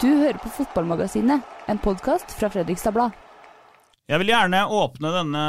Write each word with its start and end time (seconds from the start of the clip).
Du 0.00 0.08
hører 0.10 0.36
på 0.42 0.50
Fotballmagasinet, 0.50 1.44
en 1.70 1.78
podkast 1.80 2.32
fra 2.36 2.50
Fredrikstad 2.52 2.92
Blad. 2.92 3.14
Jeg 4.10 4.20
vil 4.20 4.32
gjerne 4.32 4.58
åpne 4.68 5.12
denne 5.14 5.44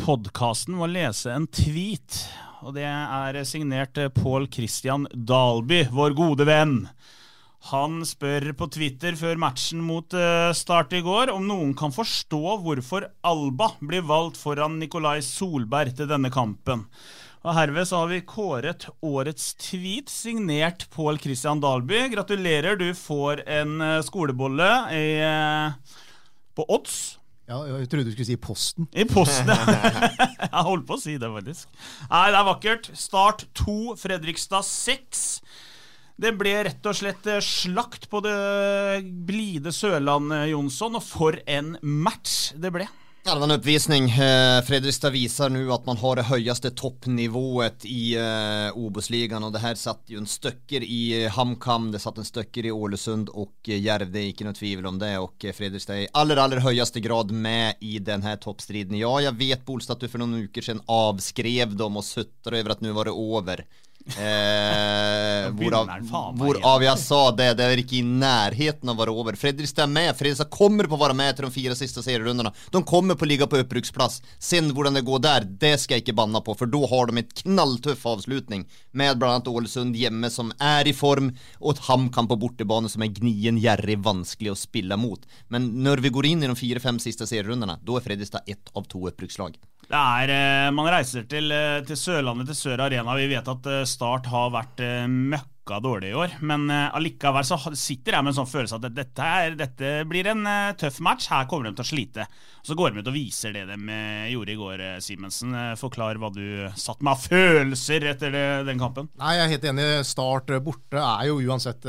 podkasten 0.00 0.74
med 0.74 0.86
å 0.86 0.90
lese 0.90 1.30
en 1.30 1.46
tweet. 1.46 2.16
Og 2.64 2.74
det 2.74 2.88
er 2.88 3.38
signert 3.46 4.00
Pål 4.16 4.48
Christian 4.50 5.06
Dalby, 5.12 5.84
vår 5.94 6.16
gode 6.18 6.48
venn. 6.48 6.74
Han 7.70 8.00
spør 8.08 8.48
på 8.58 8.66
Twitter 8.74 9.14
før 9.20 9.38
matchen 9.38 9.84
mot 9.86 10.16
eh, 10.18 10.50
Start 10.58 10.96
i 10.98 11.04
går 11.04 11.30
om 11.30 11.46
noen 11.46 11.76
kan 11.78 11.94
forstå 11.94 12.56
hvorfor 12.64 13.06
Alba 13.22 13.68
blir 13.78 14.02
valgt 14.08 14.40
foran 14.40 14.80
Nikolai 14.80 15.20
Solberg 15.22 15.94
til 16.00 16.10
denne 16.10 16.32
kampen. 16.34 16.88
Og 17.42 17.56
Herved 17.56 17.88
så 17.90 18.04
har 18.04 18.10
vi 18.12 18.20
kåret 18.22 18.84
årets 19.02 19.48
tweet, 19.58 20.10
signert 20.12 20.84
Pål 20.94 21.18
Christian 21.18 21.58
Dalby. 21.62 22.04
Gratulerer, 22.12 22.78
du 22.78 22.92
får 22.94 23.42
en 23.50 23.80
eh, 23.82 23.98
skolebolle 24.06 24.68
i, 24.94 25.08
eh, 25.26 25.98
på 26.54 26.66
odds. 26.70 27.00
Ja, 27.50 27.58
jeg 27.66 27.90
trodde 27.90 28.06
du 28.06 28.14
skulle 28.14 28.28
si 28.30 28.38
Posten. 28.38 28.86
I 28.94 29.08
posten, 29.10 29.50
ja. 29.50 29.58
Jeg 30.52 30.66
holdt 30.68 30.86
på 30.86 30.94
å 30.94 31.02
si 31.02 31.16
det, 31.18 31.32
faktisk. 31.34 31.82
Nei, 32.12 32.24
det 32.30 32.38
er 32.38 32.46
vakkert. 32.46 32.88
Start 32.96 33.44
2, 33.58 33.76
Fredrikstad 33.98 34.62
6. 34.68 35.26
Det 36.22 36.30
ble 36.38 36.54
rett 36.68 36.86
og 36.86 36.94
slett 36.94 37.26
eh, 37.26 37.42
slakt 37.42 38.06
på 38.12 38.22
det 38.22 38.38
blide 39.26 39.74
Sørlandet, 39.74 40.52
Jonsson. 40.54 41.00
Og 41.00 41.02
for 41.10 41.42
en 41.50 41.74
match 41.82 42.52
det 42.54 42.70
ble. 42.70 42.86
Ja, 43.24 43.34
det 43.34 43.40
var 43.40 43.48
en 43.48 43.58
uppvisning. 43.58 44.10
Eh, 44.10 44.62
Fredrikstad 44.62 45.10
visar 45.10 45.48
nu 45.48 45.72
att 45.72 45.86
man 45.86 45.96
har 45.96 46.16
det 46.16 46.22
höjaste 46.22 46.70
toppnivået 46.70 47.84
i 47.84 48.16
eh, 48.16 48.76
Obosligan 48.76 49.44
och 49.44 49.52
det 49.52 49.58
här 49.58 49.74
satt 49.74 50.02
ju 50.06 50.18
en 50.18 50.26
stöcker 50.26 50.80
i 50.80 51.24
eh, 51.24 51.30
HamKam, 51.30 51.92
det 51.92 51.98
satt 51.98 52.18
en 52.18 52.24
stöcker 52.24 52.66
i 52.66 52.72
Ålesund 52.72 53.28
och 53.28 53.54
Järv, 53.64 54.12
det 54.12 54.20
är 54.20 54.26
inte 54.26 54.44
något 54.44 54.56
tvivel 54.56 54.86
om 54.86 54.98
det 54.98 55.18
och 55.18 55.44
Fredrikstad 55.54 55.94
är 55.94 56.00
i 56.00 56.08
aller, 56.12 56.36
aller 56.36 56.56
höjaste 56.56 57.00
grad 57.00 57.30
med 57.30 57.74
i 57.80 57.98
den 57.98 58.22
här 58.22 58.36
toppstriden. 58.36 58.98
Ja, 58.98 59.20
jag 59.20 59.32
vet 59.32 59.64
Bolstad 59.64 59.92
att 59.92 60.00
du 60.00 60.08
för 60.08 60.18
några 60.18 60.40
veckor 60.40 60.62
sedan 60.62 60.82
avskrev 60.86 61.76
dem 61.76 61.96
och 61.96 62.04
suttade 62.04 62.58
över 62.58 62.70
att 62.70 62.80
nu 62.80 62.92
var 62.92 63.04
det 63.04 63.10
over. 63.10 63.66
Eh, 64.22 65.48
hvorav, 65.56 65.88
hvorav 66.38 66.82
jeg 66.84 66.98
sa 67.00 67.20
det, 67.36 67.48
det 67.58 67.64
er 67.66 67.80
ikke 67.80 67.96
i 67.98 68.04
nærheten 68.06 68.90
av 68.90 68.96
å 68.96 69.00
være 69.00 69.14
over. 69.14 69.38
Fredrikstad 69.38 69.84
er 69.86 69.92
med, 69.92 70.10
Fredrikstad 70.18 70.50
kommer 70.52 70.88
på 70.90 70.96
å 70.96 71.00
være 71.00 71.16
med 71.18 71.36
til 71.36 71.46
de 71.46 71.52
fire 71.54 71.76
siste 71.78 72.02
serierundene. 72.04 72.52
De 72.74 72.82
kommer 72.86 73.18
på 73.18 73.26
å 73.26 73.30
ligge 73.30 73.48
på 73.50 73.60
opprykksplass. 73.62 74.20
Sen 74.42 74.70
hvordan 74.74 74.98
det 74.98 75.04
går 75.06 75.22
der, 75.24 75.46
det 75.46 75.74
skal 75.82 75.98
jeg 75.98 76.06
ikke 76.06 76.16
banne 76.18 76.42
på, 76.44 76.54
for 76.58 76.70
da 76.70 76.82
har 76.92 77.10
de 77.10 77.22
et 77.22 77.34
knalltøff 77.42 78.04
avslutning 78.14 78.66
med 78.98 79.18
bl.a. 79.22 79.38
Ålesund 79.52 79.98
hjemme 79.98 80.30
som 80.32 80.52
er 80.62 80.90
i 80.90 80.96
form, 80.96 81.32
og 81.60 81.74
et 81.74 81.84
HamKam 81.88 82.30
på 82.30 82.40
bortebane 82.46 82.90
som 82.92 83.04
er 83.04 83.12
gnien, 83.14 83.60
gjerrig, 83.62 84.00
vanskelig 84.04 84.54
å 84.54 84.58
spille 84.58 84.98
mot. 85.00 85.26
Men 85.52 85.72
når 85.86 86.04
vi 86.04 86.14
går 86.14 86.32
inn 86.32 86.42
i 86.46 86.50
de 86.50 86.58
fire-fem 86.58 87.00
siste 87.02 87.28
serierundene, 87.28 87.78
da 87.82 87.98
er 87.98 88.06
Fredrikstad 88.06 88.50
ett 88.50 88.74
av 88.74 88.88
to 88.90 89.06
opprykkslag. 89.10 89.58
Er, 89.90 90.30
eh, 90.30 90.70
Man 90.70 90.88
reiser 90.88 91.26
til, 91.28 91.50
eh, 91.52 91.80
til 91.84 91.96
Sørlandet, 91.96 92.46
til 92.46 92.56
Sør 92.56 92.80
Arena. 92.86 93.16
Vi 93.18 93.28
vet 93.28 93.48
at 93.48 93.66
eh, 93.66 93.84
Start 93.84 94.26
har 94.30 94.52
vært 94.54 94.80
møkka 95.08 95.80
dårlig 95.82 96.10
i 96.10 96.16
år. 96.16 96.38
Men 96.40 96.70
allikevel 96.70 97.44
så 97.44 97.58
sitter 97.76 98.16
jeg 98.16 98.24
med 98.24 98.32
en 98.32 98.38
sånn 98.40 98.50
følelse 98.50 98.78
at 98.78 98.94
dette, 98.94 99.22
er, 99.22 99.54
dette 99.58 99.92
blir 100.08 100.26
en 100.32 100.48
tøff 100.78 100.98
match. 101.00 101.28
Her 101.30 101.46
kommer 101.46 101.68
de 101.68 101.76
til 101.76 101.84
å 101.84 101.90
slite. 101.90 102.26
Så 102.62 102.74
går 102.78 102.92
de 102.92 103.02
ut 103.02 103.10
og 103.12 103.14
viser 103.14 103.54
det 103.54 103.66
de 103.70 104.00
gjorde 104.32 104.52
i 104.54 104.58
går, 104.58 104.82
Simensen. 105.04 105.54
Forklar 105.78 106.18
hva 106.18 106.32
du 106.34 106.42
satt 106.74 107.02
med 107.02 107.14
av 107.14 107.22
følelser 107.28 108.08
etter 108.10 108.34
den 108.66 108.82
kampen. 108.82 109.10
Nei, 109.20 109.36
jeg 109.38 109.46
er 109.46 109.54
helt 109.54 109.70
enig. 109.70 109.88
Start 110.08 110.50
borte 110.66 110.98
er 110.98 111.30
jo 111.30 111.38
uansett 111.46 111.86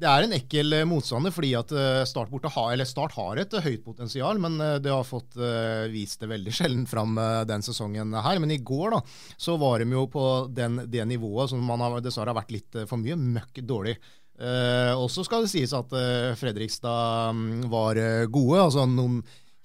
Det 0.00 0.08
er 0.08 0.24
en 0.24 0.32
ekkel 0.32 0.72
eh, 0.78 0.86
motstander, 0.88 1.32
fordi 1.34 1.50
at 1.58 1.72
eh, 1.76 2.02
Start 2.08 2.30
har, 2.54 2.84
Start 2.88 3.16
har 3.18 3.40
et 3.42 3.56
eh, 3.56 3.66
høyt 3.66 3.82
potensial, 3.84 4.38
men 4.40 4.56
det 4.80 4.92
har 4.92 5.04
fått 5.04 5.36
vist 5.92 6.22
det 6.22 6.30
veldig 6.30 6.54
sjelden 6.58 6.86
fram 6.88 7.18
den 7.48 7.64
sesongen 7.64 8.14
her. 8.16 8.40
Men 8.40 8.54
i 8.54 8.62
går 8.64 8.96
da, 8.96 9.02
så 9.36 9.58
var 9.60 9.82
de 9.82 9.92
jo 9.92 10.06
på 10.10 10.24
den, 10.56 10.84
det 10.90 11.04
nivået 11.08 11.52
som 11.52 11.60
man 11.64 11.84
har, 11.84 12.00
dessverre 12.04 12.32
har 12.32 12.40
vært 12.40 12.54
litt 12.54 12.80
for 12.88 13.00
mye 13.00 13.18
møkk 13.18 13.60
dårlig. 13.68 13.98
Eh, 14.40 14.94
også 14.96 15.26
skal 15.26 15.44
det 15.44 15.52
sies 15.52 15.74
at 15.76 15.92
Fredrikstad 16.40 17.36
mm, 17.36 17.68
var 17.72 18.00
gode. 18.32 18.62
altså 18.62 18.86
noen 18.88 19.20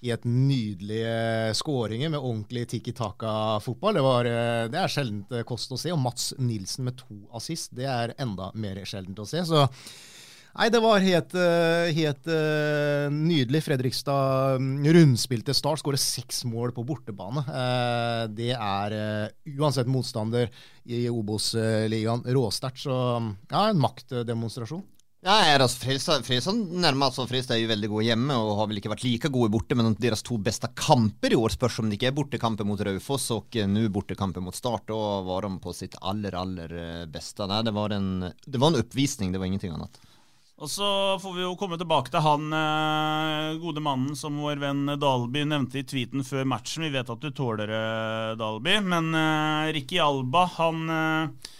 helt 0.06 0.25
nydelige 0.28 1.53
skåringer 1.57 2.12
med 2.13 2.19
ordentlig 2.19 2.66
tikki 2.69 2.91
taka-fotball. 2.94 4.02
Det, 4.28 4.35
det 4.75 4.81
er 4.81 4.91
sjeldent 4.91 5.31
kost 5.47 5.72
å 5.72 5.79
se. 5.79 5.96
Og 5.96 6.03
Mats 6.03 6.34
Nilsen 6.38 6.90
med 6.90 7.00
to 7.00 7.23
assist, 7.40 7.72
det 7.79 7.88
er 7.90 8.13
enda 8.22 8.52
mer 8.53 8.84
sjeldent 8.84 9.23
å 9.23 9.29
se. 9.29 9.41
Så 9.47 9.63
Nei, 10.55 10.69
det 10.71 10.79
var 10.79 11.03
helt, 11.03 11.33
eh, 11.35 11.89
helt 11.97 12.29
eh, 12.31 13.09
nydelig. 13.11 13.59
Fredrikstad 13.66 14.61
mm, 14.63 14.85
rundspilte 14.95 15.51
Start, 15.53 15.81
skåret 15.81 15.99
seks 15.99 16.45
mål 16.47 16.71
på 16.71 16.85
bortebane. 16.88 17.43
Eh, 17.43 18.21
det 18.31 18.53
er 18.55 18.95
uansett 19.57 19.91
motstander 19.91 20.47
i 20.88 21.09
Obos-ligaen 21.11 22.23
råsterkt. 22.38 22.85
Så 22.85 22.95
ja, 23.51 23.66
en 23.67 23.83
maktdemonstrasjon. 23.83 24.85
Ja, 25.25 25.41
altså, 25.57 25.81
Fredrikstad 25.81 26.23
Fredrikstad 26.23 26.63
nærmer 26.72 27.09
altså 27.09 27.27
Fredrikstad 27.27 27.57
er 27.57 27.66
jo 27.66 27.73
veldig 27.73 27.91
gode 27.91 28.07
hjemme 28.07 28.39
og 28.39 28.55
har 28.61 28.72
vel 28.72 28.79
ikke 28.79 28.93
vært 28.93 29.05
like 29.09 29.33
gode 29.33 29.51
borte, 29.51 29.75
men 29.75 29.95
deres 29.99 30.23
to 30.23 30.37
beste 30.39 30.69
kamper 30.77 31.35
i 31.35 31.39
år 31.41 31.57
spørs 31.57 31.81
om 31.81 31.89
det 31.89 31.99
ikke 31.99 32.13
er 32.13 32.19
bortekamper 32.22 32.69
mot 32.69 32.79
Raufoss 32.79 33.27
og 33.35 33.59
nå 33.73 33.89
bortekamper 33.91 34.45
mot 34.45 34.55
Start. 34.55 34.87
Da 34.87 35.22
var 35.27 35.49
de 35.49 35.57
på 35.59 35.75
sitt 35.75 35.99
aller, 35.99 36.39
aller 36.39 36.79
beste. 37.11 37.43
Nei, 37.51 37.63
det 37.67 37.75
var 37.75 37.99
en, 37.99 38.11
det 38.29 38.61
var 38.61 38.72
en 38.72 38.85
oppvisning, 38.85 39.35
det 39.35 39.43
var 39.43 39.51
ingenting 39.51 39.75
annet. 39.75 40.05
Og 40.55 40.69
så 40.71 40.88
får 41.19 41.33
vi 41.35 41.41
jo 41.43 41.55
komme 41.59 41.75
tilbake 41.75 42.13
til 42.13 42.23
han 42.23 42.45
eh, 42.55 43.57
gode 43.59 43.81
mannen 43.83 44.16
som 44.16 44.38
vår 44.39 44.61
venn 44.61 44.85
Dalby 45.01 45.41
nevnte 45.43 45.81
i 45.81 45.83
tweeten 45.83 46.23
før 46.23 46.47
matchen. 46.47 46.85
Vi 46.88 46.93
vet 46.93 47.11
at 47.11 47.19
du 47.25 47.27
tåler 47.35 47.67
det, 47.67 47.81
Dalby. 48.39 48.77
Men 48.88 49.11
eh, 49.19 49.73
Ricky 49.75 49.99
Alba, 49.99 50.45
han 50.55 50.88
eh, 50.89 51.51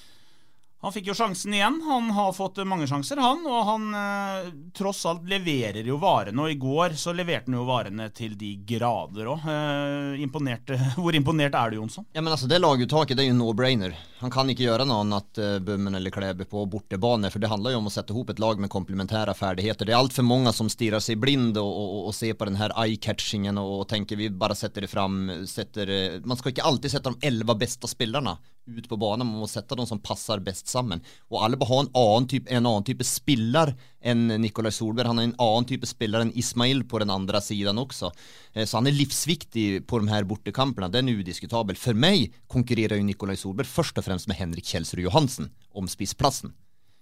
Han 0.85 0.94
fikk 0.94 1.09
jo 1.09 1.16
sjansen 1.17 1.53
igjen. 1.57 1.81
Han 1.89 2.07
har 2.16 2.31
fått 2.38 2.61
mange 2.63 2.88
sjanser, 2.88 3.19
han. 3.19 3.44
Og 3.44 3.68
han 3.68 3.89
eh, 4.00 4.47
tross 4.77 5.03
alt 5.12 5.27
leverer 5.27 5.83
jo 5.83 6.00
varene. 6.00 6.45
Og 6.45 6.53
i 6.53 6.59
går 6.62 6.95
så 6.95 7.12
leverte 7.12 7.51
han 7.51 7.59
jo 7.59 7.68
varene 7.68 8.07
til 8.15 8.39
de 8.39 8.53
grader 8.69 9.27
òg. 9.33 9.44
Eh, 9.44 10.24
imponert. 10.24 10.71
Hvor 11.01 11.19
imponert 11.19 11.57
er 11.57 11.75
du, 11.75 11.81
Jonsson? 11.81 12.07
Ja, 12.15 12.24
men 12.24 12.31
altså, 12.31 12.48
Det 12.48 12.63
laguttaket 12.63 13.19
det 13.19 13.27
er 13.27 13.33
jo 13.33 13.39
no-brainer. 13.41 13.98
Han 14.25 14.31
kan 14.33 14.50
ikke 14.50 14.63
gjøre 14.66 14.88
noe 14.89 15.04
annet, 15.04 15.38
uh, 15.38 15.60
Bummen 15.62 15.94
eller 15.94 16.10
Klæbe, 16.10 16.48
på 16.50 16.63
bortebane. 16.66 17.30
For 17.30 17.38
det 17.38 17.51
handler 17.51 17.75
jo 17.75 17.81
om 17.83 17.92
å 17.92 17.94
sette 17.94 18.10
ihop 18.10 18.31
et 18.33 18.39
lag 18.42 18.57
med 18.57 18.72
komplementære 18.74 19.36
ferdigheter. 19.38 19.86
Det 19.86 19.94
er 19.94 20.01
altfor 20.01 20.25
mange 20.25 20.50
som 20.57 20.72
stirrer 20.72 21.04
seg 21.04 21.19
blind 21.22 21.60
og, 21.62 21.69
og, 21.69 22.07
og 22.10 22.16
ser 22.18 22.33
på 22.33 22.48
den 22.50 22.57
her 22.57 22.74
eye-catchingen 22.74 23.62
og, 23.62 23.83
og 23.83 23.86
tenker 23.92 24.18
vi 24.18 24.31
bare 24.33 24.57
setter 24.57 24.81
det 24.81 24.89
fram. 24.89 25.30
Setter, 25.45 25.92
eh, 25.94 26.18
man 26.25 26.42
skal 26.42 26.56
ikke 26.56 26.66
alltid 26.66 26.95
sette 26.95 27.13
de 27.13 27.30
elleve 27.30 27.57
beste 27.62 27.92
spillerne 27.92 28.33
ut 28.66 28.89
på 28.89 28.98
banen. 28.98 29.30
Man 29.30 29.44
må 29.44 29.51
sette 29.51 29.77
de 29.77 29.86
som 29.86 30.01
passer 30.01 30.42
best 30.42 30.74
sammen. 30.74 31.06
Og 31.30 31.45
alle 31.45 31.62
har 31.62 31.83
en 31.83 31.94
annen 31.94 32.25
type, 32.33 32.50
en 32.50 32.63
annen 32.63 32.88
type 32.89 33.06
spiller 33.06 33.75
enn 34.06 34.28
Nikolai 34.42 34.72
Solberg. 34.75 35.10
Han 35.12 35.22
er 35.22 35.30
en 35.30 35.38
annen 35.42 35.68
type 35.69 35.90
spiller 35.90 36.24
enn 36.24 36.34
Ismail 36.38 36.84
på 36.88 37.02
den 37.02 37.13
andre 37.13 37.42
siden 37.44 37.81
også. 37.81 38.12
Eh, 38.54 38.66
Så 38.66 38.78
han 38.78 38.88
er 38.88 38.96
livsviktig 38.96 39.86
på 39.88 40.00
de 40.02 40.12
her 40.13 40.24
bortekampene. 40.30 40.92
Den 40.92 41.10
er 41.10 41.19
udiskutabel. 41.22 41.75
For 41.75 41.94
meg 41.94 42.31
konkurrerer 42.48 42.98
jo 42.98 43.07
Nikolai 43.07 43.36
Solberg 43.36 43.68
først 43.68 43.98
og 43.98 44.06
fremst 44.06 44.28
med 44.30 44.38
Henrik 44.38 44.66
Kjelsrud 44.66 45.04
Johansen 45.04 45.50
om 45.74 45.88
spissplassen. 45.88 46.54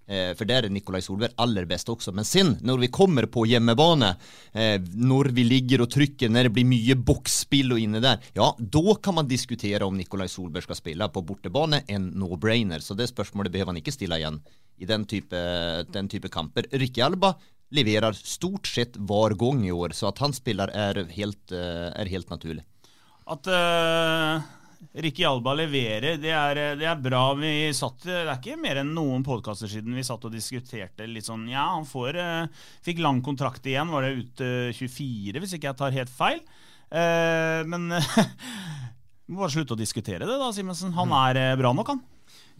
Eh, 0.05 0.33
for 0.35 0.49
der 0.49 0.67
er 0.67 0.73
Nikolai 0.73 0.99
Solberg 1.03 1.37
aller 1.39 1.67
best 1.69 1.89
også. 1.89 2.11
Men 2.15 2.27
sen, 2.27 2.55
når 2.61 2.81
vi 2.83 2.91
kommer 2.93 3.27
på 3.31 3.45
hjemmebane, 3.47 4.13
eh, 4.51 4.75
når 4.95 5.31
vi 5.35 5.45
ligger 5.47 5.85
og 5.85 5.91
trykker, 5.93 6.31
når 6.31 6.49
det 6.49 6.55
blir 6.57 6.67
mye 6.67 6.97
boksspill 6.99 7.75
og 7.75 7.79
inne 7.79 8.03
der, 8.03 8.19
ja, 8.35 8.49
da 8.57 8.97
kan 9.03 9.17
man 9.19 9.29
diskutere 9.29 9.87
om 9.87 9.95
Nikolai 9.97 10.27
Solberg 10.27 10.67
skal 10.67 10.79
spille 10.79 11.07
på 11.09 11.23
bortebane. 11.23 11.83
En 11.87 12.11
no-brainer. 12.19 12.83
Så 12.83 12.97
det 12.99 13.11
spørsmålet 13.11 13.53
behøver 13.53 13.73
han 13.73 13.81
ikke 13.81 13.95
stille 13.95 14.19
igjen 14.19 14.41
i 14.81 14.89
den 14.89 15.05
type, 15.05 15.39
den 15.93 16.09
type 16.11 16.31
kamper. 16.33 16.67
Rikke 16.73 17.05
Alba 17.05 17.35
leverer 17.73 18.15
stort 18.17 18.69
sett 18.69 18.97
hver 18.97 19.35
gang 19.39 19.63
i 19.65 19.73
år, 19.73 19.95
så 19.97 20.11
at 20.11 20.21
han 20.23 20.35
spiller 20.35 20.71
er 20.73 21.03
helt, 21.15 21.51
eh, 21.51 21.89
er 21.89 22.11
helt 22.11 22.29
naturlig. 22.29 22.63
At 23.23 23.47
uh, 23.47 24.43
Ricky 24.91 25.23
Alba 25.25 25.53
leverer, 25.57 26.17
det 26.21 26.31
er, 26.33 26.59
det 26.79 26.85
er, 26.87 26.99
bra. 27.01 27.21
Vi 27.39 27.51
satt, 27.75 28.03
Det 28.05 28.19
er 28.23 28.35
ikke 28.35 28.59
mer 28.61 28.81
enn 28.81 28.93
noen 28.95 29.25
podkaster 29.25 29.69
siden 29.71 29.95
vi 29.95 30.05
satt 30.05 30.25
og 30.27 30.33
diskuterte 30.33 31.07
litt 31.09 31.27
sånn 31.27 31.47
Ja, 31.51 31.69
han 31.75 31.87
får, 31.89 32.19
uh, 32.19 32.63
fikk 32.85 33.01
lang 33.03 33.21
kontrakt 33.25 33.65
igjen, 33.69 33.91
var 33.93 34.05
det 34.05 34.13
ut 34.19 34.43
uh, 34.43 34.69
24, 34.75 35.41
hvis 35.41 35.55
ikke 35.57 35.71
jeg 35.71 35.79
tar 35.81 35.97
helt 35.97 36.13
feil. 36.13 36.41
Uh, 36.93 37.63
men 37.69 37.89
må 39.31 39.43
bare 39.43 39.53
slutte 39.55 39.77
å 39.77 39.79
diskutere 39.79 40.27
det, 40.27 40.39
da, 40.41 40.51
Simensen. 40.55 40.93
Han 40.97 41.13
er 41.23 41.57
bra 41.59 41.73
nok, 41.73 41.93
han. 41.95 42.03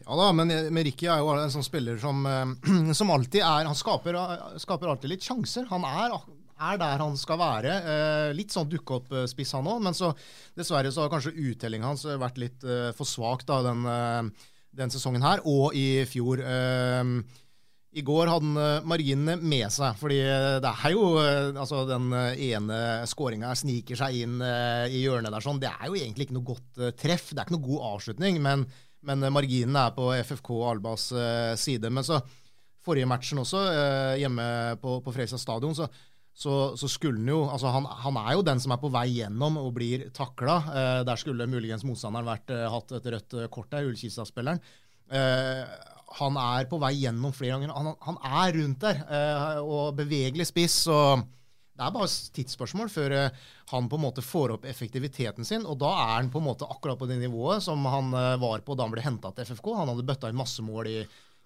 Ja 0.04 0.18
da, 0.20 0.32
men, 0.36 0.50
men 0.74 0.84
Ricky 0.84 1.08
er 1.08 1.22
jo 1.24 1.32
en 1.38 1.54
sånn 1.54 1.66
spiller 1.66 2.00
som, 2.02 2.26
som 3.00 3.12
alltid 3.14 3.44
er 3.46 3.70
Han 3.70 3.78
skaper, 3.78 4.18
skaper, 4.60 4.90
alltid 4.92 5.14
litt 5.14 5.28
sjanser. 5.28 5.70
Han 5.70 5.86
er 5.88 6.18
er 6.62 6.80
der 6.82 7.02
han 7.02 7.16
skal 7.20 7.40
være. 7.42 7.76
Eh, 7.84 8.32
litt 8.38 8.54
sånn 8.54 8.70
dukke 8.70 9.00
opp-spiss 9.00 9.54
han 9.58 9.70
òg, 9.70 9.84
men 9.84 9.96
så 9.98 10.12
dessverre 10.58 10.92
så 10.94 11.06
har 11.06 11.14
kanskje 11.14 11.36
uttellinga 11.52 11.90
hans 11.90 12.06
vært 12.08 12.42
litt 12.42 12.66
eh, 12.66 12.92
for 12.98 13.10
svak 13.10 13.46
da, 13.50 13.62
den, 13.66 13.86
eh, 13.90 14.50
den, 14.80 14.94
sesongen 14.94 15.26
her, 15.26 15.44
og 15.50 15.76
i 15.78 16.04
fjor. 16.10 16.44
Eh, 16.44 17.16
I 17.94 18.02
går 18.06 18.32
hadde 18.32 18.48
han 18.48 18.62
eh, 18.62 18.86
marginene 18.90 19.38
med 19.42 19.68
seg, 19.74 19.98
fordi 20.00 20.22
det 20.64 20.72
er 20.72 20.96
jo 20.96 21.04
eh, 21.22 21.52
altså 21.54 21.84
Den 21.90 22.08
ene 22.14 22.80
skåringa 23.10 23.54
sniker 23.58 24.00
seg 24.00 24.24
inn 24.24 24.40
i 24.42 25.04
hjørnet 25.04 25.34
der 25.34 25.46
sånn. 25.46 25.62
Det 25.62 25.74
er 25.74 25.90
jo 25.90 26.00
egentlig 26.00 26.30
ikke 26.30 26.40
noe 26.40 26.52
godt 26.54 26.88
treff. 27.00 27.32
Det 27.32 27.42
er 27.42 27.46
ikke 27.48 27.58
noe 27.58 27.68
god 27.68 27.90
avslutning, 27.96 28.40
men, 28.44 28.66
men 29.06 29.28
marginene 29.34 29.90
er 29.90 29.98
på 29.98 30.10
FFK 30.24 30.56
Albas 30.72 31.12
side. 31.62 31.92
Men 31.94 32.08
så 32.08 32.22
forrige 32.84 33.08
matchen 33.08 33.40
også, 33.40 33.62
hjemme 34.20 34.46
på, 34.82 34.98
på 35.06 35.14
Freisa 35.16 35.38
stadion, 35.40 35.72
så 35.78 35.88
så, 36.34 36.74
så, 36.78 36.90
skulle 36.90 37.22
han 37.22 37.30
jo 37.30 37.44
altså 37.46 37.70
han, 37.76 37.86
han, 37.86 38.18
er 38.18 38.34
jo 38.34 38.46
den 38.46 38.62
som 38.62 38.74
er 38.74 38.82
på 38.82 38.90
vei 38.94 39.06
gjennom 39.20 39.60
og 39.62 39.74
blir 39.76 40.08
takla. 40.18 40.58
Eh, 40.74 41.02
der 41.06 41.20
skulle 41.22 41.50
muligens 41.50 41.86
motstanderen 41.86 42.26
vært, 42.26 42.50
eh, 42.54 42.66
hatt 42.74 42.94
et 42.98 43.10
rødt 43.14 43.36
eh, 43.38 43.50
kort 43.54 43.70
der, 43.74 43.86
Ullkista-spilleren. 43.90 44.62
Eh, 45.14 45.76
han 46.18 46.40
er 46.42 46.66
på 46.70 46.80
vei 46.82 46.96
gjennom 47.04 47.36
flere 47.38 47.60
ganger. 47.60 47.74
Han, 47.78 47.94
han 48.02 48.18
er 48.42 48.58
rundt 48.58 48.82
der 48.82 49.04
eh, 49.06 49.62
og 49.62 49.94
bevegelig 50.00 50.50
spiss. 50.50 50.80
og 50.90 51.22
det 51.74 51.82
er 51.82 51.94
bare 51.94 52.10
tidsspørsmål 52.38 52.90
før 52.94 53.16
eh, 53.18 53.44
han 53.70 53.90
på 53.90 53.98
en 53.98 54.06
måte 54.08 54.26
får 54.26 54.56
opp 54.58 54.66
effektiviteten 54.70 55.46
sin. 55.46 55.68
Og 55.70 55.78
da 55.86 55.92
er 56.00 56.16
han 56.16 56.34
på 56.34 56.42
en 56.42 56.50
måte 56.50 56.66
akkurat 56.66 56.98
på 56.98 57.10
det 57.10 57.20
nivået 57.22 57.62
som 57.66 57.86
han 57.86 58.10
var 58.42 58.66
på 58.66 58.74
da 58.74 58.88
han 58.88 58.94
ble 58.94 59.06
henta 59.06 59.30
til 59.34 59.54
FFK. 59.54 59.70
Han 59.78 59.94
hadde 59.94 60.10
bøtta 60.10 60.34
inn 60.34 60.42
masse 60.42 60.66
mål 60.66 60.90
i, 60.90 60.98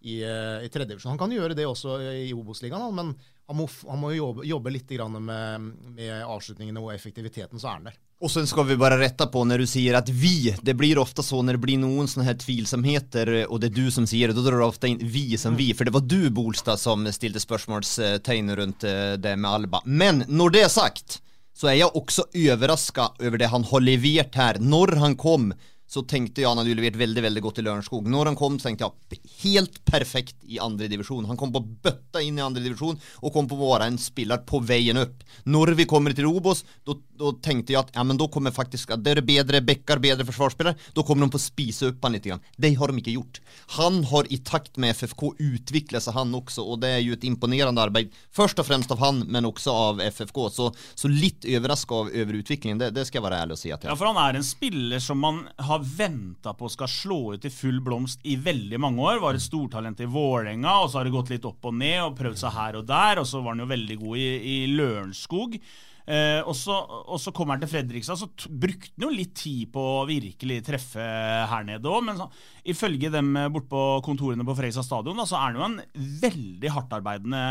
i, 0.01 0.19
i 0.21 0.69
tredjedivisjon. 0.73 1.15
Han 1.15 1.19
kan 1.21 1.33
gjøre 1.33 1.57
det 1.57 1.65
også 1.67 1.97
i 2.13 2.33
Obos-ligaen, 2.35 2.93
men 2.95 3.15
han 3.47 3.55
må, 3.55 3.67
han 3.87 4.01
må 4.01 4.11
jobbe, 4.11 4.43
jobbe, 4.47 4.73
litt 4.75 4.91
med, 4.99 5.71
med, 5.95 6.11
avslutningene 6.25 6.81
og 6.83 6.91
effektiviteten, 6.93 7.59
så 7.59 7.69
er 7.69 7.77
han 7.77 7.87
der. 7.87 7.97
Og 8.17 8.31
så 8.33 8.41
skal 8.49 8.65
vi 8.65 8.79
bare 8.81 8.97
rette 8.97 9.27
på 9.29 9.43
når 9.45 9.61
du 9.61 9.67
sier 9.69 9.95
at 9.99 10.09
vi. 10.09 10.49
Det 10.65 10.73
blir 10.75 10.97
ofte 10.97 11.23
så 11.23 11.39
når 11.45 11.55
det 11.55 11.63
blir 11.63 11.79
noen 11.79 12.09
sånne 12.09 12.25
her 12.27 12.39
tvilsomheter, 12.41 13.31
og 13.45 13.61
det 13.61 13.69
er 13.69 13.77
du 13.77 13.91
som 13.93 14.07
sier 14.09 14.31
det, 14.31 14.39
da 14.39 14.47
drar 14.47 14.59
du 14.59 14.65
ofte 14.65 14.89
inn 14.89 14.99
vi 14.99 15.37
som 15.39 15.55
vi. 15.55 15.69
For 15.77 15.87
det 15.87 15.93
var 15.95 16.03
du, 16.03 16.19
Bolstad, 16.33 16.81
som 16.81 17.05
stilte 17.13 17.43
spørsmålstegn 17.43 18.51
rundt 18.57 18.87
eh, 18.89 19.13
det 19.21 19.37
med 19.37 19.51
Alba. 19.51 19.83
Men 19.85 20.25
når 20.27 20.55
det 20.55 20.65
er 20.65 20.73
sagt, 20.73 21.21
så 21.57 21.71
er 21.71 21.79
jeg 21.79 21.93
også 21.93 22.27
overraska 22.35 23.11
over 23.21 23.39
det 23.39 23.51
han 23.53 23.65
har 23.69 23.85
levert 23.85 24.35
her. 24.37 24.59
Når 24.61 24.97
han 25.01 25.15
kom 25.17 25.51
så 25.87 26.03
tenkte 26.03 26.43
jeg 26.43 26.49
han 26.49 26.59
hadde 26.59 26.75
levert 26.75 26.99
veldig 26.99 27.23
veldig 27.23 27.43
godt 27.45 27.61
i 27.61 27.65
Lørenskog. 27.65 28.07
Når 28.11 28.31
han 28.31 28.37
kom, 28.39 28.57
så 28.59 28.67
tenkte 28.67 28.87
jeg 28.87 29.21
helt 29.41 29.79
perfekt 29.87 30.35
i 30.43 30.59
andre 30.63 30.89
divisjon. 30.91 31.27
Han 31.29 31.39
kom 31.39 31.53
på 31.55 31.63
bøtta 31.85 32.21
inn 32.23 32.39
i 32.39 32.43
andre 32.43 32.63
divisjon 32.65 32.97
og 33.21 33.33
kom 33.33 33.47
på 33.47 33.55
å 33.55 33.71
være 33.73 33.87
en 33.91 33.99
spiller 34.01 34.43
på 34.47 34.59
veien 34.67 34.99
opp. 34.99 35.23
Når 35.47 35.73
vi 35.79 35.87
kommer 35.89 36.15
til 36.15 36.27
Robos, 36.27 36.65
da 36.83 37.31
tenkte 37.43 37.73
jeg 37.73 37.81
at 37.81 37.93
ja, 37.95 38.03
men 38.07 38.19
da 38.19 38.27
kommer 38.31 38.55
faktisk 38.55 38.91
at 38.93 39.03
det 39.05 39.15
er 39.15 39.23
bedre 39.25 39.61
backer, 39.65 40.01
bedre 40.03 40.27
forsvarsspillere. 40.27 40.75
Da 40.95 41.05
kommer 41.07 41.25
de 41.25 41.35
på 41.35 41.39
å 41.39 41.45
spise 41.45 41.91
opp 41.91 42.03
han 42.03 42.17
litt. 42.17 42.27
Det 42.57 42.73
har 42.75 42.91
de 42.91 43.01
ikke 43.01 43.15
gjort. 43.15 43.41
Han 43.77 44.01
har 44.11 44.27
i 44.33 44.41
takt 44.43 44.77
med 44.81 44.95
FFK 44.97 45.29
utviklet 45.33 46.03
seg, 46.03 46.17
han 46.17 46.35
også, 46.35 46.65
og 46.67 46.81
det 46.83 46.91
er 46.97 47.03
jo 47.05 47.15
et 47.15 47.25
imponerende 47.27 47.83
arbeid. 47.83 48.11
Først 48.35 48.59
og 48.59 48.67
fremst 48.67 48.91
av 48.93 49.01
han, 49.01 49.23
men 49.31 49.47
også 49.47 49.73
av 49.73 50.03
FFK. 50.03 50.43
Så, 50.53 50.69
så 50.99 51.11
litt 51.11 51.47
overraska 51.47 52.03
over 52.03 52.39
utviklingen, 52.41 52.81
det, 52.81 52.91
det, 52.95 53.07
jeg 53.07 53.23
være 53.23 53.39
ærlig 53.45 53.57
å 53.57 53.61
si. 53.61 53.71
At 53.71 53.85
jeg. 53.85 53.91
Ja, 53.91 53.97
for 53.99 54.11
han 54.11 54.19
er 54.21 54.39
en 54.39 54.45
spiller 54.45 55.01
som 55.03 55.21
man 55.23 55.45
har 55.63 55.76
har 55.77 55.89
venta 55.97 56.53
på 56.57 56.69
skal 56.71 56.91
slå 56.91 57.19
ut 57.35 57.45
i 57.47 57.53
full 57.53 57.81
blomst 57.83 58.23
i 58.27 58.37
veldig 58.41 58.79
mange 58.83 59.03
år. 59.03 59.21
Var 59.23 59.37
et 59.37 59.45
stortalent 59.45 59.99
i 60.03 60.09
Vålerenga, 60.11 60.79
og 60.83 60.89
så 60.91 60.99
har 60.99 61.07
det 61.07 61.15
gått 61.15 61.33
litt 61.33 61.45
opp 61.47 61.69
og 61.69 61.77
ned 61.77 61.99
og 62.03 62.17
prøvd 62.17 62.41
seg 62.41 62.57
her 62.57 62.79
og 62.79 62.87
der. 62.89 63.21
Og 63.21 63.29
så 63.29 63.43
var 63.43 63.55
han 63.55 63.65
jo 63.65 63.69
veldig 63.73 63.99
god 64.01 64.23
i, 64.23 64.31
i 64.53 64.57
Lørenskog. 64.73 65.59
Eh, 66.07 66.39
og, 66.39 66.53
så, 66.55 66.75
og, 67.03 67.17
så, 67.19 67.33
kommer 67.35 67.57
han 67.57 67.63
til 67.65 67.71
Fredrikstad, 67.73 68.15
så 68.15 68.29
brukte 68.47 68.93
han 68.95 69.09
jo 69.09 69.11
litt 69.11 69.33
tid 69.35 69.67
på 69.73 69.81
å 69.97 70.05
virkelig 70.07 70.61
treffe 70.63 71.03
her 71.51 71.65
nede 71.67 71.91
òg. 71.91 72.05
Men 72.07 72.19
så, 72.21 72.29
ifølge 72.71 73.11
dem 73.11 73.33
borte 73.51 73.71
på 73.73 73.85
kontorene 74.07 74.47
på 74.47 74.55
Fredrikstad 74.55 74.87
stadion, 74.87 75.19
da, 75.19 75.27
så 75.27 75.39
er 75.39 75.49
han 75.49 75.59
jo 75.59 75.65
en 75.67 76.11
veldig 76.23 76.75
hardtarbeidende 76.77 77.41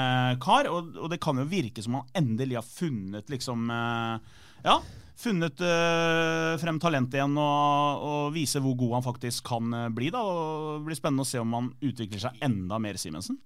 kar. 0.45 0.71
Og, 0.73 0.95
og, 0.97 1.11
det 1.13 1.21
kan 1.23 1.43
jo 1.43 1.49
virke 1.51 1.85
som 1.85 2.01
han 2.01 2.15
endelig 2.25 2.61
har 2.63 2.71
funnet 2.71 3.33
liksom 3.33 3.69
eh, 3.73 4.39
Ja 4.67 4.81
funnet 5.17 5.61
uh, 5.65 6.55
frem 6.61 6.79
talentet 6.83 7.19
igjen 7.19 7.37
og, 7.41 8.05
og, 8.07 8.23
vise 8.37 8.61
hvor 8.63 8.77
god 8.79 8.99
han 8.99 9.07
faktisk 9.07 9.49
kan 9.49 9.73
uh, 9.73 9.89
bli. 9.93 10.11
da, 10.15 10.23
og 10.23 10.81
Det 10.81 10.91
blir 10.91 10.99
spennende 11.01 11.27
å 11.27 11.29
se 11.29 11.43
om 11.43 11.57
han 11.57 11.73
utvikler 11.81 12.27
seg 12.27 12.47
enda 12.47 12.81
mer, 12.83 13.01
Simensen. 13.01 13.41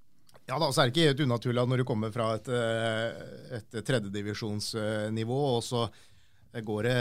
Ja, 0.51 0.59
da, 0.59 0.71
så 0.75 0.83
er 0.83 0.89
det 0.89 0.97
ikke 0.97 1.11
helt 1.13 1.25
unaturlig 1.29 1.63
at 1.63 1.71
når 1.71 1.83
du 1.83 1.87
kommer 1.87 2.11
fra 2.11 2.33
et, 2.35 2.49
eh, 2.51 3.59
et 3.61 3.77
tredjedivisjonsnivå, 3.87 5.37
og 5.53 5.61
så 5.63 5.85
går 6.67 6.89
det 6.89 6.95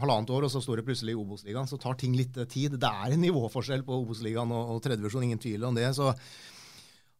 halvannet 0.00 0.32
år, 0.32 0.46
og 0.46 0.52
så 0.54 0.62
står 0.64 0.80
det 0.80 0.86
plutselig 0.86 1.12
i 1.12 1.18
Obos-ligaen, 1.20 1.68
så 1.68 1.76
tar 1.76 1.98
ting 2.00 2.14
litt 2.16 2.38
tid. 2.48 2.78
Det 2.80 2.88
er 2.88 3.12
en 3.12 3.20
nivåforskjell 3.20 3.84
på 3.84 3.98
Obos-ligaen 4.06 4.54
og, 4.56 4.72
og 4.72 4.80
tredjedivisjon, 4.86 5.26
ingen 5.26 5.42
tvil 5.42 5.68
om 5.68 5.76
det. 5.76 5.90
så 5.98 6.14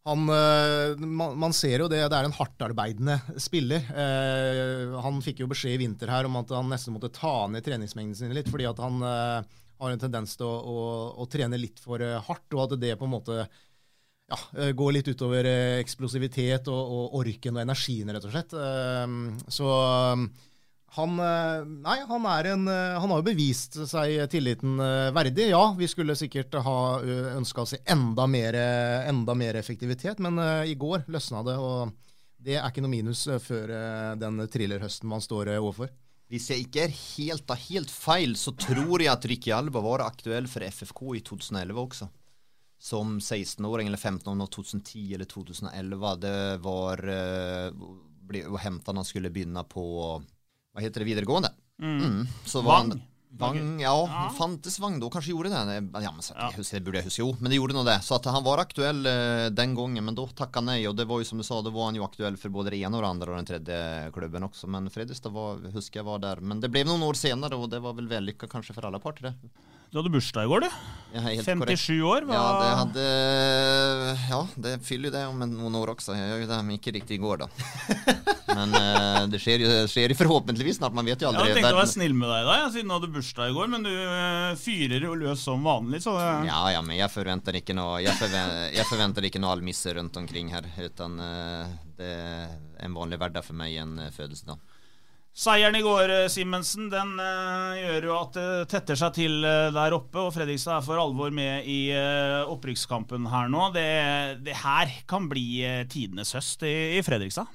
han, 0.06 0.28
eh, 0.32 1.06
man, 1.06 1.52
ser 1.52 1.82
jo 1.82 1.88
det, 1.90 2.00
det 2.08 2.16
er 2.16 2.28
en 2.28 2.36
hardtarbeidende 2.36 3.18
spiller. 3.42 3.88
Eh, 3.92 4.94
han 5.04 5.18
fikk 5.24 5.42
jo 5.42 5.48
beskjed 5.50 5.76
i 5.76 5.80
vinter 5.82 6.12
her 6.12 6.28
om 6.28 6.38
at 6.40 6.52
han 6.54 6.70
nesten 6.70 6.94
måtte 6.94 7.10
ta 7.12 7.48
ned 7.50 7.66
treningsmengden 7.66 8.16
sin 8.16 8.36
litt, 8.36 8.48
fordi 8.48 8.68
at 8.70 8.80
han 8.80 9.02
eh, 9.04 9.58
har 9.78 9.94
en 9.94 10.02
tendens 10.02 10.34
til 10.38 10.48
å, 10.48 10.56
å, 10.58 10.84
å, 11.22 11.26
trene 11.30 11.60
litt 11.60 11.80
for 11.82 12.02
eh, 12.02 12.18
hardt, 12.28 12.48
og 12.54 12.64
at 12.64 12.76
det 12.80 12.94
på 12.98 13.06
en 13.06 13.14
måte 13.14 13.38
ja, 13.42 14.38
eh, 14.58 14.72
går 14.76 14.96
litt 14.96 15.10
utover 15.12 15.48
eh, 15.48 15.78
eksplosivitet 15.82 16.70
og, 16.72 16.80
og, 16.82 17.18
orken 17.22 17.58
og 17.58 17.64
energien, 17.64 18.10
rett 18.14 18.28
og 18.28 18.34
slett. 18.34 18.56
så 19.52 19.72
han, 20.90 21.18
eh, 21.20 21.64
nei, 21.64 22.00
han, 22.08 22.26
en, 22.46 22.68
eh, 22.68 23.00
han, 23.00 23.10
har 23.10 23.20
jo 23.20 23.26
bevist 23.26 23.76
seg 23.90 24.22
tilliten 24.32 24.80
eh, 24.80 25.10
verdig. 25.12 25.50
Ja, 25.50 25.74
vi 25.78 25.88
skulle 25.88 26.16
sikkert 26.16 26.56
ha 26.64 26.78
ønska 27.36 27.62
oss 27.62 27.74
enda 27.84 28.26
mer, 28.26 28.56
enda 29.08 29.34
mer 29.36 29.58
effektivitet, 29.60 30.18
men 30.18 30.40
i 30.66 30.74
går 30.74 31.04
løsna 31.12 31.44
det. 31.44 31.56
og 31.60 31.92
Det 32.38 32.56
er 32.56 32.68
ikke 32.68 32.84
noe 32.84 32.94
minus 32.94 33.26
før 33.44 33.72
den 34.16 34.40
thrillerhøsten 34.48 35.10
man 35.10 35.24
står 35.24 35.52
overfor. 35.58 35.92
Hvis 36.28 36.50
jeg 36.52 36.66
ikke 36.66 36.82
er 36.84 36.96
helt, 36.96 37.52
helt 37.68 37.92
feil, 37.92 38.34
så 38.36 38.52
tror 38.52 39.00
jeg 39.00 39.12
at 39.12 39.24
Ricky 39.28 39.52
Alba 39.52 39.80
var 39.84 40.04
aktuell 40.04 40.48
for 40.48 40.64
FFK 40.64 41.04
i 41.16 41.22
2011 41.24 41.84
også. 41.84 42.08
Som 42.78 43.16
16-åring 43.18 43.88
eller 43.88 43.98
15-åring 44.00 44.44
2010 44.44 45.14
eller 45.16 45.28
2011. 45.28 46.10
Det 46.22 46.34
var 46.64 47.02
ble, 48.28 48.44
Henta 48.60 48.92
han 48.92 49.08
skulle 49.08 49.32
begynne 49.34 49.64
på 49.68 49.86
hva 50.78 50.86
heter 50.86 51.02
det, 51.02 51.10
videregående. 51.10 51.52
Mm. 51.82 51.98
Mm. 51.98 52.26
Så 52.46 52.62
Vang. 52.62 52.94
Vang, 53.38 53.80
ja, 53.80 53.92
ja. 54.08 54.30
fantes 54.38 54.78
Vang 54.80 54.96
da, 54.98 55.10
kanskje 55.12 55.30
gjorde 55.30 55.50
det. 55.52 55.74
Ja, 56.02 56.10
men 56.10 56.24
så, 56.24 56.34
husker, 56.56 56.80
det 56.80 56.86
burde 56.86 57.02
jeg 57.02 57.06
huske, 57.10 57.20
jo, 57.20 57.34
men 57.38 57.52
det 57.52 57.58
gjorde 57.58 57.76
nå 57.76 57.84
det. 57.86 57.98
Så 58.02 58.16
han 58.24 58.44
var 58.46 58.62
aktuell 58.62 59.04
uh, 59.04 59.46
den 59.52 59.76
gangen, 59.76 60.06
men 60.06 60.16
da 60.16 60.24
takka 60.40 60.62
nei. 60.64 60.80
Og 60.88 60.96
det 60.98 61.06
var 61.06 61.20
jo 61.20 61.28
som 61.28 61.38
du 61.38 61.44
sa, 61.46 61.60
da 61.62 61.70
var 61.74 61.90
han 61.90 61.98
jo 62.00 62.06
aktuell 62.06 62.38
for 62.40 62.54
både 62.54 62.72
det 62.74 62.80
ene 62.80 62.98
og 62.98 63.04
det 63.04 63.10
andre 63.12 63.34
og 63.34 63.38
den 63.38 63.50
tredje 63.50 63.78
klubben 64.16 64.48
også. 64.48 64.70
Men 64.72 64.88
Fredrikstad 64.90 65.34
var, 65.34 65.60
husker 65.74 66.00
jeg 66.00 66.08
var 66.08 66.24
der. 66.24 66.42
Men 66.42 66.64
det 66.64 66.72
ble 66.72 66.86
noen 66.88 67.04
år 67.06 67.20
senere, 67.20 67.60
og 67.60 67.70
det 67.74 67.82
var 67.84 67.98
vel 68.00 68.08
vellykka 68.10 68.48
kanskje 68.50 68.74
for 68.78 68.88
alle 68.88 69.02
parter, 69.02 69.30
det. 69.30 69.67
Du 69.88 69.96
hadde 69.96 70.10
bursdag 70.12 70.44
i 70.44 70.48
går, 70.50 70.66
du. 70.66 70.72
Ja, 71.14 71.22
57 71.24 71.46
korrekt. 71.62 71.84
år. 72.04 72.24
Hva? 72.28 72.36
Ja, 72.36 72.48
det 72.60 72.72
hadde 72.78 73.04
Ja, 74.28 74.40
det 74.66 74.72
fyller 74.84 75.08
jo 75.08 75.12
det 75.14 75.22
om 75.30 75.40
noen 75.40 75.78
år 75.80 75.94
også. 75.94 76.12
Jeg 76.12 76.28
gjør 76.28 76.42
jo 76.42 76.48
det, 76.50 76.58
men 76.66 76.76
ikke 76.76 76.92
riktig 76.98 77.16
i 77.16 77.22
går, 77.22 77.40
da. 77.40 77.48
Men 78.58 78.74
uh, 78.74 79.24
det 79.30 79.38
skjer 79.40 79.62
jo, 79.62 79.70
skjer 79.88 80.12
forhåpentligvis 80.18 80.80
snart. 80.80 80.94
Man 80.96 81.08
vet 81.08 81.20
jo 81.22 81.30
aldri. 81.30 81.46
jeg 81.48 81.58
tenkte 81.60 81.72
å 81.76 81.80
være 81.80 81.92
snill 81.92 82.16
med 82.16 82.28
deg 82.32 82.48
da, 82.48 82.54
ja, 82.62 82.68
siden 82.74 82.90
du 82.90 82.94
hadde 82.96 83.10
bursdag 83.14 83.52
i 83.52 83.56
går, 83.56 83.68
men 83.72 83.84
du 83.86 83.92
eh, 83.92 84.54
fyrer 84.60 85.04
jo 85.04 85.16
løs 85.20 85.44
som 85.44 85.64
vanlig, 85.64 86.00
så 86.04 86.16
det 86.16 86.26
Ja, 86.48 86.62
ja, 86.74 86.80
men 86.84 86.96
jeg 86.98 87.12
forventer 87.12 87.60
ikke 87.60 87.76
noe 87.76 88.00
Jeg, 88.02 88.16
forven 88.18 88.54
jeg 88.74 88.88
forventer 88.88 89.28
ikke 89.28 89.42
noe 89.44 89.52
almisse 89.56 89.94
rundt 89.96 90.16
omkring 90.20 90.50
her. 90.52 90.68
Utan 90.80 91.20
uh, 91.20 91.76
det 92.00 92.12
er 92.12 92.56
en 92.84 92.96
vanlig 92.96 93.20
hverdag 93.20 93.46
for 93.46 93.56
meg 93.60 93.76
en 93.84 93.96
uh, 94.00 94.10
fødselsdag. 94.16 94.60
Seieren 95.38 95.76
i 95.78 95.84
går, 95.84 96.10
eh, 96.10 96.28
Simensen, 96.32 96.88
den 96.90 97.12
uh, 97.14 97.76
gjør 97.78 98.06
jo 98.08 98.14
at 98.16 98.34
det 98.34 98.46
tetter 98.72 98.98
seg 98.98 99.12
til 99.14 99.36
uh, 99.46 99.68
der 99.70 99.94
oppe, 99.94 100.18
og 100.18 100.32
Fredrikstad 100.34 100.80
er 100.80 100.86
for 100.88 100.98
alvor 100.98 101.30
med 101.30 101.68
i 101.70 101.92
uh, 101.94 102.50
opprykkskampen 102.50 103.28
her 103.30 103.46
nå. 103.52 103.68
Det, 103.76 103.84
det 104.42 104.56
her 104.64 104.96
kan 105.06 105.28
bli 105.30 105.62
tidenes 105.92 106.34
høst 106.34 106.64
i, 106.66 106.72
i 106.98 107.04
Fredrikstad. 107.06 107.46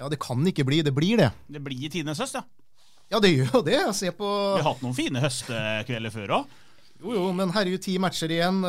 Ja, 0.00 0.08
det 0.08 0.16
kan 0.24 0.40
ikke 0.48 0.64
bli. 0.64 0.78
Det 0.86 0.94
blir 0.96 1.20
det. 1.20 1.28
Det 1.52 1.60
blir 1.66 1.84
tidenes 1.92 2.22
høst, 2.24 2.38
ja. 2.40 2.46
Ja, 3.12 3.20
det 3.20 3.34
gjør 3.34 3.58
jo 3.58 3.62
det. 3.68 3.82
Se 4.00 4.14
på 4.16 4.32
Vi 4.56 4.62
har 4.62 4.70
hatt 4.70 4.80
noen 4.86 4.96
fine 4.96 5.20
høstkvelder 5.20 6.14
før 6.16 6.34
òg. 6.38 6.56
Jo, 6.96 7.12
jo, 7.12 7.26
men 7.36 7.52
herregud, 7.52 7.82
ti 7.84 7.98
matcher 8.00 8.32
igjen. 8.32 8.64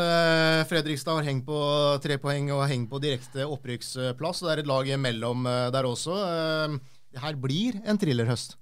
Fredrikstad 0.67 1.22
har 1.22 1.29
hengt 1.29 1.48
på 1.48 1.63
tre 2.03 2.19
poeng 2.19 2.51
og 2.51 2.67
hengt 2.67 2.91
på 2.91 3.00
direkte 3.00 3.48
opprykksplass. 3.48 4.43
Det 4.43 4.51
er 4.51 4.65
et 4.65 4.69
lag 4.69 4.91
imellom 4.98 5.48
eh, 5.48 5.72
der 5.72 5.88
også. 5.88 6.19
Det 7.13 7.23
her 7.23 7.37
blir 7.39 7.77
en 7.85 7.99
thrillerhøst. 7.99 8.57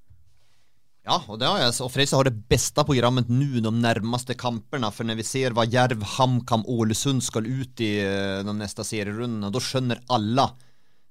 Ja, 1.05 1.19
og 1.29 1.37
det 1.37 1.45
har 1.45 1.59
jeg. 1.61 1.73
Og 1.85 1.91
Fredrikstad 1.93 2.17
har 2.17 2.29
det 2.31 2.45
beste 2.49 2.85
programmet 2.85 3.29
nå 3.29 3.61
de 3.61 3.71
nærmeste 3.73 4.33
kampene. 4.37 4.89
For 4.93 5.05
når 5.05 5.19
vi 5.19 5.25
ser 5.27 5.53
hva 5.53 5.67
Jerv, 5.69 6.01
HamKam, 6.15 6.65
Ålesund 6.65 7.21
skal 7.25 7.45
ut 7.45 7.83
i 7.85 7.91
eh, 8.01 8.41
de 8.45 8.55
neste 8.57 8.85
serierundene, 8.87 9.51
da 9.53 9.61
skjønner 9.61 10.01
alle 10.13 10.49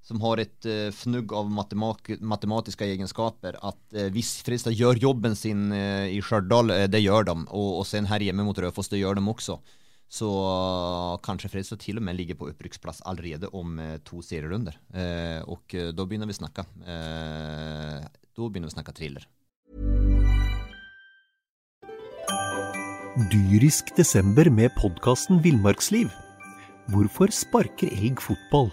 som 0.04 0.18
har 0.20 0.42
et 0.42 0.66
uh, 0.68 0.90
fnugg 0.92 1.30
av 1.32 1.48
matematiske 1.48 2.84
egenskaper, 2.84 3.56
at 3.56 3.78
uh, 3.96 4.10
hvis 4.12 4.34
Fredrikstad 4.44 4.76
gjør 4.76 5.00
jobben 5.00 5.32
sin 5.38 5.70
uh, 5.72 6.04
i 6.04 6.18
Stjørdal, 6.20 6.74
det 6.92 7.00
gjør 7.00 7.30
de, 7.30 7.36
og, 7.48 7.70
og 7.80 7.86
sen 7.88 8.04
her 8.10 8.20
hjemme 8.26 8.44
mot 8.44 8.58
Rødfoss, 8.60 8.92
det 8.92 9.00
gjør 9.00 9.16
de 9.16 9.24
også, 9.32 9.56
så 10.14 10.30
kanskje 11.26 11.50
Fredrikstad 11.50 11.80
til 11.83 11.99
og 11.99 12.04
med 12.06 12.18
ligger 12.18 12.38
på 12.38 12.47
opprykksplass 12.52 13.02
allerede 13.09 13.50
om 13.56 13.78
uh, 13.83 13.97
to 14.06 14.21
serierunder. 14.23 14.76
Uh, 14.94 15.40
og 15.50 15.75
uh, 15.75 15.90
da 15.90 16.06
begynner 16.06 16.30
vi 16.30 16.37
snakke. 16.38 16.66
Uh, 16.85 18.04
da 18.04 18.47
begynner 18.47 18.71
vi 18.71 18.76
snakke 18.76 18.94
thriller. 18.94 19.26
Dyrisk 23.30 23.92
desember 23.94 24.50
med 24.50 24.75
podkasten 24.78 25.42
Villmarksliv. 25.42 26.11
Hvorfor 26.90 27.30
sparker 27.35 27.90
elg 27.94 28.23
fotball? 28.23 28.71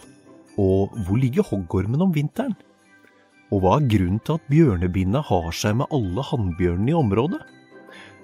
Og 0.62 0.94
hvor 1.06 1.18
ligger 1.22 1.46
hoggormen 1.48 2.02
om 2.04 2.14
vinteren? 2.14 2.54
Og 3.52 3.64
hva 3.64 3.78
er 3.78 3.90
grunnen 3.92 4.22
til 4.26 4.38
at 4.38 4.50
bjørnebinna 4.52 5.22
har 5.28 5.50
seg 5.56 5.78
med 5.82 5.90
alle 5.94 6.26
hannbjørnene 6.26 6.94
i 6.94 6.98
området? 6.98 7.42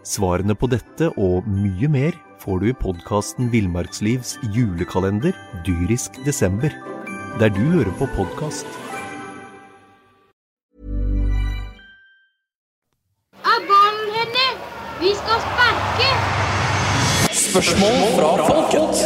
Svarene 0.08 0.56
på 0.56 0.70
dette 0.72 1.10
og 1.20 1.48
mye 1.52 1.88
mer 1.92 2.16
får 2.40 2.62
du 2.62 2.70
i 2.70 2.76
podkasten 2.80 3.50
Villmarkslivs 3.52 4.38
julekalender 4.56 5.36
Dyrisk 5.68 6.16
desember, 6.24 6.72
der 7.42 7.52
du 7.52 7.60
hører 7.74 7.92
på 8.00 8.08
podkast. 8.16 8.70
Ballen 13.44 14.14
henne? 14.16 14.46
Vi 15.02 15.12
skal 15.20 15.44
sparke! 15.44 16.10
Spørsmål 17.42 18.00
fra 18.16 18.32
folket. 18.48 19.04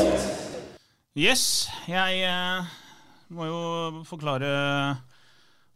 Yes, 1.18 1.44
jeg 1.90 2.22
eh, 2.30 2.70
må 3.34 3.50
jo 3.50 3.64
forklare 4.06 4.54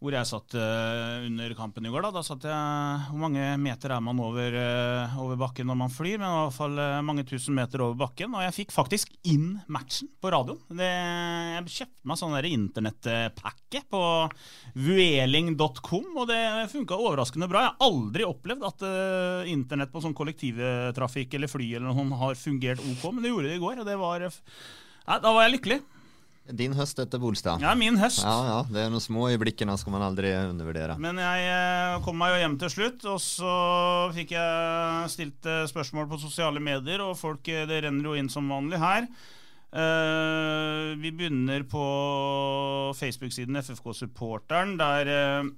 hvor 0.03 0.13
jeg 0.13 0.27
satt 0.27 0.55
eh, 0.59 1.25
under 1.25 1.53
kampen 1.57 1.87
i 1.87 1.91
går. 1.91 2.03
Da 2.05 2.11
Da 2.13 2.23
satt 2.25 2.43
jeg 2.45 3.05
Hvor 3.09 3.21
mange 3.21 3.45
meter 3.61 3.95
er 3.95 4.03
man 4.03 4.19
over, 4.21 4.57
eh, 4.59 5.15
over 5.21 5.39
bakken 5.39 5.69
når 5.69 5.79
man 5.79 5.93
flyr? 5.93 6.19
Men 6.19 6.27
i 6.27 6.41
hvert 6.43 6.57
fall 6.57 6.77
eh, 6.81 7.01
mange 7.05 7.25
tusen 7.27 7.55
meter 7.57 7.81
over 7.85 7.97
bakken. 8.03 8.35
Og 8.35 8.43
jeg 8.45 8.55
fikk 8.59 8.75
faktisk 8.75 9.15
inn 9.31 9.61
matchen 9.71 10.11
på 10.21 10.31
radioen. 10.35 10.61
Det, 10.69 10.91
jeg 11.55 11.75
kjøpte 11.79 12.11
meg 12.11 12.21
sånn 12.21 12.37
internettpakke 12.45 13.81
på 13.89 14.03
vueling.com, 14.75 16.07
og 16.19 16.29
det 16.29 16.41
funka 16.71 16.99
overraskende 16.99 17.49
bra. 17.49 17.63
Jeg 17.65 17.73
har 17.73 17.89
aldri 17.89 18.27
opplevd 18.27 18.67
at 18.67 18.85
uh, 18.85 19.49
internett 19.49 19.91
på 19.93 20.03
sånn 20.03 20.15
kollektivtrafikk 20.17 21.35
eller 21.37 21.51
fly 21.51 21.69
eller 21.77 21.89
noe 21.89 22.19
har 22.19 22.37
fungert 22.39 22.83
ok, 22.83 23.07
men 23.11 23.23
det 23.23 23.31
gjorde 23.31 23.51
det 23.51 23.57
i 23.57 23.63
går, 23.63 23.81
og 23.81 23.89
det 23.89 23.97
var 23.99 24.27
Nei, 25.05 25.19
da 25.21 25.31
var 25.35 25.45
jeg 25.45 25.57
lykkelig. 25.57 25.81
Din 26.53 26.75
høst 26.77 26.99
etter 27.01 27.17
Bolstad. 27.21 27.63
Ja, 27.63 27.71
min 27.77 27.97
høst. 27.97 28.21
Ja, 28.21 28.35
ja, 28.45 28.57
det 28.69 28.83
er 28.83 28.91
noen 28.93 29.01
små 29.01 29.25
øyeblikkene 29.31 29.73
skal 29.81 29.95
man 29.95 30.05
aldri 30.05 30.29
undervurdere. 30.37 30.97
Men 31.01 31.17
jeg 31.17 31.47
eh, 31.49 31.95
kom 32.05 32.19
meg 32.21 32.35
jo 32.35 32.41
hjem 32.43 32.57
til 32.61 32.73
slutt, 32.75 33.07
og 33.09 33.17
så 33.23 33.53
fikk 34.13 34.35
jeg 34.35 35.09
stilt 35.15 35.49
eh, 35.49 35.63
spørsmål 35.71 36.05
på 36.11 36.21
sosiale 36.21 36.61
medier, 36.61 37.01
og 37.01 37.17
folk 37.17 37.49
eh, 37.49 37.65
det 37.69 37.81
renner 37.87 38.11
jo 38.11 38.13
inn 38.19 38.29
som 38.29 38.51
vanlig 38.51 38.81
her. 38.81 39.09
Vi 39.75 41.09
begynner 41.11 41.65
på 41.67 41.85
Facebook-siden 42.95 43.57
FFK-supporteren, 43.59 44.77
der 44.79 45.09
eh, 45.11 45.49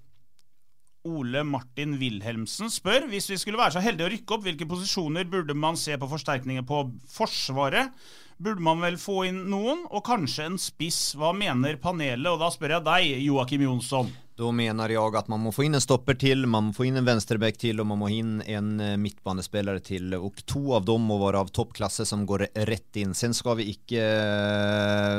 Ole 1.08 1.44
Martin 1.48 1.96
Wilhelmsen 2.02 2.72
spør 2.74 3.08
hvis 3.12 3.30
vi 3.32 3.40
skulle 3.40 3.60
være 3.60 3.78
så 3.78 3.84
heldige 3.84 4.10
å 4.10 4.12
rykke 4.14 4.36
opp, 4.36 4.46
hvilke 4.46 4.68
posisjoner 4.70 5.28
burde 5.32 5.56
man 5.58 5.80
se 5.80 5.96
på 5.98 6.10
forsterkninger 6.12 6.68
på 6.68 6.84
Forsvaret? 7.16 7.96
Burde 8.38 8.62
man 8.62 8.84
vel 8.84 9.00
få 9.02 9.24
inn 9.32 9.46
noen, 9.50 9.88
og 9.90 10.04
kanskje 10.06 10.46
en 10.46 10.60
spiss? 10.62 11.16
Hva 11.18 11.32
mener 11.34 11.80
panelet? 11.82 12.30
Og 12.30 12.38
da 12.44 12.52
spør 12.54 12.76
jeg 12.78 12.86
deg, 12.86 13.14
Joakim 13.26 13.64
Jonsson. 13.66 14.12
Da 14.38 14.52
mener 14.54 14.92
jeg 14.94 15.16
at 15.18 15.30
man 15.32 15.42
må 15.42 15.50
få 15.50 15.64
inn 15.66 15.74
en 15.74 15.82
stopper 15.82 16.14
til, 16.22 16.44
man 16.46 16.68
må 16.68 16.76
få 16.78 16.86
inn 16.86 17.00
en 17.00 17.06
venstreback 17.08 17.56
til, 17.58 17.80
og 17.82 17.88
man 17.90 17.98
må 17.98 18.10
inn 18.14 18.36
en 18.46 18.68
eh, 18.84 18.94
midtbanespillere 19.02 19.82
til. 19.82 20.14
Og 20.14 20.44
to 20.46 20.76
av 20.78 20.84
dem 20.86 21.08
må 21.10 21.16
være 21.24 21.42
av 21.42 21.50
toppklasse 21.50 22.06
som 22.06 22.22
går 22.30 22.44
rett 22.70 23.00
inn. 23.02 23.16
Sen 23.18 23.34
skal 23.34 23.58
vi 23.58 23.72
ikke 23.74 24.04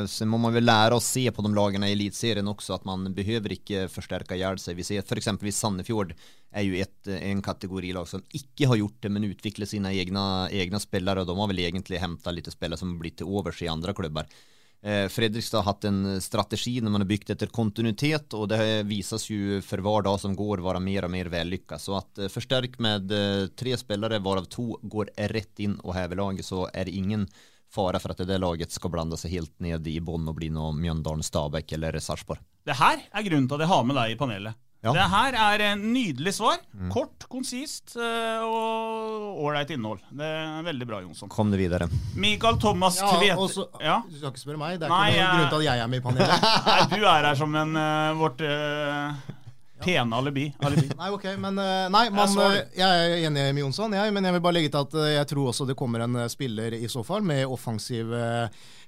Sen 0.08 0.30
må 0.30 0.38
man 0.38 0.54
vel 0.54 0.68
lære 0.68 0.94
å 0.94 1.02
se 1.02 1.24
på 1.34 1.42
de 1.42 1.50
lagene 1.50 1.88
i 1.90 1.96
Eliteserien 1.96 2.46
også, 2.46 2.76
at 2.76 2.86
man 2.86 3.08
behøver 3.16 3.56
ikke 3.56 3.88
forsterke 3.90 4.38
ihjel 4.38 4.60
seg. 4.62 4.78
Vi 4.78 4.86
ser 4.86 5.02
f.eks. 5.02 5.32
Sandefjord 5.56 6.14
er 6.54 6.68
jo 6.68 6.78
et, 6.78 7.10
en 7.10 7.42
kategorilag 7.42 8.06
som 8.06 8.22
ikke 8.30 8.70
har 8.70 8.78
gjort 8.78 9.02
det, 9.02 9.10
men 9.16 9.26
utvikler 9.32 9.66
sine 9.66 9.90
egne, 9.98 10.22
egne 10.54 10.78
spillere. 10.84 11.26
De 11.26 11.34
har 11.40 11.50
vel 11.50 11.64
egentlig 11.66 11.98
hentet 12.04 12.38
litt 12.38 12.52
spillere 12.54 12.78
som 12.78 12.94
har 12.94 13.02
blitt 13.02 13.18
til 13.18 13.34
overs 13.34 13.64
i 13.66 13.72
andre 13.72 13.96
klubber. 13.98 14.30
Eh, 14.82 15.08
Fredrikstad 15.08 15.58
har 15.58 15.72
hatt 15.72 15.84
en 15.88 16.20
strategi 16.22 16.76
når 16.80 16.92
man 16.94 17.02
har 17.02 17.10
byggt 17.10 17.32
etter 17.34 17.50
kontinuitet, 17.50 18.34
og 18.38 18.46
det 18.52 18.60
vises 18.86 19.26
jo 19.26 19.58
for 19.64 19.82
hver 19.82 20.06
dag 20.06 20.20
som 20.22 20.36
går 20.38 20.62
være 20.62 20.82
mer 20.82 21.08
og 21.08 21.12
mer 21.14 21.30
vellykka. 21.32 21.80
Så 21.82 21.96
at 21.98 22.22
eh, 22.22 22.30
forsterk 22.30 22.78
med 22.82 23.10
eh, 23.14 23.48
tre 23.58 23.74
spillere, 23.80 24.22
varav 24.22 24.46
to 24.52 24.76
går 24.82 25.10
rett 25.34 25.64
inn 25.64 25.78
og 25.82 25.96
hever 25.98 26.22
laget, 26.22 26.46
så 26.46 26.68
er 26.70 26.86
det 26.86 26.94
ingen 26.94 27.26
fare 27.68 27.98
for 28.00 28.14
at 28.14 28.22
det 28.24 28.38
laget 28.40 28.72
skal 28.72 28.94
blande 28.94 29.18
seg 29.20 29.34
helt 29.34 29.52
ned 29.60 29.86
i 29.90 29.98
bånn 30.00 30.30
og 30.30 30.38
bli 30.38 30.48
noe 30.54 30.70
Mjøndalen, 30.78 31.26
Stabæk 31.26 31.74
eller 31.76 31.98
Sarpsborg. 32.00 32.40
Det 32.64 32.78
her 32.78 33.02
er 33.02 33.26
grunnen 33.26 33.50
til 33.50 33.58
at 33.58 33.66
jeg 33.66 33.72
har 33.74 33.84
med 33.84 33.98
deg 33.98 34.14
i 34.14 34.18
panelet. 34.20 34.62
Ja. 34.84 34.92
Det 34.94 35.04
her 35.10 35.34
er 35.34 35.62
en 35.72 35.80
nydelig 35.92 36.30
svar. 36.36 36.60
Kort, 36.94 37.24
konsist 37.28 37.96
eh, 37.98 38.44
og 38.46 39.40
ålreit 39.42 39.72
innhold. 39.74 39.98
Det 40.14 40.28
er 40.28 40.62
veldig 40.68 40.86
bra, 40.86 41.00
Jonsson. 41.02 41.28
Kom 41.32 41.50
det 41.50 41.58
videre. 41.58 41.88
Michael 42.14 42.60
Thomas 42.62 43.00
Ja, 43.02 43.08
Tvedt 43.16 43.42
og 43.42 43.50
så- 43.50 43.66
ja. 43.82 43.96
Du 44.06 44.14
skal 44.20 44.30
ikke 44.30 44.44
spørre 44.44 44.60
meg. 44.62 44.78
Det 44.78 44.86
er 44.86 44.94
Nei, 44.94 45.08
ikke 45.10 45.18
noen 45.18 45.24
jeg- 45.24 45.34
grunn 45.34 45.50
til 45.50 45.58
at 45.58 45.66
jeg 45.66 45.82
er 45.82 45.90
med 45.90 45.98
i 45.98 46.04
panelet. 46.06 46.46
Nei, 46.70 46.86
du 46.94 47.04
er 47.10 47.26
her 47.26 47.34
som 47.42 47.54
en 47.58 47.74
uh, 47.74 48.14
vårt 48.22 48.40
eh, 48.46 49.34
pene 49.82 50.16
alibi. 50.16 50.46
alibi. 50.64 50.88
Nei, 51.00 51.10
ok, 51.14 51.26
men 51.40 51.60
eh, 51.62 51.84
Nei, 51.92 52.04
man, 52.14 52.34
Jeg 52.38 52.64
eh, 52.64 52.80
jeg 52.80 53.04
er 53.04 53.28
enig 53.28 53.44
med 53.54 53.62
Jonsson, 53.64 53.94
jeg, 53.98 54.14
men 54.14 54.26
jeg 54.28 54.36
vil 54.36 54.42
bare 54.44 54.56
legge 54.58 54.72
til 54.74 54.86
at 54.86 54.96
eh, 54.98 55.12
jeg 55.16 55.28
tror 55.32 55.52
også 55.52 55.66
det 55.68 55.76
kommer 55.78 56.04
en 56.06 56.18
spiller 56.30 56.76
i 56.78 56.90
så 56.90 57.04
fall 57.06 57.26
med 57.26 57.44
offensiv 57.46 58.12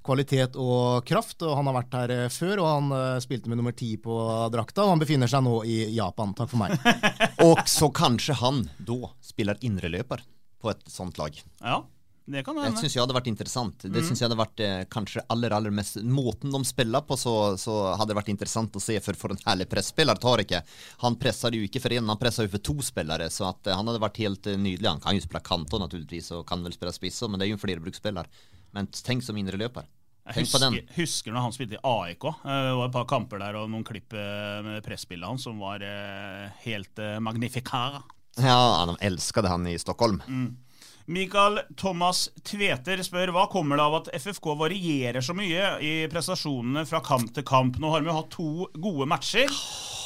kvalitet 0.04 0.56
og 0.56 1.04
kraft. 1.08 1.42
og 1.44 1.54
Han 1.58 1.68
har 1.68 1.78
vært 1.82 1.96
her 1.98 2.32
før, 2.32 2.62
og 2.64 2.68
han 2.70 3.20
spilte 3.20 3.52
med 3.52 3.60
nummer 3.60 3.76
ti 3.76 3.92
på 4.00 4.16
drakta. 4.52 4.86
og 4.86 4.94
Han 4.94 5.02
befinner 5.02 5.30
seg 5.30 5.44
nå 5.44 5.60
i 5.68 5.78
Japan. 5.96 6.32
Takk 6.36 6.52
for 6.52 6.62
meg. 6.62 6.76
Og 7.46 7.60
så 7.68 7.90
kanskje 7.92 8.38
han 8.40 8.64
da 8.78 9.12
spiller 9.24 9.60
indreløper 9.64 10.24
på 10.60 10.72
et 10.72 10.82
sånt 10.88 11.20
lag. 11.20 11.36
Ja, 11.60 11.82
det 12.30 12.42
kan 12.46 12.56
Det 12.56 12.70
syns 12.78 12.94
jeg 12.94 13.02
hadde 13.02 13.14
vært 13.16 13.28
interessant. 13.30 13.78
Det 13.82 13.90
Mm. 13.90 14.06
synes 14.06 14.20
jeg 14.20 14.28
hadde 14.28 14.38
vært 14.40 14.60
eh, 14.64 14.84
kanskje 14.90 15.22
aller 15.28 15.50
aller 15.52 15.70
mest 15.70 15.96
Måten 16.02 16.50
de 16.52 16.60
spiller 16.64 17.00
på, 17.02 17.16
så, 17.18 17.56
så 17.58 17.94
hadde 17.96 18.12
det 18.12 18.18
vært 18.20 18.30
interessant 18.32 18.76
å 18.76 18.80
se. 18.82 18.98
For, 19.00 19.14
for 19.18 19.30
en 19.34 19.42
herlig 19.46 19.68
presspiller 19.68 20.14
tar 20.20 20.38
ikke. 20.44 20.62
Han 21.02 21.16
presset 21.16 21.54
jo 21.54 21.62
ikke 21.66 21.80
for 21.82 21.90
én, 21.90 22.06
han 22.06 22.18
presset 22.20 22.46
jo 22.46 22.52
for 22.54 22.64
to 22.70 22.76
spillere. 22.86 23.28
Så 23.30 23.48
at 23.48 23.66
eh, 23.66 23.74
han 23.76 23.86
hadde 23.86 24.02
vært 24.02 24.20
helt 24.22 24.46
eh, 24.46 24.56
nydelig. 24.60 24.88
Han 24.88 25.00
kan 25.00 25.16
jo 25.18 25.24
spille 25.24 25.42
kanto 25.42 25.80
naturligvis, 25.82 26.30
og 26.36 26.46
kan 26.46 26.62
vel 26.62 26.72
spille 26.76 26.92
spiss 26.94 27.22
men 27.28 27.38
det 27.40 27.46
er 27.48 27.52
jo 27.52 27.58
en 27.58 27.64
flerbruksspiller. 27.64 28.30
Men 28.72 28.86
tenk 28.86 29.22
som 29.26 29.36
indreløper. 29.36 29.88
Jeg 30.30 30.44
husker, 30.44 30.76
husker 30.94 31.32
når 31.34 31.42
han 31.48 31.52
spilte 31.56 31.74
i 31.74 31.82
AIK. 31.82 32.24
Det 32.44 32.74
var 32.78 32.86
et 32.86 32.94
par 32.94 33.06
kamper 33.10 33.40
der 33.42 33.56
og 33.58 33.70
noen 33.72 33.82
klipp 33.84 34.12
med 34.14 34.78
presspillet 34.86 35.26
hans 35.26 35.42
som 35.42 35.58
var 35.58 35.82
helt 36.62 37.00
magnificara. 37.18 38.02
Ja, 38.38 38.86
elska 38.86 39.06
elsket 39.08 39.48
han 39.50 39.66
i 39.66 39.78
Stockholm. 39.80 40.20
Mm. 40.28 40.56
Mikael 41.10 41.58
Thomas 41.78 42.28
Tveter 42.46 43.00
spør 43.02 43.32
hva 43.34 43.48
kommer 43.50 43.80
det 43.80 43.86
av 43.86 43.96
at 43.98 44.10
FFK 44.14 44.52
varierer 44.60 45.24
så 45.24 45.34
mye 45.34 45.72
i 45.82 45.92
prestasjonene 46.10 46.84
fra 46.86 47.00
kamp 47.02 47.32
til 47.34 47.46
kamp. 47.46 47.80
Nå 47.82 47.90
har 47.90 48.04
vi 48.06 48.14
hatt 48.14 48.30
to 48.36 48.68
gode 48.78 49.08
matcher. 49.10 49.50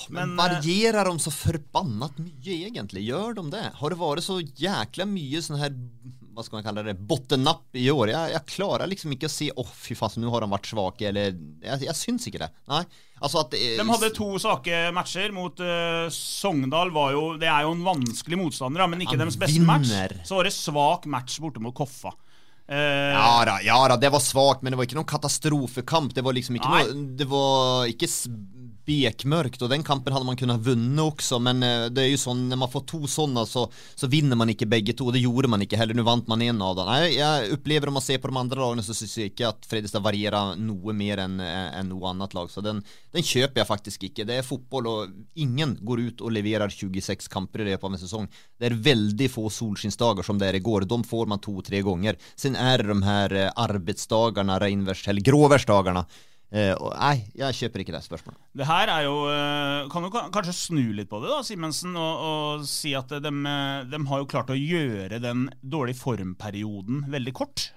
Men 0.09 0.33
Men, 0.33 0.41
varierer 0.41 1.09
de 1.09 1.21
så 1.21 1.33
forbannet 1.33 2.17
mye 2.21 2.57
egentlig? 2.69 3.05
Gjør 3.09 3.37
de 3.37 3.45
det? 3.53 3.65
Har 3.81 3.93
det 3.93 4.01
vært 4.01 4.25
så 4.25 4.39
jækla 4.41 5.07
mye 5.09 5.45
sånn 5.45 5.61
her 5.61 5.77
hva 6.35 6.43
skal 6.45 6.59
man 6.59 6.65
kalle 6.67 6.83
det, 6.87 6.95
bottennapp 7.09 7.79
i 7.79 7.87
år? 7.93 8.11
Jeg, 8.13 8.33
jeg 8.35 8.47
klarer 8.57 8.91
liksom 8.91 9.13
ikke 9.15 9.29
å 9.31 9.33
si 9.33 9.49
åh, 9.55 9.71
fy 9.85 9.95
faen, 9.99 10.19
nå 10.25 10.33
har 10.35 10.45
de 10.45 10.51
vært 10.53 10.67
svake, 10.73 11.07
eller 11.11 11.33
Jeg, 11.63 11.85
jeg 11.87 11.95
syns 11.99 12.27
ikke 12.29 12.43
det. 12.45 12.51
Nei. 12.69 12.83
Altså 13.25 13.41
at 13.45 13.51
det- 13.55 13.77
De 13.79 13.87
hadde 13.89 14.11
to 14.17 14.27
svake 14.43 14.81
matcher 14.93 15.33
mot 15.33 15.61
eh, 15.65 16.09
Sogndal. 16.13 16.91
Var 16.93 17.13
jo, 17.17 17.23
det 17.41 17.49
er 17.49 17.63
jo 17.65 17.73
en 17.77 17.87
vanskelig 17.87 18.37
motstander, 18.43 18.83
da, 18.85 18.87
men 18.91 19.01
ikke 19.07 19.17
deres 19.21 19.39
beste 19.41 19.57
vinner. 19.63 19.79
match. 19.87 20.27
Så 20.29 20.37
var 20.37 20.45
det 20.51 20.53
svak 20.57 21.07
match 21.07 21.39
borte 21.41 21.63
mot 21.63 21.75
Koffa. 21.75 22.13
Eh, 22.67 23.13
Ja 23.15 23.45
da, 23.45 23.59
ja 23.65 23.79
da, 23.93 23.97
det 24.01 24.11
var 24.13 24.21
svakt, 24.25 24.63
men 24.65 24.73
det 24.73 24.79
var 24.81 24.87
ikke 24.89 24.97
noen 24.99 25.09
katastrofekamp. 25.15 26.15
Det 26.17 26.25
var 26.25 26.33
liksom 26.37 26.57
ikke 26.57 26.71
Nei. 26.73 26.85
noe 26.89 27.17
Det 27.21 27.27
var 27.29 27.87
ikke 27.93 28.09
bekmørkt, 28.87 29.63
og 29.65 29.71
den 29.73 29.85
kampen 29.87 30.15
hadde 30.15 30.29
man 30.29 30.39
kunnet 30.39 30.63
vunne 30.65 31.07
også, 31.09 31.41
men 31.43 31.63
eh, 31.65 31.87
det 31.93 32.05
er 32.05 32.11
jo 32.13 32.21
sånn 32.21 32.45
når 32.51 32.61
man 32.65 32.73
får 32.73 32.85
to 32.91 33.01
sånne, 33.11 33.45
så, 33.49 33.67
så 33.97 34.09
vinner 34.11 34.39
man 34.39 34.53
ikke 34.53 34.69
begge 34.71 34.95
to. 34.97 35.11
Det 35.15 35.23
gjorde 35.23 35.51
man 35.53 35.65
ikke 35.65 35.79
heller. 35.81 35.97
Nå 35.97 36.05
vant 36.07 36.29
man 36.31 36.43
en 36.45 36.63
av 36.65 36.77
dem. 36.79 36.91
Jeg, 37.05 37.15
jeg 37.19 37.55
opplever 37.59 37.91
om 37.91 37.99
man 37.99 38.05
ser 38.05 38.21
på 38.23 38.31
de 38.31 38.41
andre 38.41 38.61
lagene, 38.61 38.85
så 38.87 38.97
syns 38.97 39.17
jeg 39.21 39.33
ikke 39.33 39.51
at 39.53 39.69
Fredrikstad 39.71 40.05
varierer 40.05 40.59
noe 40.61 40.97
mer 40.97 41.25
enn 41.25 41.41
en 41.41 41.89
noe 41.91 42.11
annet 42.13 42.35
lag. 42.37 42.51
Så 42.53 42.63
den, 42.65 42.83
den 43.15 43.27
kjøper 43.27 43.63
jeg 43.63 43.71
faktisk 43.71 44.07
ikke. 44.09 44.27
Det 44.29 44.39
er 44.39 44.47
fotball, 44.47 44.91
og 44.91 45.41
ingen 45.41 45.77
går 45.85 46.05
ut 46.09 46.25
og 46.25 46.35
leverer 46.35 46.73
26 46.73 47.31
kamper 47.33 47.65
i 47.65 47.71
løpet 47.71 47.89
av 47.89 47.97
en 47.97 48.05
sesong. 48.05 48.29
Det 48.61 48.69
er 48.69 48.79
veldig 48.91 49.31
få 49.33 49.49
solskinnsdager 49.53 50.27
som 50.27 50.41
det 50.41 50.51
er 50.51 50.61
i 50.61 50.65
går. 50.65 50.89
De 50.91 51.01
får 51.07 51.31
man 51.31 51.43
to-tre 51.43 51.83
ganger. 51.87 52.21
Sen 52.37 52.59
er 52.59 52.83
det 52.83 52.93
de 52.93 53.01
her 53.07 53.39
eh, 53.39 53.51
arbeidsdagene, 53.65 54.61
regnværs, 54.63 55.07
eller. 55.09 56.05
Eh, 56.55 56.71
og 56.79 56.93
nei, 56.95 57.25
jeg 57.35 57.57
kjøper 57.59 57.83
ikke 57.83 57.95
det 57.97 58.05
spørsmålet. 58.05 58.39
Det 58.55 58.67
her 58.69 58.91
er 58.93 59.07
jo 59.09 59.15
eh, 59.27 59.89
Kan 59.91 60.05
du 60.07 60.11
kanskje 60.15 60.55
snu 60.55 60.85
litt 60.95 61.11
på 61.11 61.19
det, 61.25 61.33
da, 61.33 61.41
Simensen, 61.43 61.97
og, 61.99 62.27
og 62.29 62.67
si 62.71 62.93
at 62.95 63.11
de, 63.11 63.33
de 63.91 64.03
har 64.11 64.23
jo 64.23 64.29
klart 64.31 64.53
å 64.55 64.59
gjøre 64.59 65.19
den 65.23 65.49
dårlige 65.61 65.99
formperioden 65.99 67.09
veldig 67.11 67.35
kort? 67.35 67.73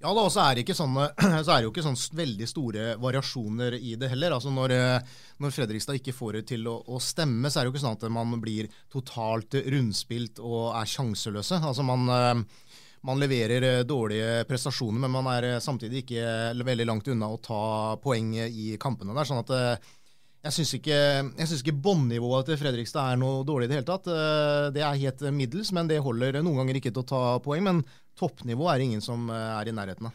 Ja 0.00 0.14
da, 0.16 0.22
og 0.24 0.30
så 0.32 0.40
er 0.40 0.56
det 0.56 0.62
ikke 0.64 0.78
sånne, 0.78 1.10
så 1.44 1.52
er 1.52 1.58
det 1.58 1.66
jo 1.66 1.72
ikke 1.74 1.84
sånn 1.84 1.98
veldig 2.16 2.46
store 2.48 2.84
variasjoner 3.02 3.76
i 3.76 3.92
det 4.00 4.08
heller. 4.08 4.32
Altså 4.32 4.52
når, 4.54 4.72
eh, 4.72 5.18
når 5.44 5.52
Fredrikstad 5.52 5.98
ikke 5.98 6.14
får 6.16 6.38
det 6.38 6.44
til 6.54 6.64
å, 6.72 6.78
å 6.88 7.00
stemme, 7.04 7.50
så 7.50 7.60
er 7.60 7.66
det 7.66 7.70
jo 7.70 7.74
ikke 7.74 7.84
sånn 7.84 7.98
at 7.98 8.06
man 8.16 8.40
blir 8.40 8.70
totalt 8.92 9.58
rundspilt 9.74 10.40
og 10.40 10.72
er 10.80 10.88
sjanseløse. 10.88 11.60
Altså 11.60 11.84
man, 11.84 12.08
eh, 12.16 12.64
man 13.06 13.20
leverer 13.20 13.62
eh, 13.62 13.84
dårlige 13.88 14.44
prestasjoner, 14.48 15.00
men 15.00 15.12
man 15.14 15.28
er 15.32 15.48
eh, 15.54 15.62
samtidig 15.62 16.04
ikke 16.04 16.20
eh, 16.20 16.66
veldig 16.66 16.86
langt 16.88 17.08
unna 17.08 17.30
å 17.32 17.40
ta 17.40 17.62
poeng 18.02 18.34
i 18.44 18.74
kampene 18.80 19.16
der. 19.16 19.28
sånn 19.28 19.40
at 19.44 19.54
jeg 20.40 20.56
syns 20.56 20.70
ikke, 20.78 20.98
synes 21.36 21.60
ikke 21.60 21.76
bånnivået 21.84 22.48
til 22.48 22.56
Fredrikstad 22.60 23.12
er 23.12 23.18
noe 23.20 23.42
dårlig 23.44 23.68
i 23.68 23.72
det 23.72 23.76
hele 23.76 23.88
tatt. 23.90 24.06
Det 24.72 24.80
er 24.80 25.00
helt 25.02 25.24
middels, 25.36 25.68
men 25.76 25.90
det 25.90 25.98
holder 26.00 26.38
noen 26.40 26.62
ganger 26.62 26.78
ikke 26.78 26.94
til 26.96 27.02
å 27.02 27.10
ta 27.10 27.20
poeng. 27.44 27.66
Men 27.66 27.82
toppnivå 28.16 28.70
er 28.72 28.86
ingen 28.86 29.04
som 29.04 29.28
er 29.28 29.68
i 29.68 29.74
nærheten 29.76 30.08
av. 30.08 30.14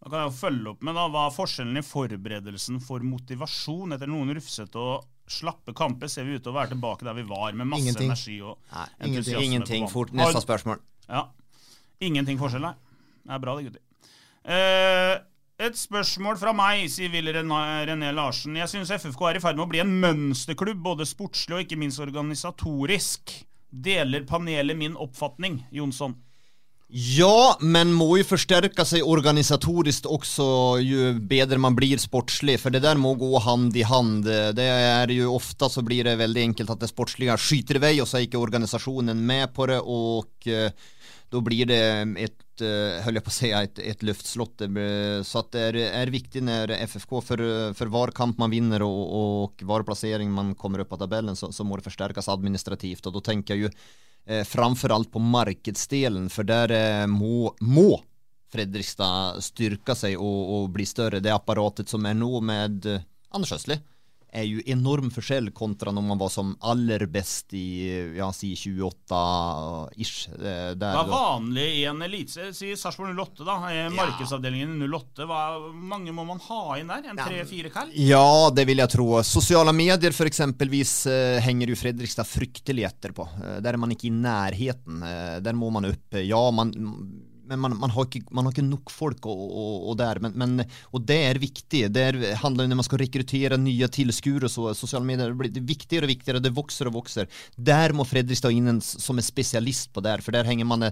Da 0.00 0.08
kan 0.08 0.22
jeg 0.22 0.30
jo 0.30 0.38
følge 0.38 0.72
opp 0.72 0.88
med 0.88 0.96
da, 0.96 1.04
Hva 1.12 1.26
er 1.28 1.36
forskjellen 1.36 1.78
i 1.78 1.84
forberedelsen 1.84 2.80
for 2.82 3.04
motivasjon 3.04 3.92
etter 3.92 4.08
noen 4.08 4.32
rufsete 4.40 4.80
og 4.80 5.04
slappe 5.28 5.76
kamper? 5.76 6.08
Ser 6.08 6.24
vi 6.24 6.40
ut 6.40 6.46
til 6.46 6.54
å 6.54 6.56
være 6.56 6.72
tilbake 6.72 7.04
der 7.10 7.20
vi 7.20 7.28
var, 7.28 7.52
med 7.52 7.68
masse 7.74 7.84
Ingenting. 7.84 8.08
energi 8.08 8.40
og 8.40 8.56
Nei, 8.72 8.88
entusiasme 9.04 9.44
Ingenting. 9.50 9.86
Fort. 9.92 10.16
Neste 10.16 10.42
spørsmål. 10.48 10.80
Ja. 11.12 11.26
Ingenting 12.02 12.40
forskjell, 12.40 12.64
nei. 12.66 12.74
Det 13.22 13.36
er 13.36 13.42
bra 13.42 13.54
det, 13.56 13.68
gutter. 13.68 13.82
Eh, 14.42 15.14
et 15.62 15.78
spørsmål 15.78 16.40
fra 16.40 16.50
meg, 16.56 16.88
sier 16.90 17.12
Ville 17.12 17.34
René, 17.36 18.10
Larsen. 18.16 18.56
Jeg 18.58 18.70
syns 18.72 18.90
FFK 18.90 19.28
er 19.28 19.38
i 19.38 19.44
ferd 19.44 19.60
med 19.60 19.68
å 19.68 19.70
bli 19.70 19.82
en 19.84 19.94
mønsterklubb, 20.02 20.82
både 20.82 21.06
sportslig 21.06 21.58
og 21.58 21.64
ikke 21.66 21.78
minst 21.78 22.02
organisatorisk. 22.02 23.36
Deler 23.70 24.26
panelet 24.28 24.76
min 24.76 24.98
oppfatning, 25.00 25.62
Jonsson? 25.72 26.18
Ja, 26.92 27.56
men 27.64 27.94
må 27.96 28.18
jo 28.18 28.24
forsterke 28.28 28.84
seg 28.84 29.06
organisatorisk 29.08 30.10
også 30.12 30.46
jo 30.84 31.14
bedre 31.24 31.56
man 31.62 31.72
blir 31.78 31.96
sportslig, 31.96 32.58
for 32.60 32.74
det 32.74 32.82
der 32.84 32.98
må 33.00 33.14
gå 33.16 33.30
hand 33.40 33.78
i 33.80 33.86
hand. 33.88 34.26
Det 34.28 34.66
er 34.66 35.14
jo 35.14 35.30
ofte 35.38 35.70
så 35.72 35.80
blir 35.86 36.04
det 36.04 36.18
veldig 36.20 36.42
enkelt 36.50 36.74
at 36.74 36.82
det 36.82 36.90
sportslige 36.90 37.38
skyter 37.40 37.80
i 37.80 37.84
vei, 37.86 37.94
og 38.02 38.10
så 38.10 38.18
er 38.18 38.26
ikke 38.26 38.42
organisasjonen 38.42 39.24
med 39.24 39.54
på 39.56 39.70
det, 39.70 39.78
og 39.80 40.50
eh, 40.52 40.68
da 41.32 41.40
blir 41.40 41.66
det 41.70 41.80
et, 42.20 42.60
eh, 42.60 43.00
höll 43.04 43.16
jag 43.16 43.24
på 43.24 43.32
å 43.32 43.34
si, 43.34 43.50
et, 43.56 43.78
et 43.80 44.04
luftslott. 44.04 44.64
Så 45.24 45.40
at 45.40 45.50
det 45.54 45.64
er, 45.70 45.78
er 46.02 46.12
viktig 46.12 46.44
når 46.44 46.74
FFK, 46.84 47.16
for, 47.24 47.44
for 47.78 47.92
hver 47.94 48.12
kamp 48.16 48.40
man 48.42 48.52
vinner 48.52 48.84
og, 48.84 49.02
og 49.16 49.64
hver 49.64 49.86
plassering 49.88 50.32
man 50.32 50.52
kommer 50.58 50.84
opp 50.84 50.92
på 50.92 51.00
tabellen, 51.00 51.38
så, 51.38 51.50
så 51.54 51.64
må 51.64 51.78
det 51.78 51.86
forsterkes 51.88 52.28
administrativt, 52.32 53.06
og 53.08 53.16
da 53.16 53.24
tenker 53.32 53.56
jeg 53.56 53.66
jo 53.66 53.72
eh, 53.72 54.44
framfor 54.44 54.92
alt 54.92 55.12
på 55.12 55.22
markedsdelen, 55.24 56.28
for 56.32 56.48
der 56.48 56.76
eh, 56.76 57.06
må, 57.10 57.54
må 57.60 57.96
Fredrikstad 58.52 59.40
styrke 59.40 59.96
seg 59.96 60.18
og, 60.20 60.40
og 60.56 60.66
bli 60.74 60.84
større. 60.84 61.22
Det 61.24 61.32
apparatet 61.32 61.88
som 61.88 62.04
er 62.04 62.18
nå 62.18 62.42
med 62.44 62.88
eh, 62.90 63.04
Anders 63.32 63.54
Østli, 63.56 63.78
er 64.32 64.46
jo 64.48 64.62
enorm 64.72 65.10
forskjell 65.12 65.50
kontra 65.54 65.92
når 65.92 66.04
man 66.06 66.20
var 66.20 66.30
som 66.32 66.54
aller 66.64 67.04
best 67.12 67.52
i 67.56 67.64
ja, 68.16 68.30
si 68.34 68.54
28-ish. 68.56 70.30
Hva 70.38 70.88
er 70.88 71.10
vanlig 71.10 71.66
i 71.80 71.84
en 71.90 72.00
elite? 72.04 72.48
Si 72.56 72.72
Sarpsborg 72.78 73.12
08, 73.12 73.44
da. 73.46 73.56
eh, 73.72 73.90
Markedsavdelingen 73.92 74.80
i 74.82 74.88
08. 74.88 75.26
Hva 75.28 75.42
mange 75.76 76.14
må 76.16 76.24
man 76.28 76.40
ha 76.48 76.78
inn 76.80 76.92
der? 76.92 77.10
En 77.12 77.20
tre-fire 77.20 77.72
kall? 77.74 77.92
Ja, 77.98 78.50
det 78.54 78.66
vil 78.70 78.82
jeg 78.82 78.92
tro. 78.94 79.08
Sosiale 79.26 79.74
medier 79.76 80.16
for 80.16 80.30
eksempelvis 80.30 80.94
eh, 81.12 81.40
henger 81.44 81.72
jo 81.74 81.80
Fredrikstad 81.82 82.28
fryktelig 82.28 82.88
etter 82.88 83.14
på. 83.16 83.28
Eh, 83.42 83.58
der 83.64 83.76
er 83.76 83.82
man 83.82 83.92
ikke 83.92 84.08
i 84.08 84.14
nærheten. 84.16 85.02
Der 85.44 85.58
må 85.58 85.68
man 85.74 85.90
opp. 85.90 86.16
Ja, 86.22 86.42
man, 86.54 86.72
men 87.52 87.60
man, 87.60 87.76
man, 87.84 87.92
har 87.94 88.08
ikke, 88.08 88.24
man 88.34 88.48
har 88.48 88.54
ikke 88.54 88.66
nok 88.66 88.92
folk 88.92 89.28
og, 89.30 89.42
og, 89.62 89.74
og 89.92 89.98
der. 90.00 90.20
Men, 90.24 90.36
men, 90.40 90.66
og 90.92 91.04
det 91.08 91.18
er 91.30 91.42
viktig. 91.42 91.84
Det 91.92 92.06
er, 92.10 92.20
handler 92.42 92.70
når 92.70 92.80
man 92.82 92.88
skal 92.88 93.02
rekruttere 93.04 93.60
nye 93.60 93.90
tilskuere, 93.92 94.50
så 94.52 94.72
sosiale 94.78 95.06
medier 95.08 95.36
blir 95.38 95.52
det 95.52 95.64
viktigere 95.68 96.08
og 96.08 96.14
viktigere. 96.14 96.42
Det 96.44 96.54
vokser 96.56 96.90
og 96.90 96.96
vokser. 97.00 97.28
Der 97.56 97.94
må 97.96 98.08
Fredrikstad 98.08 98.54
inn 98.56 98.72
en, 98.76 98.80
som 98.82 99.20
er 99.20 99.26
spesialist 99.26 99.92
på 99.92 100.04
der, 100.04 100.24
for 100.24 100.34
der 100.34 100.48
henger 100.48 100.68
man 100.68 100.90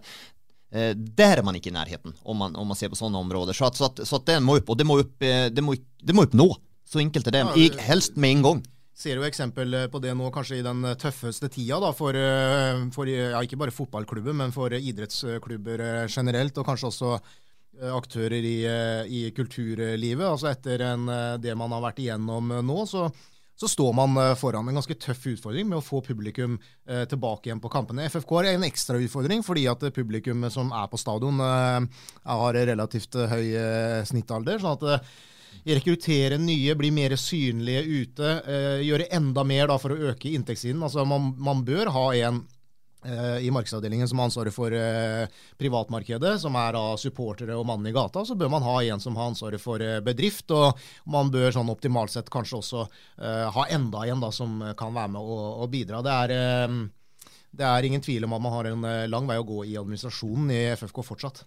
Eh, 0.71 0.93
der 0.95 1.41
er 1.41 1.43
man 1.43 1.57
ikke 1.59 1.73
i 1.73 1.75
nærheten, 1.75 2.13
om 2.23 2.37
man, 2.39 2.55
om 2.57 2.69
man 2.71 2.79
ser 2.79 2.93
på 2.93 2.99
sånne 2.99 3.19
områder. 3.19 3.57
Så 3.57 3.67
at, 3.67 3.79
så 3.79 3.89
at, 3.91 4.03
så 4.07 4.21
at 4.21 4.29
det 4.29 4.37
må 4.45 4.61
opp, 4.61 4.71
og 4.71 4.79
det 4.79 4.87
må 4.87 5.01
opp, 5.03 5.17
eh, 5.27 5.49
det 5.51 5.65
må, 5.67 5.75
det 5.75 6.15
må 6.15 6.29
opp 6.29 6.37
nå. 6.39 6.47
Så 6.87 7.03
enkelt 7.03 7.27
er 7.31 7.41
det. 7.41 7.43
Det- 7.55 7.87
helst 7.89 8.17
med 8.17 8.37
en 8.37 8.45
gang. 8.47 8.61
Ser 9.01 9.17
jo 9.17 9.25
eksempel 9.25 9.73
på 9.89 10.01
det 10.05 10.13
nå 10.13 10.27
kanskje 10.35 10.59
i 10.59 10.65
den 10.65 10.85
tøffeste 11.01 11.49
tida 11.49 11.79
da, 11.81 11.89
for, 11.97 12.13
eh, 12.13 12.83
for 12.93 13.09
ja, 13.09 13.41
ikke 13.41 13.57
bare 13.63 13.73
fotballklubben, 13.73 14.37
men 14.37 14.53
for 14.53 14.75
idrettsklubber 14.77 15.81
eh, 15.87 16.03
generelt, 16.13 16.59
og 16.61 16.69
kanskje 16.69 16.91
også 16.91 17.15
eh, 17.17 17.89
aktører 17.97 18.45
i, 18.45 18.59
eh, 18.69 19.09
i 19.09 19.23
kulturlivet. 19.33 20.27
Altså 20.27 20.51
Etter 20.53 20.85
en, 20.91 21.09
eh, 21.09 21.39
det 21.41 21.57
man 21.57 21.73
har 21.73 21.87
vært 21.87 22.03
igjennom 22.05 22.53
eh, 22.59 22.61
nå, 22.61 22.77
så, 22.91 23.07
så 23.57 23.69
står 23.73 23.97
man 23.97 24.21
eh, 24.21 24.35
foran 24.37 24.69
en 24.69 24.77
ganske 24.83 24.99
tøff 25.01 25.25
utfordring 25.33 25.73
med 25.73 25.81
å 25.81 25.85
få 25.85 26.03
publikum 26.05 26.59
eh, 26.61 27.07
tilbake 27.09 27.49
igjen 27.49 27.65
på 27.65 27.73
kampene. 27.73 28.05
FFK 28.13 28.37
har 28.37 28.51
en 28.53 28.69
ekstra 28.69 29.01
utfordring 29.01 29.41
fordi 29.47 29.65
at 29.73 29.89
eh, 29.89 29.97
publikum 29.97 30.45
som 30.53 30.77
er 30.77 30.93
på 30.93 31.01
stadion 31.01 31.41
eh, 31.41 32.05
har 32.37 32.61
relativt 32.69 33.17
eh, 33.17 33.33
høy 33.33 33.49
eh, 33.65 33.99
snittalder. 34.13 34.61
sånn 34.61 34.77
at 34.77 34.89
eh, 34.93 35.11
rekruttere 35.65 36.39
nye, 36.39 36.75
bli 36.75 36.91
mer 36.95 37.17
synlige 37.21 37.83
ute, 37.85 38.31
eh, 38.47 38.87
gjøre 38.87 39.11
enda 39.17 39.45
mer 39.45 39.69
da, 39.71 39.77
for 39.79 39.95
å 39.95 40.13
øke 40.13 40.33
inntektssiden. 40.33 40.83
Altså, 40.83 41.05
man, 41.09 41.35
man 41.39 41.63
bør 41.67 41.91
ha 41.95 42.05
en 42.17 42.41
eh, 43.05 43.47
i 43.47 43.51
markedsavdelingen 43.53 44.09
som 44.09 44.21
har 44.21 44.31
ansvaret 44.31 44.55
for 44.55 44.77
eh, 44.77 45.27
privatmarkedet, 45.61 46.37
som 46.43 46.57
er 46.61 46.79
av 46.81 46.97
supportere 47.03 47.59
og 47.59 47.67
mannen 47.69 47.91
i 47.91 47.95
gata. 47.97 48.25
Så 48.25 48.39
bør 48.41 48.53
man 48.57 48.67
ha 48.67 48.79
en 48.83 49.03
som 49.03 49.19
har 49.21 49.33
ansvaret 49.33 49.63
for 49.63 49.85
bedrift, 50.07 50.51
og 50.57 50.81
man 51.11 51.33
bør 51.33 51.53
sånn 51.57 51.73
optimalt 51.73 52.15
sett 52.15 52.33
kanskje 52.33 52.63
også 52.63 52.87
ha 53.55 53.69
enda 53.71 54.07
en 54.09 54.25
da, 54.25 54.33
som 54.33 54.59
kan 54.79 54.97
være 54.97 55.15
med 55.17 55.37
og, 55.37 55.69
bidra. 55.71 56.01
Det 56.03 56.19
er, 56.25 56.69
det 57.53 57.69
er 57.69 57.87
ingen 57.87 58.03
tvil 58.05 58.25
om 58.27 58.37
at 58.37 58.45
man 58.45 58.55
har 58.57 58.71
en 58.71 58.91
lang 59.13 59.29
vei 59.29 59.39
å 59.41 59.47
gå 59.47 59.65
i 59.69 59.79
administrasjonen 59.81 60.53
i 60.57 60.63
FFK 60.81 61.05
fortsatt. 61.05 61.45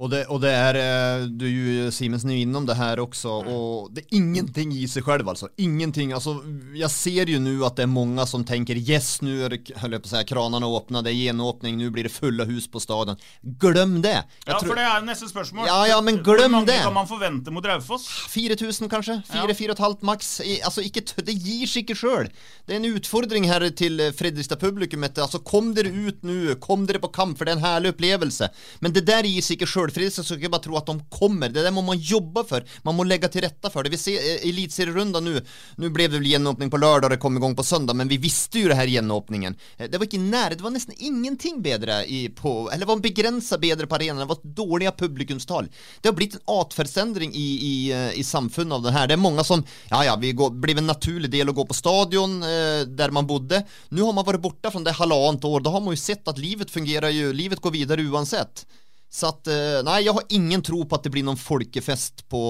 Och 0.00 0.10
det, 0.10 0.24
och 0.24 0.40
det 0.40 0.50
är, 0.50 0.74
eh, 1.20 1.26
du 1.26 1.46
är 1.46 1.50
ju 1.50 1.90
Simensen 1.90 2.30
är 2.30 2.34
ju 2.34 2.40
inom 2.40 2.66
det 2.66 2.74
här 2.74 2.98
också 3.00 3.28
och 3.28 3.92
det 3.92 4.00
är 4.00 4.06
ingenting 4.10 4.72
i 4.72 4.88
sig 4.88 5.02
själv 5.02 5.28
alltså. 5.28 5.48
Ingenting, 5.56 6.12
alltså 6.12 6.36
jag 6.74 6.90
ser 6.90 7.26
ju 7.26 7.38
nu 7.38 7.64
att 7.64 7.76
det 7.76 7.82
är 7.82 7.86
många 7.86 8.26
som 8.26 8.44
tänker 8.44 8.76
yes 8.76 9.20
nu 9.22 9.44
är 9.44 9.48
det, 9.50 9.76
höll 9.76 9.92
jag 9.92 10.02
på 10.02 10.06
att 10.06 10.10
säga, 10.10 10.24
kranarna 10.24 10.66
öppna, 10.66 11.02
det 11.02 11.10
är 11.10 11.14
genåpning, 11.14 11.76
nu 11.78 11.90
blir 11.90 12.02
det 12.02 12.08
fulla 12.08 12.44
hus 12.44 12.68
på 12.70 12.80
staden. 12.80 13.16
Glöm 13.42 14.02
det! 14.02 14.08
Jag 14.44 14.54
Ja, 14.54 14.60
tror- 14.60 14.68
for 14.68 14.76
det 14.76 14.82
er 14.82 15.00
neste 15.00 15.28
spørsmål. 15.28 15.66
Ja, 15.66 15.86
ja, 15.88 16.00
men 16.00 16.22
glem 16.22 16.50
mange 16.52 16.66
det. 16.66 16.78
kan 16.82 16.94
man 16.94 17.06
forvente 17.08 17.50
mot 17.50 17.64
Raufoss? 17.66 18.06
4000 18.28 18.88
kanskje? 18.88 19.22
Ja. 19.34 19.46
4-4,5 19.46 19.96
maks? 20.02 20.40
I- 20.40 20.60
Altså, 20.64 20.80
ikke, 20.82 21.00
det 21.24 21.32
gir 21.34 21.66
seg 21.66 21.82
ikke 21.82 21.96
sjøl. 21.96 22.28
Det 22.66 22.74
er 22.74 22.76
en 22.76 22.94
utfordring 22.94 23.44
her 23.50 23.68
til 23.70 24.00
eh, 24.00 24.12
Fredrikstad-publikummet. 24.12 25.18
Altså, 25.18 25.38
kom 25.44 25.74
dere 25.74 25.90
ut 25.90 26.22
nå, 26.22 26.54
kom 26.60 26.86
dere 26.86 26.98
på 27.02 27.08
kamp, 27.12 27.38
for 27.38 27.44
det 27.44 27.52
er 27.54 27.56
en 27.58 27.64
herlig 27.64 27.92
opplevelse. 27.94 28.48
Men 28.80 28.92
det 28.92 29.04
der 29.06 29.22
gir 29.26 29.42
seg 29.42 29.58
ikke 29.58 29.66
sjøl. 29.70 29.87
Det. 29.94 30.10
så 30.10 30.24
ska 30.24 30.34
inte 30.34 30.48
bara 30.48 30.62
tro 30.62 30.76
att 30.76 30.86
de 30.86 31.04
kommer. 31.08 31.48
Det 31.48 31.62
där 31.62 31.70
må 31.70 31.82
man 31.82 31.98
jobba 31.98 32.44
för. 32.44 32.64
Man 32.82 32.94
må 32.94 33.04
lägga 33.04 33.28
till 33.28 33.40
rätta 33.40 33.70
för 33.70 33.82
det. 33.82 33.90
Vi 33.90 33.98
ser 33.98 34.12
eh, 34.12 34.48
elitserierundan 34.48 35.24
nu. 35.24 35.44
Blev 35.76 36.10
det 36.10 36.18
väl 36.18 36.26
genåpning 36.26 36.70
på 36.70 36.76
lördag 36.76 37.04
och 37.04 37.10
det 37.10 37.16
kom 37.16 37.36
igång 37.36 37.56
på 37.56 37.62
söndag, 37.62 37.94
men 37.94 38.08
vi 38.08 38.16
visste 38.16 38.58
ju 38.58 38.68
det 38.68 38.74
här 38.74 38.86
genåpningen. 38.86 39.56
Eh, 39.76 39.90
Det 39.90 39.98
var 39.98 40.04
inte 40.04 40.18
nära, 40.18 40.54
det 40.54 40.62
var 40.62 40.70
nästan 40.70 40.94
ingenting 40.98 41.62
bedre 41.62 42.04
i, 42.04 42.28
på, 42.28 42.70
eller 42.72 42.86
var 42.86 42.96
begränsat 42.96 43.60
bedre 43.60 43.86
på 43.86 43.94
arenan. 43.94 44.18
Det 44.18 44.24
var 44.24 44.38
dåliga 44.42 44.92
publikumstal. 44.92 45.68
Det 46.00 46.08
har 46.08 46.14
blivit 46.14 46.34
en 46.34 46.40
atferdsendring 46.44 47.34
i, 47.34 47.58
i, 47.62 47.92
eh, 47.92 48.18
i 48.18 48.24
samfunnet 48.24 48.74
av 48.74 48.82
det 48.82 48.90
här. 48.90 49.06
Det 49.06 49.14
är 49.14 49.18
många 49.18 49.44
som, 49.44 49.64
ja 49.90 50.04
ja, 50.04 50.16
vi 50.16 50.32
går, 50.32 50.50
blev 50.50 50.78
en 50.78 50.86
naturlig 50.86 51.30
del 51.30 51.48
att 51.48 51.54
gå 51.54 51.66
på 51.66 51.74
stadion 51.74 52.42
eh, 52.42 52.48
där 52.86 53.10
man 53.10 53.26
bodde. 53.26 53.64
Nu 53.88 54.02
har 54.02 54.12
man 54.12 54.24
varit 54.24 54.40
borta 54.40 54.70
från 54.70 54.84
det 54.84 54.92
halvant 54.92 55.44
år, 55.44 55.60
då 55.60 55.70
har 55.70 55.80
man 55.80 55.90
ju 55.92 55.96
sett 55.96 56.28
att 56.28 56.38
livet 56.38 56.70
fungerar 56.70 57.08
ju, 57.08 57.32
livet 57.32 57.60
går 57.60 57.70
vidare 57.70 58.02
oavsett. 58.02 58.66
Så 59.10 59.26
att, 59.26 59.46
eh, 59.46 59.80
nej, 59.84 60.04
jag 60.04 60.12
har 60.12 60.22
ingen 60.28 60.62
tro 60.62 60.84
på 60.84 60.94
at 60.96 61.02
det 61.06 61.10
blir 61.10 61.24
noen 61.24 61.38
folkefest 61.40 62.26
på, 62.28 62.42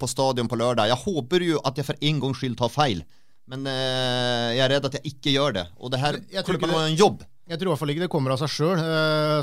på 0.00 0.06
stadion 0.08 0.48
på 0.48 0.56
lørdag. 0.56 0.88
Jeg 0.88 1.02
håper 1.04 1.44
jo 1.44 1.58
at 1.68 1.76
jeg 1.76 1.84
for 1.84 2.00
en 2.00 2.20
gangs 2.22 2.40
skyld 2.40 2.56
tar 2.58 2.72
feil, 2.72 3.02
Men 3.48 3.66
eh, 3.66 4.56
jeg 4.56 4.64
er 4.64 4.72
redd 4.74 4.86
at 4.88 4.96
jeg 4.98 5.12
ikke 5.14 5.32
gjør 5.32 5.52
det. 5.56 5.66
Og 5.80 5.92
det 5.92 6.00
her 6.00 6.18
Jeg 6.32 6.44
klubben 6.44 6.72
har 6.72 6.86
en 6.88 6.96
jobb. 6.96 7.22
Jeg 7.48 7.56
tror 7.60 7.68
i 7.68 7.72
hvert 7.72 7.80
fall 7.80 7.92
ikke 7.94 8.04
det 8.04 8.10
kommer 8.12 8.34
av 8.34 8.40
seg 8.42 8.50
sjøl. 8.52 8.80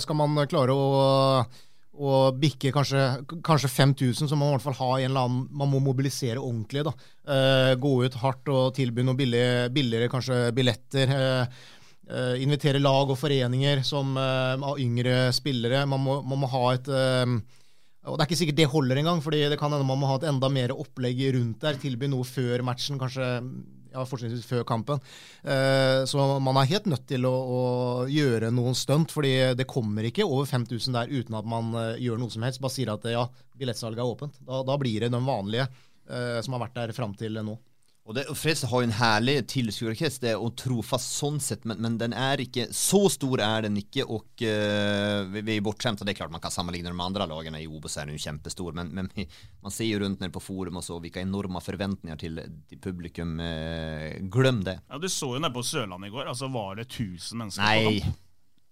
Skal 0.04 0.17
man 0.19 0.36
klare 0.45 0.73
å, 0.78 1.45
å 1.95 2.12
bikke 2.38 2.69
kanskje, 2.75 3.01
kanskje 3.45 3.71
5000, 3.71 4.30
så 4.30 4.38
må 4.38 4.45
man 4.45 4.54
i 4.54 4.58
hvert 4.60 4.67
fall 4.67 4.78
ha 4.82 4.89
en 4.99 5.08
eller 5.10 5.25
annen 5.25 5.47
Man 5.49 5.71
må 5.71 5.80
mobilisere 5.82 6.38
ordentlig. 6.38 6.84
da. 6.86 6.93
Eh, 7.25 7.71
gå 7.82 7.93
ut 8.06 8.19
hardt 8.21 8.51
og 8.54 8.75
tilby 8.78 9.01
noen 9.06 9.17
billig, 9.17 9.45
billigere 9.73 10.12
kanskje 10.13 10.51
billetter. 10.54 11.10
eh, 11.17 11.63
eh, 12.10 12.41
invitere 12.44 12.82
lag 12.82 13.12
og 13.12 13.20
foreninger 13.20 13.84
som 13.86 14.15
uh, 14.18 14.74
yngre 14.82 15.30
spillere. 15.36 15.86
Man 15.89 16.04
må, 16.04 16.20
man 16.26 16.41
må 16.44 16.50
ha 16.52 16.65
et 16.76 16.89
uh, 16.91 17.38
og 18.06 18.20
Det 18.20 18.22
er 18.22 18.28
ikke 18.30 18.38
sikkert 18.38 18.58
det 18.60 18.68
holder 18.70 19.00
engang, 19.02 19.22
fordi 19.26 19.39
det 19.50 19.58
kan 19.58 19.74
hende 19.74 19.88
man 19.89 19.98
må 19.98 20.06
ha 20.12 20.20
et 20.20 20.28
enda 20.30 20.46
mer 20.54 20.76
opplegg 20.76 21.24
rundt 21.34 21.63
der. 21.63 21.80
Tilby 21.82 22.06
noe 22.12 22.28
før 22.30 22.62
matchen, 22.68 23.00
kanskje 23.02 23.26
ja, 23.96 24.04
fortrinnsvis 24.06 24.46
før 24.46 24.62
kampen. 24.70 25.02
Så 25.41 26.28
man 26.46 26.60
er 26.62 26.70
helt 26.70 26.86
nødt 26.91 27.08
til 27.10 27.26
å, 27.26 27.32
å 27.34 27.63
gjøre 28.06 28.52
noen 28.54 28.78
stunt, 28.78 29.10
fordi 29.10 29.56
det 29.58 29.65
kommer 29.65 30.06
ikke 30.06 30.28
over 30.28 30.46
5000 30.46 31.00
der 31.00 31.10
uten 31.10 31.39
at 31.39 31.50
man 31.50 31.74
gjør 31.98 32.22
noe 32.22 32.30
som 32.30 32.46
helst. 32.46 32.62
Bare 32.62 32.76
sier 32.76 32.94
at 32.94 33.10
ja, 33.10 33.26
billettsalget 33.58 34.04
er 34.06 34.13
åpent. 34.13 34.38
Da, 34.38 34.62
da 34.70 34.78
blir 34.78 35.02
det 35.02 35.10
den 35.15 35.26
vanlige 35.26 35.65
som 36.46 36.54
har 36.54 36.68
vært 36.68 36.78
der 36.78 36.94
fram 36.94 37.18
til 37.18 37.41
nå. 37.41 37.58
Och, 38.06 38.13
det, 38.13 38.24
Fredrikstad 38.36 38.68
har 38.68 38.82
jo 38.84 38.86
en 38.86 38.91
herlig 38.94 39.48
tilskuerkrets, 39.50 40.20
det 40.22 40.36
och 40.36 40.54
trofast 40.62 41.15
sånn 41.18 41.39
sett, 41.41 41.63
men, 41.65 41.80
men 41.82 41.96
den 41.98 42.13
er 42.13 42.44
ikke, 42.44 42.68
så 42.70 43.00
stor 43.10 43.41
er 43.41 43.65
den 43.65 43.80
ikke, 43.82 44.04
og 44.06 44.44
uh, 44.46 45.26
vi, 45.34 45.41
vi 45.41 45.56
er 45.56 45.63
bortskjemte. 45.65 46.06
det 46.06 46.13
er 46.13 46.20
klart 46.20 46.36
man 46.36 46.44
kan 46.44 46.54
sammenligne 46.54 46.91
de 46.94 47.02
andre 47.02 47.26
lagene 47.32 47.63
i 47.63 47.65
Obos 47.65 47.98
er 47.98 48.06
den 48.06 48.20
jo 48.20 48.22
kjempestor, 48.28 48.78
men, 48.78 48.91
men 48.94 49.10
man 49.10 49.74
ser 49.74 49.89
jo 49.89 50.04
rundt 50.04 50.22
ned 50.22 50.36
på 50.36 50.44
forum 50.44 50.78
og 50.78 50.86
så, 50.86 51.00
hvilke 51.02 51.24
enorme 51.26 51.63
forventninger 51.65 52.22
til, 52.22 52.44
til 52.70 52.84
publikum, 52.86 53.34
Uh, 53.36 54.22
glem 54.32 54.62
det. 54.65 54.78
Ja, 54.89 54.98
Du 55.02 55.10
så 55.10 55.32
jo 55.34 55.41
nede 55.41 55.54
på 55.56 55.65
Sørlandet 55.65 56.12
i 56.12 56.13
går. 56.13 56.30
altså 56.30 56.48
Var 56.54 56.78
det 56.78 56.86
1000 56.86 57.41
mennesker 57.41 57.65
på 57.65 57.89
kamp? 57.89 58.22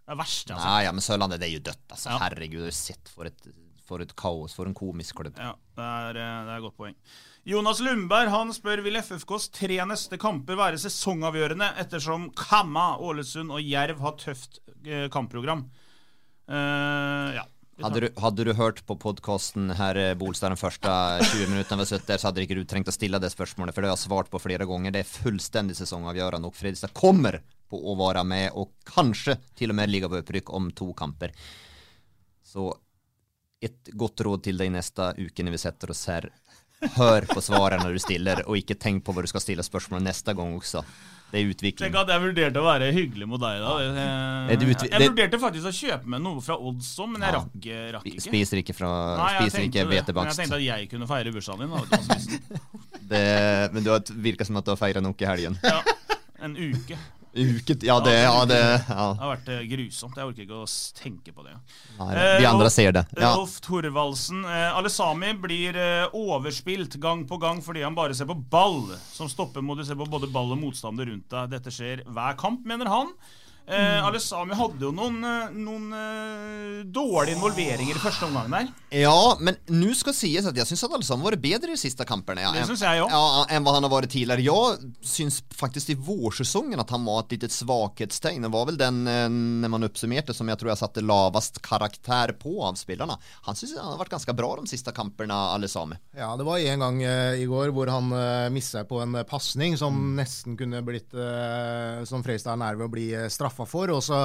Det 0.03 0.13
er 0.13 0.19
verst, 0.19 0.49
altså. 0.51 0.67
Nei, 0.67 0.79
ja, 0.85 0.93
men 0.93 1.03
Sørlandet 1.05 1.41
det 1.41 1.49
er 1.49 1.53
jo 1.55 1.65
dødt, 1.71 1.83
altså. 1.89 2.13
Ja. 2.13 2.21
herregud, 2.27 2.65
du 2.67 2.75
sett 2.75 3.11
for 3.11 3.29
et, 3.29 3.45
for 3.87 4.03
et 4.03 4.13
kaos, 4.19 4.53
for 4.53 4.69
en 4.69 4.77
komisk 4.77 5.17
klubb. 5.19 5.39
Ja, 5.41 5.53
det 5.77 5.89
er, 5.89 6.19
eh, 6.21 6.41
det 6.45 6.53
er 6.53 6.59
et 6.59 6.65
godt 6.67 6.77
poeng. 6.79 6.97
Jonas 7.43 7.81
Lundberg 7.83 8.31
han 8.31 8.53
spør 8.55 8.79
vil 8.85 8.95
FFKs 9.03 9.49
tre 9.51 9.75
neste 9.89 10.15
kamper 10.19 10.55
være 10.55 10.77
sesongavgjørende, 10.79 11.73
ettersom 11.81 12.29
Kamma, 12.39 12.93
Ålesund 13.03 13.51
og 13.51 13.59
Jerv 13.59 13.99
har 13.99 14.15
tøft 14.21 14.61
eh, 14.87 15.09
kampprogram. 15.11 15.65
Uh, 16.47 17.35
ja. 17.35 17.43
Hadde 17.83 18.03
du, 18.03 18.07
hadde 18.21 18.45
du 18.45 18.53
hørt 18.53 18.85
på 18.85 18.95
podcasten 18.95 19.71
här 19.71 19.95
eh, 19.95 20.13
Bolstad 20.13 20.53
de 20.53 20.57
første 20.61 20.89
20 21.23 21.49
minuttene 21.49 21.81
vi 21.81 21.87
suttit 21.89 22.07
der, 22.07 22.21
så 22.21 22.29
hadde 22.29 22.43
ikke 22.45 22.55
du 22.59 22.67
trengt 22.69 22.91
å 22.91 22.93
stille 22.93 23.19
det 23.19 23.31
spørsmålet, 23.33 23.73
for 23.73 23.81
det 23.81 23.89
har 23.89 23.97
jeg 23.97 24.05
svart 24.05 24.29
på 24.31 24.39
flere 24.39 24.67
ganger. 24.69 24.93
Det 24.93 25.01
er 25.01 25.09
fullstendig 25.09 25.75
sesongavgjørende, 25.79 26.47
og 26.47 26.55
Fredrikstad 26.55 26.93
kommer 26.95 27.39
på 27.67 27.81
å 27.81 27.97
være 27.99 28.23
med 28.29 28.59
og 28.61 28.71
kanskje 28.87 29.35
til 29.57 29.73
og 29.73 29.79
med 29.81 29.91
ligge 29.91 30.07
på 30.07 30.21
opprykk 30.21 30.53
om 30.53 30.69
to 30.77 30.91
kamper. 30.95 31.33
Så 32.45 32.69
et 33.63 33.91
godt 33.97 34.21
råd 34.21 34.45
til 34.45 34.59
deg 34.59 34.71
neste 34.75 35.09
uke 35.17 35.43
når 35.43 35.57
vi 35.57 35.63
setter 35.65 35.91
oss 35.91 36.05
här. 36.11 36.29
Hör 36.97 37.25
på 37.29 37.41
svaret 37.41 37.81
når 37.83 37.97
du 37.97 38.03
stiller 38.03 38.43
og 38.47 38.59
ikke 38.59 38.75
tenk 38.79 39.03
på 39.05 39.15
hva 39.15 39.23
du 39.23 39.29
skal 39.31 39.43
stille 39.43 39.65
spørsmål 39.65 40.03
neste 40.05 40.35
gang 40.37 40.55
også. 40.57 40.83
Det 41.33 41.41
er 41.41 41.49
utvikling. 41.49 41.87
Tenk 41.87 41.95
at 41.97 42.11
jeg 42.13 42.21
vurderte 42.21 42.61
å 42.61 42.65
være 42.67 42.91
hyggelig 42.93 43.25
mot 43.25 43.41
deg 43.41 43.63
da. 43.63 43.71
Jeg, 43.81 43.93
jeg, 44.53 44.75
jeg 44.91 45.07
vurderte 45.07 45.39
faktisk 45.41 45.65
å 45.65 45.73
kjøpe 45.73 46.11
med 46.13 46.21
noe 46.21 46.43
fra 46.45 46.59
Odds 46.61 46.91
òg, 47.01 47.09
men 47.15 47.25
jeg 47.25 47.33
rakk, 47.33 47.55
eh, 47.65 47.87
rakk 47.95 48.05
ikke. 48.11 48.25
Spiser 48.27 48.61
ikke 48.61 48.75
fra, 48.77 48.91
Nei, 49.17 49.31
spiser 49.39 49.63
tenkte 49.63 49.81
ikke 49.81 49.87
hvetebakst. 49.89 50.29
Jeg 50.43 50.43
tenkte 50.43 50.59
at 50.59 50.65
jeg 50.67 50.91
kunne 50.91 51.09
feire 51.09 51.33
bursdagen 51.33 51.65
din. 51.65 51.73
Da. 51.73 52.59
Det, 53.13 53.23
men 53.73 53.83
du 53.83 53.89
har 53.91 54.13
virker 54.25 54.47
som 54.47 54.61
at 54.61 54.65
du 54.65 54.71
har 54.71 54.79
feira 54.79 55.01
nok 55.03 55.25
i 55.25 55.27
helgen. 55.27 55.57
ja, 55.65 55.81
en 56.45 56.53
uke. 56.55 57.01
Uket, 57.33 57.81
ja 57.87 57.95
det, 58.05 58.13
ja 58.21 58.45
det, 58.45 58.57
ja. 58.61 59.05
Det 59.17 59.23
har 59.23 59.31
vært 59.31 59.47
eh, 59.49 59.61
grusomt. 59.71 60.17
Jeg 60.19 60.27
orker 60.29 60.43
ikke 60.45 60.59
å 60.61 60.67
tenke 60.99 61.33
på 61.33 61.45
det. 61.47 61.55
Nei, 61.97 62.09
de 62.13 62.45
andre 62.45 62.67
Rolf- 62.67 62.75
ser 62.75 62.91
det. 62.93 63.03
Ja. 63.17 63.31
Rolf 63.39 63.55
Thorvaldsen. 63.65 64.43
Eh, 64.45 64.77
Alesami 64.77 65.31
blir 65.41 65.79
eh, 65.81 66.13
overspilt 66.13 66.99
gang 67.01 67.23
på 67.29 67.39
gang 67.41 67.61
fordi 67.65 67.81
han 67.81 67.97
bare 67.97 68.13
ser 68.13 68.29
på 68.29 68.37
ball. 68.37 68.83
Som 69.15 69.31
stopper 69.33 69.65
må 69.65 69.73
du 69.79 69.81
se 69.87 69.97
på 69.97 70.05
både 70.09 70.29
ball 70.33 70.53
og 70.53 70.61
motstander 70.61 71.09
rundt 71.09 71.25
deg. 71.33 71.49
Dette 71.55 71.73
skjer 71.73 72.05
hver 72.05 72.37
kamp, 72.37 72.61
mener 72.69 72.91
han. 72.93 73.15
Eh, 73.67 73.83
Mm. 74.03 74.05
Alesami 74.09 74.55
hadde 74.59 74.83
jo 74.83 74.91
noen, 74.91 75.23
eh, 75.23 75.51
noen 75.55 75.85
eh, 75.95 76.83
dårlige 76.83 77.37
involveringer 77.37 77.95
i 77.95 78.01
første 78.01 78.25
omgang 78.27 78.49
der. 78.51 78.67
Ja, 78.91 79.37
men 79.39 79.55
nå 79.71 79.93
skal 79.95 80.13
sies 80.13 80.45
at 80.45 80.55
jeg 80.55 80.67
syns 80.67 80.83
Alessami 80.83 81.23
har 81.23 81.31
vært 81.31 81.41
bedre 81.41 81.71
i 81.71 81.77
de 81.77 81.79
siste 81.79 82.03
kampene. 82.05 82.43
Ja, 82.43 82.51
Det 82.51 82.65
synes 82.67 82.83
jeg 82.83 82.99
jag, 82.99 83.09
ja. 83.09 83.45
Enn 83.49 83.63
hva 83.63 83.73
han 83.77 83.83
har 83.87 83.93
vært 83.93 84.11
tidligere. 84.11 84.43
Jeg 84.43 84.91
syns 85.01 85.41
faktisk 85.55 85.93
i 85.93 85.95
vårsesongen 85.95 86.79
at 86.79 86.89
han 86.91 87.05
var 87.05 87.23
et 87.23 87.37
lite 87.37 87.49
svakhetstegn. 87.49 88.41
Det 88.43 88.51
var 88.51 88.65
vel 88.67 88.77
den, 88.77 89.07
eh, 89.07 89.29
när 89.29 89.69
man 89.69 89.83
oppsummerte, 89.87 90.33
som 90.35 90.47
jeg 90.49 90.59
tror 90.59 90.73
jeg 90.73 90.77
satte 90.83 91.01
lavast 91.01 91.61
karakter 91.61 92.33
på 92.37 92.61
av 92.63 92.75
spillerne. 92.75 93.17
Han 93.47 93.55
syns 93.55 93.77
han 93.79 93.93
har 93.95 93.97
vært 94.03 94.11
ganske 94.17 94.35
bra 94.35 94.55
de 94.59 94.67
siste 94.67 94.91
kamperna, 94.91 95.53
Alessami. 95.55 95.95
Ja, 96.17 96.35
det 96.35 96.43
var 96.43 96.57
en 96.59 96.79
gang 96.79 97.01
eh, 97.03 97.39
i 97.41 97.45
går 97.45 97.71
hvor 97.71 97.87
han 97.89 98.11
uh, 98.11 98.49
mista 98.51 98.83
på 98.83 98.99
en 99.01 99.15
uh, 99.15 99.23
pasning 99.23 99.77
som 99.77 100.15
nesten 100.17 100.57
kunne 100.57 100.81
blitt 100.83 101.13
eh, 101.13 102.03
Som 102.05 102.23
Freistad 102.23 102.53
er 102.53 102.57
nær 102.61 102.75
ved 102.75 102.85
å 102.87 102.91
bli 102.91 103.07
uh, 103.15 103.29
straffa 103.53 103.65
for. 103.69 103.91
Og 103.93 104.03
så, 104.03 104.17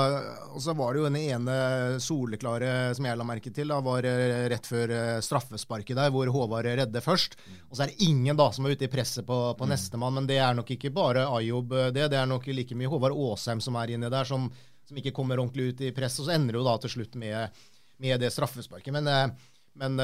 og 0.54 0.60
så 0.62 0.74
var 0.74 0.94
det 0.94 1.02
jo 1.02 1.08
den 1.08 1.18
ene 1.20 2.00
soleklare 2.00 2.94
som 2.96 3.06
jeg 3.06 3.18
la 3.18 3.26
merke 3.26 3.52
til, 3.52 3.68
da, 3.68 3.80
var 3.80 4.04
eh, 4.04 4.48
rett 4.48 4.66
før 4.66 4.90
eh, 4.90 5.20
straffesparket 5.20 5.96
der, 5.96 6.10
hvor 6.10 6.26
Håvard 6.26 6.66
redder 6.66 7.04
først. 7.04 7.36
Og 7.68 7.76
så 7.76 7.84
er 7.84 7.92
det 7.92 8.08
ingen 8.08 8.36
da 8.36 8.50
som 8.52 8.66
er 8.66 8.76
ute 8.76 8.86
i 8.86 8.92
presset 8.92 9.26
på, 9.26 9.38
på 9.58 9.68
nestemann, 9.68 10.14
men 10.14 10.28
det 10.28 10.38
er 10.38 10.54
nok 10.56 10.70
ikke 10.70 10.92
bare 10.94 11.28
Ayob 11.28 11.72
eh, 11.72 11.92
det. 11.92 12.08
Det 12.12 12.18
er 12.18 12.26
nok 12.30 12.48
like 12.48 12.74
mye 12.78 12.88
Håvard 12.88 13.16
Aasheim 13.16 13.60
som 13.60 13.76
er 13.76 13.94
inni 13.94 14.10
der, 14.10 14.28
som, 14.28 14.48
som 14.88 14.98
ikke 14.98 15.14
kommer 15.16 15.40
ordentlig 15.40 15.72
ut 15.72 15.84
i 15.84 15.92
press. 15.96 16.18
Og 16.20 16.28
så 16.28 16.36
ender 16.36 16.56
det 16.56 16.62
jo 16.62 16.66
da 16.68 16.78
til 16.82 16.96
slutt 16.96 17.20
med, 17.20 17.62
med 18.00 18.20
det 18.20 18.32
straffesparket. 18.34 18.94
Men 18.94 19.36
men 19.78 19.94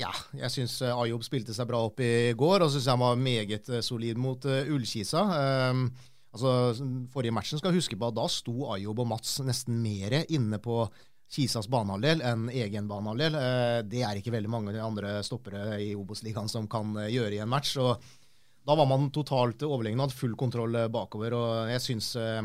ja, 0.00 0.08
jeg 0.32 0.48
syns 0.54 0.78
Ayob 0.80 1.20
spilte 1.26 1.52
seg 1.52 1.66
bra 1.68 1.82
opp 1.84 1.98
i 2.00 2.30
går, 2.32 2.62
og 2.64 2.70
syns 2.72 2.86
han 2.88 3.02
var 3.02 3.18
meget 3.20 3.68
solid 3.84 4.16
mot 4.16 4.46
Ullkisa. 4.48 5.26
Altså, 6.30 6.50
forrige 7.10 7.34
matchen 7.34 7.58
skal 7.58 7.72
jeg 7.72 7.82
huske 7.82 7.98
på 7.98 8.10
at 8.10 8.16
da 8.18 8.26
sto 8.30 8.68
Ayob 8.74 9.02
og 9.02 9.08
Mats 9.10 9.40
nesten 9.42 9.80
mer 9.82 10.20
inne 10.28 10.60
på 10.62 10.84
Kisas 11.30 11.68
banehalvdel 11.70 12.22
enn 12.26 12.48
egen 12.50 12.88
banehalvdel. 12.90 13.36
Eh, 13.38 13.80
det 13.86 14.02
er 14.06 14.18
ikke 14.18 14.34
veldig 14.34 14.50
mange 14.50 14.74
andre 14.82 15.20
stoppere 15.26 15.78
i 15.82 15.92
Obos-ligaen 15.98 16.50
som 16.50 16.66
kan 16.70 16.96
eh, 16.98 17.10
gjøre 17.14 17.36
i 17.38 17.42
en 17.42 17.50
match. 17.50 17.76
og 17.78 18.02
Da 18.66 18.74
var 18.78 18.88
man 18.90 19.10
totalt 19.14 19.62
overlegen 19.66 20.00
og 20.00 20.08
hadde 20.08 20.18
full 20.18 20.34
kontroll 20.38 20.74
eh, 20.78 20.90
bakover. 20.90 21.34
og 21.38 21.70
jeg 21.70 21.84
syns 21.86 22.12
eh, 22.18 22.42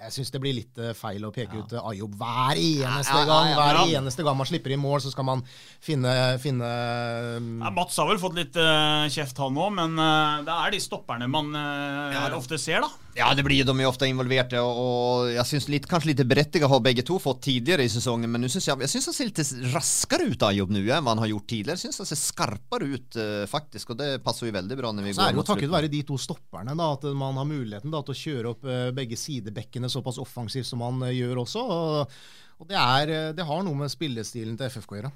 jeg 0.00 0.14
syns 0.14 0.30
det 0.32 0.40
blir 0.42 0.54
litt 0.56 0.78
eh, 0.80 0.92
feil 0.96 1.24
å 1.26 1.30
peke 1.34 1.60
ut 1.60 1.74
eh, 1.76 1.88
Ayob 1.90 2.14
hver 2.18 2.56
eneste 2.56 3.14
Ja, 3.14 3.20
ja, 3.20 3.28
gang. 3.28 3.50
ja, 3.50 3.56
Hver 3.58 3.78
ja. 3.80 4.00
eneste 4.00 4.24
gang 4.24 4.38
man 4.38 4.48
slipper 4.48 4.72
inn 4.74 4.80
mål, 4.82 5.00
så 5.04 5.12
skal 5.12 5.26
man 5.28 5.42
finne, 5.82 6.14
finne 6.42 6.70
Ja, 6.70 7.72
Mats 7.76 7.98
har 8.00 8.08
vel 8.08 8.20
fått 8.22 8.38
litt 8.38 8.56
uh, 8.56 9.04
kjeft, 9.12 9.38
han 9.40 9.58
òg, 9.60 9.74
men 9.76 9.98
uh, 10.00 10.40
det 10.46 10.56
er 10.56 10.74
de 10.74 10.82
stopperne 10.82 11.28
man 11.30 11.52
eh, 11.56 12.36
ofte 12.36 12.58
ser, 12.60 12.84
da. 12.84 12.90
Ja, 13.14 13.34
det 13.34 13.42
blir 13.42 13.56
ju, 13.56 13.64
de 13.64 13.78
är 13.78 13.82
ju 13.82 13.88
ofta 13.88 14.06
involverade 14.06 14.60
och, 14.60 15.30
jag 15.30 15.46
syns 15.46 15.68
lite, 15.68 15.88
kanske 15.88 16.08
lite 16.08 16.24
berättigat 16.24 16.70
har 16.70 16.80
bägge 16.80 17.02
två 17.02 17.18
fått 17.18 17.42
tidigare 17.42 17.82
i 17.82 17.88
säsongen, 17.88 18.30
men 18.30 18.40
nu 18.40 18.48
syns 18.48 18.68
jag, 18.68 18.82
jag 18.82 18.90
syns 18.90 19.06
han 19.06 19.14
ser 19.14 19.24
lite 19.24 19.42
raskare 19.74 20.22
ut 20.22 20.42
Ayob 20.42 20.70
nu 20.70 20.90
än 20.90 21.04
vad 21.04 21.10
han 21.10 21.18
har 21.18 21.26
gjort 21.26 21.46
tidigare. 21.48 21.72
Jag 21.72 21.78
syns 21.78 21.98
han 21.98 22.06
ser 22.06 22.16
skarpare 22.16 22.84
ut 22.84 23.16
eh, 23.16 23.46
faktisk, 23.46 23.90
og 23.90 23.96
det 23.96 24.18
passer 24.24 24.46
ju 24.46 24.52
väldigt 24.52 24.78
bra 24.78 24.92
när 24.92 25.02
vi 25.02 25.14
Så 25.14 25.20
er 25.20 25.24
det 25.24 25.32
jo 25.32 25.36
mot 25.36 25.46
takket 25.46 25.68
slutet. 25.68 25.76
være 25.76 25.88
de 25.88 26.02
to 26.02 26.18
stopperne 26.18 26.74
da, 26.74 26.92
at 26.92 27.02
man 27.02 27.36
har 27.36 27.44
muligheten 27.44 27.90
da, 27.90 28.02
til 28.02 28.14
å 28.14 28.20
kjøre 28.20 28.52
opp 28.54 28.64
eh, 28.64 28.90
begge 28.94 29.16
sidebekkene 29.16 29.90
såpass 29.90 30.18
offensivt 30.18 30.66
som 30.66 30.78
man 30.78 31.02
eh, 31.02 31.16
gjør 31.18 31.42
også. 31.44 31.60
Og, 31.60 32.20
og 32.60 32.68
det, 32.68 32.78
er, 32.78 33.08
eh, 33.08 33.32
det 33.34 33.46
har 33.46 33.66
noe 33.66 33.74
med 33.74 33.90
spillestilen 33.90 34.56
til 34.56 34.70
FFK 34.70 34.94
å 34.94 35.00
gjøre. 35.00 35.12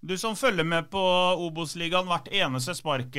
Du 0.00 0.14
som 0.18 0.36
følger 0.38 0.62
med 0.64 0.86
på 0.92 1.00
Obos-ligaen 1.42 2.06
hvert 2.06 2.28
eneste 2.30 2.74
spark, 2.78 3.16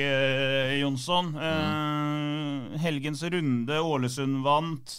Jonsson. 0.80 1.34
Jonsson. 1.34 1.34
Eh, 1.36 2.78
helgens 2.80 3.22
runde, 3.22 3.80
Ålesund 3.84 4.40
vant. 4.46 4.94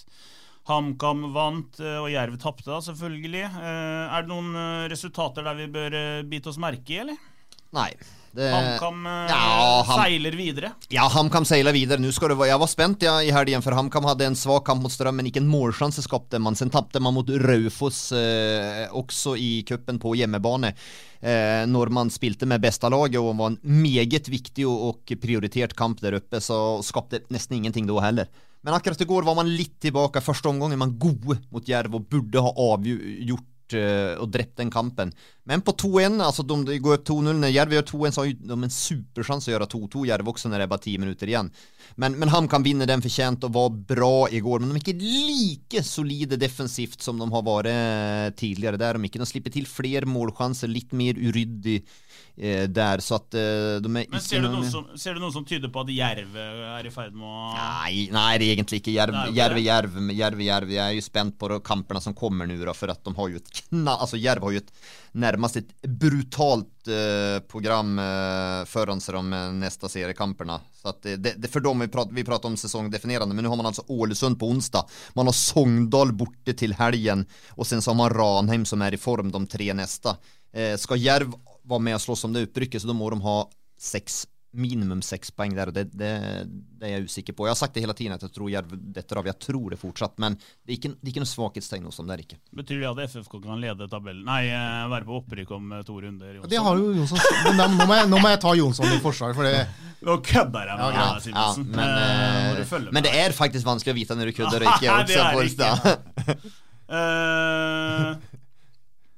HamKam 0.70 1.24
vant, 1.34 1.80
eh, 1.82 1.98
og 1.98 2.12
Jerv 2.14 2.38
tapte, 2.40 2.70
da, 2.70 2.78
selvfølgelig. 2.86 3.42
Eh, 3.50 4.14
Er 4.14 4.22
det 4.22 4.30
noen 4.30 4.54
eh, 4.56 4.88
resultater 4.94 5.44
der 5.48 5.58
vi 5.58 5.66
bør 5.74 5.98
eh, 5.98 6.22
bite 6.30 6.52
oss 6.54 6.60
merke 6.62 6.94
i, 6.94 7.00
eller? 7.02 7.18
Nei. 7.74 7.90
Det, 8.32 8.48
HamKam 8.48 9.06
eh, 9.06 9.32
Ja, 9.32 9.84
Ham- 9.88 10.04
seiler 10.04 10.36
videre. 10.40 10.72
Ja, 10.90 11.08
HamKam 11.12 11.46
seiler 11.46 11.76
videre. 11.76 12.00
Det 12.00 12.48
jeg 12.48 12.60
var 12.60 12.70
spent 12.72 13.04
ja, 13.04 13.18
i 13.22 13.32
helgen 13.36 13.64
for 13.64 13.76
HamKam 13.76 14.08
hadde 14.08 14.30
en 14.30 14.38
svak 14.40 14.66
kamp 14.66 14.84
mot 14.86 14.94
Strøm, 14.94 15.18
men 15.20 15.28
ikke 15.28 15.42
en 15.44 15.50
målsjanse 15.52 16.04
skapte 16.06 16.40
man. 16.40 16.56
Sen 16.56 16.72
tapte 16.72 17.02
man 17.04 17.14
mot 17.14 17.28
Raufoss 17.28 18.12
eh, 18.16 18.88
också 18.92 19.36
i 19.38 19.64
kuppen 19.68 20.00
på 20.00 20.16
hjemmebane. 20.16 20.74
Eh, 21.22 21.68
når 21.68 21.92
man 21.94 22.10
spilte 22.10 22.48
med 22.48 22.62
bästa 22.64 22.90
laget 22.90 23.20
og 23.20 23.36
var 23.38 23.52
en 23.52 23.60
meget 23.84 24.32
viktig 24.32 24.66
og, 24.68 25.04
prioritert 25.22 25.76
kamp 25.76 26.00
der 26.02 26.16
oppe, 26.18 26.40
så 26.42 26.80
skapte 26.84 27.22
nesten 27.30 27.60
ingenting 27.60 27.86
da 27.90 28.00
heller. 28.00 28.32
Men 28.64 28.74
akkurat 28.78 29.02
i 29.02 29.10
går 29.10 29.26
var 29.26 29.36
man 29.36 29.50
litt 29.50 29.80
tilbake. 29.82 30.22
Første 30.22 30.50
omgang 30.50 30.74
er 30.74 30.80
man 30.82 30.98
gode 31.02 31.40
mot 31.52 31.68
Jerv 31.68 31.98
og 31.98 32.08
burde 32.10 32.44
ha 32.46 32.52
avgjort 32.72 33.76
eh, 33.78 34.14
og 34.22 34.30
drept 34.34 34.58
den 34.62 34.72
kampen. 34.74 35.14
Men 35.50 35.64
på 35.66 35.74
2-1, 35.74 36.20
altså 36.22 36.44
de, 36.46 36.56
de 36.68 36.76
går 36.84 37.00
opp 37.00 37.08
2-0 37.10 37.40
Når 37.42 37.50
Jerv 37.50 37.72
gjør 37.74 37.86
2-1 37.90 38.14
så 38.14 38.22
har 38.22 38.34
de 38.38 38.58
en 38.58 38.74
supersjanse 38.76 39.50
å 39.50 39.56
gjøre 39.56 39.68
2-2 39.72 40.04
Jerv 40.12 40.30
også 40.30 40.52
når 40.52 40.62
det 40.62 40.68
er 40.68 40.74
bare 40.74 40.86
10 40.86 41.02
minutter 41.02 41.32
igjen. 41.32 41.50
Men, 42.00 42.16
men 42.22 42.30
HamKam 42.32 42.64
vinner 42.66 42.88
den 42.90 43.02
fortjent 43.04 43.48
og 43.48 43.56
var 43.56 43.74
bra 43.90 44.12
i 44.30 44.42
går. 44.44 44.62
Men 44.62 44.70
de 44.72 44.78
er 44.78 44.84
ikke 44.84 45.02
like 45.02 45.84
solide 45.88 46.38
defensivt 46.40 47.02
som 47.04 47.18
de 47.20 47.28
har 47.34 47.46
vært 47.48 48.38
tidligere. 48.40 48.80
Der 48.80 49.00
de 49.00 49.10
ikke 49.10 49.22
de 49.24 49.28
slipper 49.30 49.54
til 49.58 49.68
flere 49.70 50.08
målsjanser, 50.10 50.72
litt 50.72 50.94
mer 50.96 51.18
uryddig 51.20 51.80
eh, 51.82 52.68
der. 52.72 53.04
Så 53.04 53.18
at 53.18 53.36
eh, 53.36 53.82
de 53.82 53.92
er 53.92 54.14
Men 54.14 54.24
ser 54.24 54.46
du, 54.46 54.50
noe- 54.54 54.70
som, 54.72 54.88
ser 54.96 55.18
du 55.18 55.26
noe 55.26 55.34
som 55.36 55.46
tyder 55.48 55.74
på 55.74 55.84
at 55.84 55.92
Jerv 55.96 56.38
er 56.38 56.88
i 56.88 56.94
ferd 56.94 57.18
med 57.18 57.28
å 57.28 57.52
Nei, 57.58 58.08
nei, 58.14 58.30
det 58.38 58.48
er 58.48 58.56
egentlig 58.56 58.84
ikke 58.84 58.96
Jerv, 58.96 59.18
er 59.26 59.36
Jerv. 59.42 59.62
Jerv, 59.66 60.00
Jerv, 60.22 60.46
Jerv. 60.48 60.76
Jeg 60.78 60.86
er 60.86 60.98
jo 61.02 61.10
spent 61.10 61.38
på 61.42 61.50
kampene 61.66 62.04
som 62.04 62.16
kommer 62.18 62.48
nå, 62.50 62.62
for 62.78 62.94
at 62.94 63.02
de 63.04 63.18
har 63.18 63.34
jo 63.34 63.42
et 63.42 63.56
kna... 63.64 63.98
Altså, 63.98 64.22
Jerv 64.22 64.48
har 64.48 64.60
jo 64.60 64.64
et 64.64 64.76
nærmest 65.12 65.58
et 65.60 65.72
brutalt 65.84 66.88
eh, 66.88 67.40
program 67.52 68.00
eh, 68.00 68.62
foran 68.70 69.02
seg 69.04 69.18
de 69.18 69.42
neste 69.60 69.90
seriekampene. 69.92 70.58
Så 70.82 70.92
at 70.94 71.08
det, 71.08 71.36
det, 71.36 71.52
for 71.52 71.64
dem 71.64 71.84
vi 71.84 71.90
prater, 71.92 72.16
vi 72.16 72.26
prater 72.28 72.52
om 72.52 72.58
sesongdefinerende, 72.60 73.36
men 73.36 73.46
nå 73.46 73.52
har 73.52 73.60
man 73.60 73.72
altså 73.72 73.86
Ålesund 73.92 74.40
på 74.40 74.50
onsdag. 74.54 74.88
Man 75.18 75.30
har 75.30 75.38
Sogndal 75.38 76.14
borte 76.18 76.56
til 76.58 76.76
helgen, 76.80 77.26
og 77.58 77.68
sen 77.68 77.84
så 77.84 77.92
har 77.92 78.00
man 78.00 78.14
Ranheim 78.16 78.68
som 78.68 78.84
er 78.86 78.96
i 78.96 79.02
form 79.02 79.34
de 79.34 79.44
tre 79.52 79.72
neste. 79.78 80.16
Eh, 80.54 80.76
skal 80.80 81.02
Jerv 81.02 81.36
være 81.68 81.88
med 81.88 82.00
og 82.00 82.06
slåss 82.06 82.28
om 82.28 82.36
det 82.36 82.48
uttrykket, 82.48 82.84
så 82.84 82.92
da 82.92 82.98
må 82.98 83.12
de 83.12 83.22
ha 83.26 83.38
seks 83.82 84.24
minimum 84.54 85.00
seks 85.06 85.30
poeng 85.32 85.54
der, 85.56 85.70
og 85.72 85.76
det, 85.78 85.86
det, 85.96 86.10
det 86.80 86.88
er 86.88 86.92
jeg 86.98 87.06
usikker 87.08 87.36
på. 87.38 87.46
Jeg 87.48 87.54
har 87.54 87.60
sagt 87.60 87.74
det 87.78 87.84
hele 87.86 87.94
tiden 87.96 88.12
at 88.18 88.24
jeg 88.26 88.34
tror 88.36 88.50
Jerv 88.52 88.74
detter 88.98 89.20
av. 89.22 89.30
Jeg 89.30 89.38
tror 89.40 89.70
det 89.72 89.80
fortsatt, 89.80 90.18
men 90.20 90.36
det 90.36 90.74
er 90.74 90.78
ikke, 90.80 90.92
det 90.98 91.08
er 91.08 91.12
ikke 91.14 91.24
noe 91.24 91.32
svakhetstegn 91.32 91.86
hos 91.88 92.00
dem. 92.02 92.10
Det 92.10 92.18
er 92.18 92.24
ikke. 92.26 92.40
Betyr 92.60 92.82
det 92.84 92.90
at 92.92 93.14
FFK 93.14 93.38
kan 93.46 93.62
lede 93.64 93.88
tabellen 93.92 94.26
Nei, 94.28 94.42
eh, 94.52 94.90
være 94.92 95.08
på 95.08 95.20
opprykk 95.22 95.54
om 95.56 95.72
eh, 95.78 95.86
to 95.88 95.96
runder? 96.04 96.34
Jonsson? 96.36 96.52
Det 96.52 96.60
har 96.66 96.82
jo 96.82 96.92
Jonsson 96.98 97.22
Men 97.48 97.62
da, 97.62 97.68
nå, 97.72 97.88
må 97.88 97.96
jeg, 98.02 98.10
nå 98.12 98.20
må 98.26 98.34
jeg 98.34 98.42
ta 98.44 98.52
Jonsson 98.60 98.92
i 98.92 99.00
forsvar, 99.04 99.38
for 99.38 99.48
det 99.48 99.56
Nå 100.08 100.18
kødder 100.26 100.72
jeg 100.72 100.80
med 100.82 100.96
Ja, 100.98 101.08
deg, 101.14 101.32
Ja, 101.32 101.48
men, 101.62 101.80
Eh, 101.82 102.76
men 102.82 102.94
med. 102.98 103.04
det 103.06 103.14
er 103.22 103.36
faktisk 103.38 103.68
vanskelig 103.68 103.94
å 103.94 104.00
vite 104.02 104.18
når 104.20 104.32
du 104.32 104.38
kødder 104.42 104.64
og 104.66 104.76
ikke. 104.76 104.90
Det 105.08 105.16
er 105.16 105.22
også, 105.22 105.22
det 105.22 105.32
Polstad. 105.38 106.50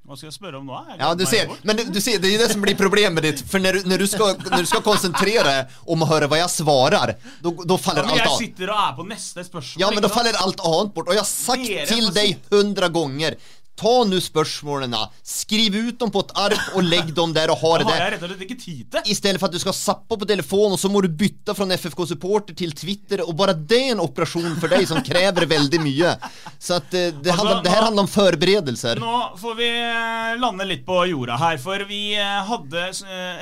Hva 0.04 0.18
skal 0.20 0.28
jeg 0.28 0.36
spørre 0.36 0.60
om 0.60 0.66
nå? 0.68 0.78
Ja, 1.00 1.14
du 1.16 1.24
ser, 1.24 1.48
men 1.64 1.78
du, 1.80 1.86
du 1.96 2.00
ser, 2.04 2.18
det 2.20 2.28
er 2.28 2.34
jo 2.34 2.40
det 2.42 2.50
som 2.52 2.64
blir 2.66 2.76
problemet 2.76 3.24
ditt. 3.24 3.44
For 3.48 3.64
når, 3.64 3.78
når, 3.88 4.04
du 4.04 4.10
skal, 4.12 4.34
når 4.52 4.66
du 4.66 4.68
skal 4.68 4.84
konsentrere 4.84 5.54
om 5.88 6.04
å 6.04 6.08
høre 6.10 6.28
hva 6.28 6.42
jeg 6.42 6.52
svarer, 6.52 7.14
da 7.40 7.78
faller 7.80 8.10
Men 8.10 8.18
alt 8.18 8.26
jeg 8.26 8.50
sitter 8.50 8.74
og 8.74 8.82
er 8.82 8.98
på 8.98 9.06
neste 9.08 9.46
spørsmål. 9.48 9.80
Ja, 9.80 9.94
men 9.96 10.04
da 10.04 10.12
faller 10.12 10.36
alt 10.44 10.60
annet 10.60 10.92
bort. 10.98 11.08
Og 11.08 11.16
jeg 11.16 11.24
har 11.24 11.30
sagt 11.30 11.64
Dere 11.70 11.88
til 11.88 12.12
deg 12.18 12.52
hundre 12.52 12.92
ganger 12.92 13.40
Ta 13.76 14.04
nå 14.06 14.20
spørsmålene, 14.22 15.00
skriv 15.26 15.74
ut 15.74 15.98
dem 15.98 16.12
på 16.14 16.22
et 16.22 16.34
ark 16.38 16.76
og 16.78 16.84
legg 16.86 17.08
dem 17.18 17.32
der 17.34 17.50
og 17.50 17.58
har 17.64 17.82
det 17.82 17.88
har 17.88 17.94
der. 17.96 18.04
jeg 18.04 18.14
rett 18.14 18.26
og 18.28 18.30
slett 18.30 18.44
ikke 18.46 18.58
tid 18.62 18.84
til. 18.94 19.08
I 19.10 19.16
stedet 19.18 19.40
for 19.42 19.50
at 19.50 19.56
du 19.56 19.62
skal 19.64 19.74
zappe 19.74 20.18
på 20.22 20.28
telefonen, 20.30 20.76
og 20.78 20.80
så 20.82 20.92
må 20.94 21.02
du 21.02 21.10
bytte 21.10 21.56
fra 21.58 21.66
FFK-supporter 21.74 22.54
til 22.60 22.72
Twitter, 22.78 23.24
og 23.26 23.34
bare 23.40 23.56
det 23.58 23.80
er 23.88 23.96
en 23.96 24.04
operasjon 24.06 24.60
for 24.62 24.70
deg 24.70 24.86
som 24.90 25.02
krever 25.04 25.48
veldig 25.50 25.82
mye. 25.82 26.14
Så 26.62 26.78
at 26.78 26.94
eh, 26.94 27.10
det, 27.18 27.34
Altså, 27.34 27.40
handler, 27.42 27.64
det 27.66 27.74
her 27.74 27.82
nå- 27.82 27.88
handler 27.90 28.06
om 28.06 28.12
forberedelser. 28.14 29.02
Nå 29.02 29.18
får 29.42 29.58
vi 29.64 29.70
eh, 29.74 30.38
lande 30.46 30.70
litt 30.70 30.86
på 30.86 31.02
jorda 31.10 31.40
her, 31.42 31.58
for 31.66 31.88
vi 31.90 32.04
eh, 32.14 32.40
hadde 32.54 32.86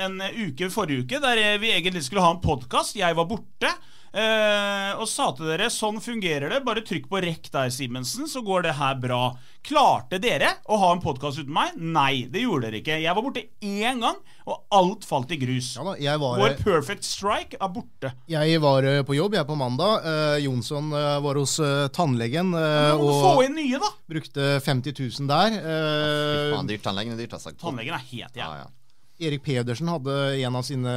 en 0.08 0.16
uke 0.48 0.70
forrige 0.72 1.04
uke 1.04 1.20
der 1.22 1.44
vi 1.60 1.74
egentlig 1.76 2.06
skulle 2.08 2.24
ha 2.24 2.32
en 2.32 2.40
podkast. 2.42 2.96
Jeg 2.96 3.20
var 3.20 3.28
borte. 3.28 3.76
Eh, 4.12 4.92
og 5.00 5.08
sa 5.08 5.30
til 5.36 5.48
dere 5.50 5.70
sånn 5.72 6.00
fungerer 6.04 6.52
det. 6.52 6.60
Bare 6.66 6.82
trykk 6.84 7.08
på 7.10 7.20
rekk 7.24 7.48
der, 7.54 7.70
Simensen, 7.72 8.28
så 8.30 8.42
går 8.44 8.66
det 8.68 8.74
her 8.78 8.94
bra. 9.00 9.22
Klarte 9.62 10.18
dere 10.18 10.56
å 10.66 10.76
ha 10.82 10.88
en 10.92 11.00
podkast 11.04 11.38
uten 11.38 11.52
meg? 11.54 11.76
Nei, 11.78 12.24
det 12.30 12.42
gjorde 12.42 12.66
dere 12.68 12.80
ikke. 12.82 12.96
Jeg 13.02 13.14
var 13.14 13.22
borte 13.22 13.44
én 13.62 14.00
gang, 14.02 14.18
og 14.50 14.64
alt 14.74 15.06
falt 15.06 15.30
i 15.30 15.38
grus. 15.38 15.76
jeg 16.00 16.18
var- 16.18 16.38
Vår 16.42 16.56
perfect 16.64 17.04
strike 17.06 17.56
er 17.60 17.68
borte. 17.68 18.12
Jeg 18.28 18.60
var 18.60 18.82
eh, 18.84 19.02
på 19.06 19.14
jobb, 19.14 19.34
jeg 19.38 19.46
på 19.46 19.56
mandag. 19.56 20.02
Eh, 20.04 20.38
Jonsson 20.44 20.92
eh, 20.92 21.20
var 21.22 21.34
hos 21.38 21.58
eh, 21.60 21.86
tannlegen 21.94 22.52
eh, 22.58 22.92
og 22.98 23.36
få 23.38 23.44
inn 23.46 23.54
nye, 23.54 23.78
da! 23.78 23.90
brukte 24.12 24.60
50 24.60 24.92
000 25.20 25.28
der. 25.30 25.54
Eh, 25.62 26.52
Faen, 26.56 26.66
dyrt 26.68 26.82
tannlegen 26.82 27.14
er 27.14 27.22
dyrt, 27.22 27.32
altså. 27.38 27.54
Tannlegen 27.56 27.94
er 27.94 28.02
helt 28.10 28.34
jævlig. 28.36 28.66
Erik 29.22 29.44
Pedersen 29.46 29.90
hadde 29.92 30.14
en 30.42 30.58
av 30.58 30.66
sine 30.66 30.92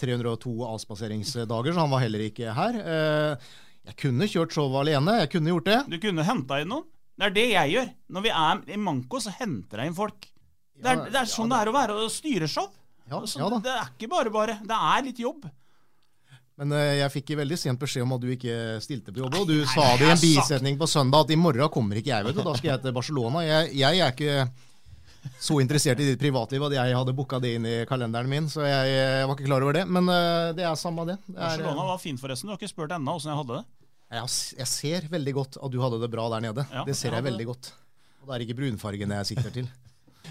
302 0.00 0.54
avspaseringsdager, 0.68 1.74
så 1.74 1.84
han 1.84 1.92
var 1.92 2.04
heller 2.04 2.24
ikke 2.26 2.54
her. 2.56 2.80
Eh, 2.80 3.52
jeg 3.90 3.98
kunne 4.04 4.28
kjørt 4.30 4.54
showet 4.54 4.82
alene, 4.82 5.20
jeg 5.22 5.32
kunne 5.34 5.54
gjort 5.54 5.70
det. 5.70 5.78
Du 5.92 5.98
kunne 6.02 6.26
henta 6.26 6.60
inn 6.62 6.70
noen. 6.72 6.88
Det 7.20 7.28
er 7.28 7.36
det 7.36 7.46
jeg 7.50 7.72
gjør. 7.74 7.88
Når 8.16 8.24
vi 8.24 8.34
er 8.42 8.60
i 8.72 8.76
manko, 8.80 9.20
så 9.20 9.32
henter 9.36 9.82
jeg 9.82 9.90
inn 9.90 9.96
folk. 9.96 10.28
Det 10.80 10.88
er, 10.88 11.02
det 11.12 11.18
er 11.20 11.28
sånn 11.28 11.50
det 11.52 11.58
er 11.60 11.68
å 11.68 11.74
være 11.76 11.96
og 12.00 12.12
styre 12.12 12.48
show. 12.48 12.70
Så 13.28 13.40
ja. 13.42 13.48
Det 13.60 13.72
er 13.74 13.88
ikke 13.90 14.08
bare 14.12 14.32
bare. 14.32 14.60
Det 14.64 14.76
er 14.76 15.02
litt 15.04 15.20
jobb. 15.20 15.48
Men 16.60 16.74
eh, 16.76 17.00
jeg 17.00 17.12
fikk 17.14 17.34
veldig 17.40 17.56
sent 17.56 17.80
beskjed 17.80 18.04
om 18.04 18.14
at 18.16 18.22
du 18.22 18.30
ikke 18.34 18.56
stilte 18.84 19.12
på 19.12 19.22
jobb. 19.22 19.36
Og 19.42 19.46
du 19.48 19.56
nei, 19.58 19.68
sa 19.72 19.86
det 19.96 20.08
i 20.08 20.14
en 20.14 20.22
bisetning 20.22 20.80
på 20.80 20.88
søndag 20.88 21.26
at 21.26 21.32
i 21.32 21.38
morgen 21.40 21.72
kommer 21.72 22.00
ikke 22.00 22.12
jeg, 22.12 22.26
vet 22.28 22.36
du. 22.36 22.42
Da 22.44 22.56
skal 22.58 22.74
jeg 22.74 22.84
til 22.84 22.96
Barcelona. 22.96 23.44
Jeg, 23.46 23.70
jeg 23.80 24.02
er 24.04 24.14
ikke 24.14 24.34
så 25.40 25.58
interessert 25.60 26.00
i 26.00 26.06
ditt 26.10 26.20
privatliv 26.20 26.62
at 26.68 26.74
jeg 26.78 26.96
hadde 26.96 27.14
booka 27.16 27.40
det 27.42 27.54
inn 27.58 27.66
i 27.68 27.74
kalenderen 27.88 28.30
min, 28.30 28.48
så 28.52 28.64
jeg, 28.66 28.94
jeg 28.94 29.26
var 29.28 29.36
ikke 29.36 29.48
klar 29.48 29.66
over 29.66 29.76
det. 29.76 29.84
Men 29.88 30.08
uh, 30.08 30.52
det 30.56 30.64
er 30.64 30.78
samme 30.80 31.04
det. 31.08 31.18
det 31.26 31.36
er, 31.36 31.42
Barcelona 31.42 31.84
var 31.90 32.00
fint, 32.02 32.20
forresten. 32.22 32.48
Du 32.48 32.54
har 32.54 32.60
ikke 32.60 32.72
spurt 32.72 32.96
ennå 32.96 33.18
åssen 33.18 33.32
jeg 33.32 33.40
hadde 33.42 33.60
det. 33.60 33.64
jeg, 34.16 34.32
jeg 34.62 34.70
ser 34.72 35.10
veldig 35.12 35.36
godt 35.36 35.60
at 35.60 35.74
du 35.74 35.78
hadde 35.84 36.00
det 36.02 36.10
bra 36.12 36.30
der 36.36 36.46
nede. 36.48 36.66
Ja, 36.72 36.86
det 36.88 36.96
ser 36.98 37.16
jeg 37.18 37.26
veldig 37.28 37.46
godt. 37.52 37.72
Og 38.20 38.28
det 38.30 38.36
er 38.36 38.46
ikke 38.48 38.58
brunfargen 38.62 39.16
jeg 39.16 39.30
sikter 39.34 39.54
til. 39.60 39.70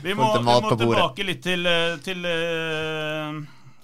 Vi 0.04 0.14
må, 0.16 0.24
vi 0.38 0.44
må 0.46 0.54
tilbake 0.78 1.26
litt 1.28 1.42
til, 1.44 1.66
eh, 1.68 1.98
til 2.06 2.24
uh, 2.24 3.40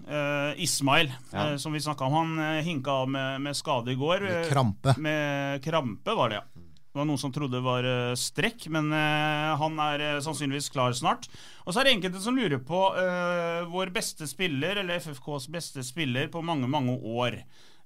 uh, 0.07 0.51
Ismail, 0.63 1.09
Ja. 1.33 1.47
eh, 1.51 1.57
som 1.57 1.73
vi 1.73 1.81
snakka 1.81 2.05
om. 2.05 2.13
Han 2.13 2.39
uh, 2.39 2.61
hinka 2.63 2.91
av 2.91 3.09
med, 3.09 3.41
med 3.41 3.57
skade 3.57 3.91
i 3.91 3.95
går. 3.99 4.21
Med 4.23 4.45
eh, 4.45 4.49
krampe. 4.51 4.93
Med 5.01 5.63
krampe, 5.65 6.15
var 6.15 6.29
det, 6.31 6.35
ja. 6.35 6.54
Det 6.95 7.01
var 7.01 7.07
noen 7.09 7.19
som 7.19 7.31
trodde 7.35 7.57
det 7.57 7.65
var 7.65 7.83
eh, 7.83 8.13
strekk, 8.15 8.69
men 8.71 8.85
eh, 8.95 9.49
han 9.59 9.73
er 9.83 9.99
eh, 9.99 10.19
sannsynligvis 10.23 10.69
klar 10.71 10.93
snart. 10.95 11.25
Og 11.67 11.73
så 11.75 11.81
er 11.81 11.89
det 11.89 11.95
enkelte 11.97 12.21
som 12.23 12.37
lurer 12.39 12.61
på 12.63 12.79
uh, 12.95 13.67
vår 13.67 13.91
beste 13.91 14.23
spiller, 14.31 14.79
eller 14.79 15.01
FFKs 15.03 15.49
beste 15.51 15.83
spiller, 15.83 16.29
på 16.31 16.39
mange, 16.39 16.69
mange 16.71 16.95
år. 16.95 17.35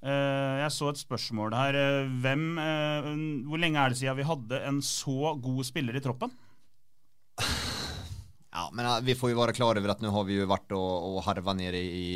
Uh, 0.06 0.62
jeg 0.62 0.76
så 0.76 0.92
et 0.92 1.02
spørsmål 1.02 1.58
her. 1.58 1.80
hvem, 2.22 2.46
uh, 2.62 3.10
hvor 3.50 3.64
lenge 3.66 3.82
er 3.82 3.96
det 3.96 3.98
siden 4.04 4.20
vi 4.20 4.30
hadde 4.30 4.62
en 4.70 4.78
så 4.86 5.34
god 5.42 5.66
spiller 5.66 5.98
i 5.98 6.06
troppen? 6.06 6.38
Ja, 8.54 8.70
men 8.70 8.92
vi 9.10 9.18
får 9.18 9.34
jo 9.34 9.42
være 9.42 9.58
klar 9.58 9.82
over 9.82 9.96
at 9.96 10.06
nå 10.06 10.14
har 10.14 10.30
vi 10.30 10.38
jo 10.38 10.46
vært 10.54 10.78
og, 10.78 10.90
og 11.10 11.24
harva 11.26 11.58
nede 11.58 11.82
i, 11.82 12.08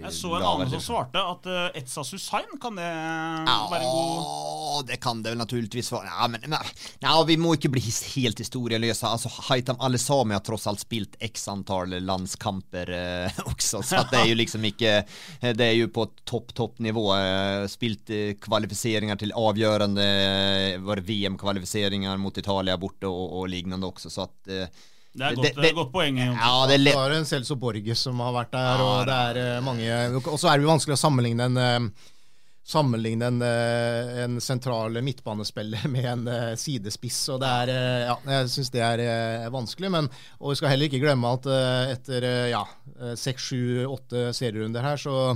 i 0.00 0.01
Jeg 0.02 0.14
så 0.16 0.34
en 0.36 0.46
annen 0.46 0.70
som 0.72 0.82
svarte 0.82 1.22
at 1.22 1.48
uh, 1.48 1.66
Etsa 1.78 2.04
Susain, 2.06 2.48
kan 2.62 2.78
det 2.78 2.86
være 2.86 3.82
god 3.86 4.18
Ja, 4.22 4.82
det 4.88 4.98
kan 5.02 5.22
det 5.22 5.34
vel 5.34 5.40
naturligvis 5.40 5.92
være. 5.92 6.10
Ja, 6.10 6.28
men, 6.32 6.44
men 6.48 6.72
ja, 7.04 7.14
vi 7.28 7.36
må 7.40 7.54
ikke 7.56 7.72
bli 7.72 7.82
helt 7.84 8.42
historieløse. 8.42 9.06
Altså, 9.08 9.30
Haitam 9.48 9.80
Alesami 9.82 10.36
har 10.36 10.44
tross 10.44 10.66
alt 10.70 10.82
spilt 10.82 11.18
x 11.22 11.46
antall 11.52 11.96
landskamper 12.02 12.92
uh, 12.92 13.42
også, 13.52 13.82
så 13.86 14.02
det 14.10 14.22
er 14.22 14.30
jo 14.32 14.38
liksom 14.38 14.64
ikke 14.68 14.94
Det 15.42 15.64
er 15.64 15.76
jo 15.76 15.88
på 15.92 16.06
topp, 16.28 16.52
topp 16.56 16.80
nivå. 16.84 17.04
Eh, 17.16 17.66
spilt 17.70 18.10
uh, 18.12 18.32
kvalifiseringer 18.42 19.18
til 19.20 19.34
avgjørende 19.38 20.06
eh, 20.76 21.02
VM-kvalifiseringer 21.02 22.16
mot 22.20 22.38
Italia 22.38 22.76
borte 22.80 23.08
og, 23.10 23.38
og 23.40 23.48
lignende 23.52 23.88
også, 23.88 24.10
så 24.12 24.26
at 24.26 24.52
eh, 24.52 24.82
Det 25.12 25.26
er 25.26 25.36
godt, 25.36 25.58
det, 25.58 25.68
er 25.68 25.76
godt 25.76 25.92
poeng. 25.92 26.18
Ja, 26.22 26.52
det 26.68 26.78
er 26.78 26.80
lett. 26.86 26.96
Det 26.96 27.04
er 27.12 27.18
en 27.18 27.28
Celso 27.28 27.56
Borges 27.60 28.00
som 28.06 28.20
har 28.24 28.32
vært 28.32 28.54
der, 28.54 28.80
Ja, 28.80 28.86
og 28.88 29.04
det 29.10 29.18
er 29.28 29.40
eh, 29.42 29.60
mange 29.64 29.92
Og 30.22 30.38
så 30.40 30.48
er 30.48 30.56
det 30.56 30.64
jo 30.64 30.72
vanskelig 30.72 30.96
å 30.96 31.02
sammenligne 31.02 31.48
en 31.50 31.60
eh, 31.60 32.08
Sammenligne 32.72 33.26
en, 33.26 33.40
eh, 33.42 34.22
en 34.22 34.38
sentral 34.40 34.94
midtbanespiller 35.04 35.84
med 35.94 36.06
en 36.06 36.28
sidespiss. 36.56 37.18
Og 37.34 37.42
det 37.42 37.50
er 37.64 37.72
Ja, 38.06 38.16
jeg 38.38 38.52
syns 38.54 38.72
det 38.72 38.84
er 38.86 39.50
vanskelig, 39.52 39.90
men 39.92 40.08
Og 40.38 40.54
vi 40.54 40.60
skal 40.60 40.72
heller 40.72 40.88
ikke 40.88 41.02
glemme 41.02 41.34
at 41.36 41.50
etter 41.92 42.28
ja, 42.54 42.62
seks, 43.18 43.50
sju, 43.50 43.82
åtte 43.90 44.30
serierunder 44.36 44.86
her, 44.86 45.00
så 45.02 45.34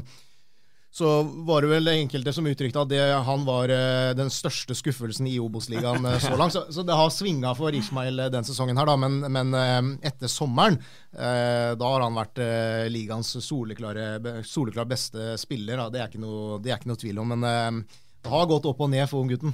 så 0.97 1.23
var 1.45 1.61
det 1.61 1.69
vel 1.69 1.91
enkelte 1.93 2.33
som 2.33 2.47
uttrykte 2.49 2.81
at 2.81 2.89
det, 2.89 3.01
han 3.27 3.43
var 3.45 3.69
eh, 3.69 4.15
den 4.17 4.31
største 4.33 4.73
skuffelsen 4.73 5.27
i 5.29 5.35
Obos-ligaen 5.45 6.07
eh, 6.09 6.15
så 6.25 6.31
langt. 6.41 6.55
Så, 6.55 6.63
så, 6.73 6.85
det 6.89 6.97
har 6.97 7.11
svinga 7.13 7.51
for 7.59 7.77
Ishmael 7.77 8.23
eh, 8.25 8.31
den 8.33 8.47
sesongen 8.49 8.81
her, 8.81 8.89
da. 8.89 8.95
Men, 9.03 9.19
men 9.29 9.99
etter 10.01 10.31
sommeren, 10.33 10.79
da 11.13 11.91
har 11.91 12.03
han 12.05 12.17
vært 12.17 12.41
ligaens 12.93 13.35
soleklare, 13.45 14.07
be- 14.25 14.87
beste 14.89 15.37
spiller. 15.41 15.83
Da. 15.83 15.91
Det, 15.93 16.01
er 16.01 16.09
ikke 16.09 16.23
noe, 16.25 16.57
det 16.65 16.73
er 16.73 16.81
ikke 16.81 16.91
noe 16.95 17.03
tvil 17.05 17.21
om. 17.21 17.35
Men 17.35 17.85
det 17.85 18.33
har 18.33 18.49
gått 18.49 18.69
opp 18.69 18.81
og 18.81 18.91
ned 18.93 19.05
for 19.11 19.25
unggutten. 19.25 19.53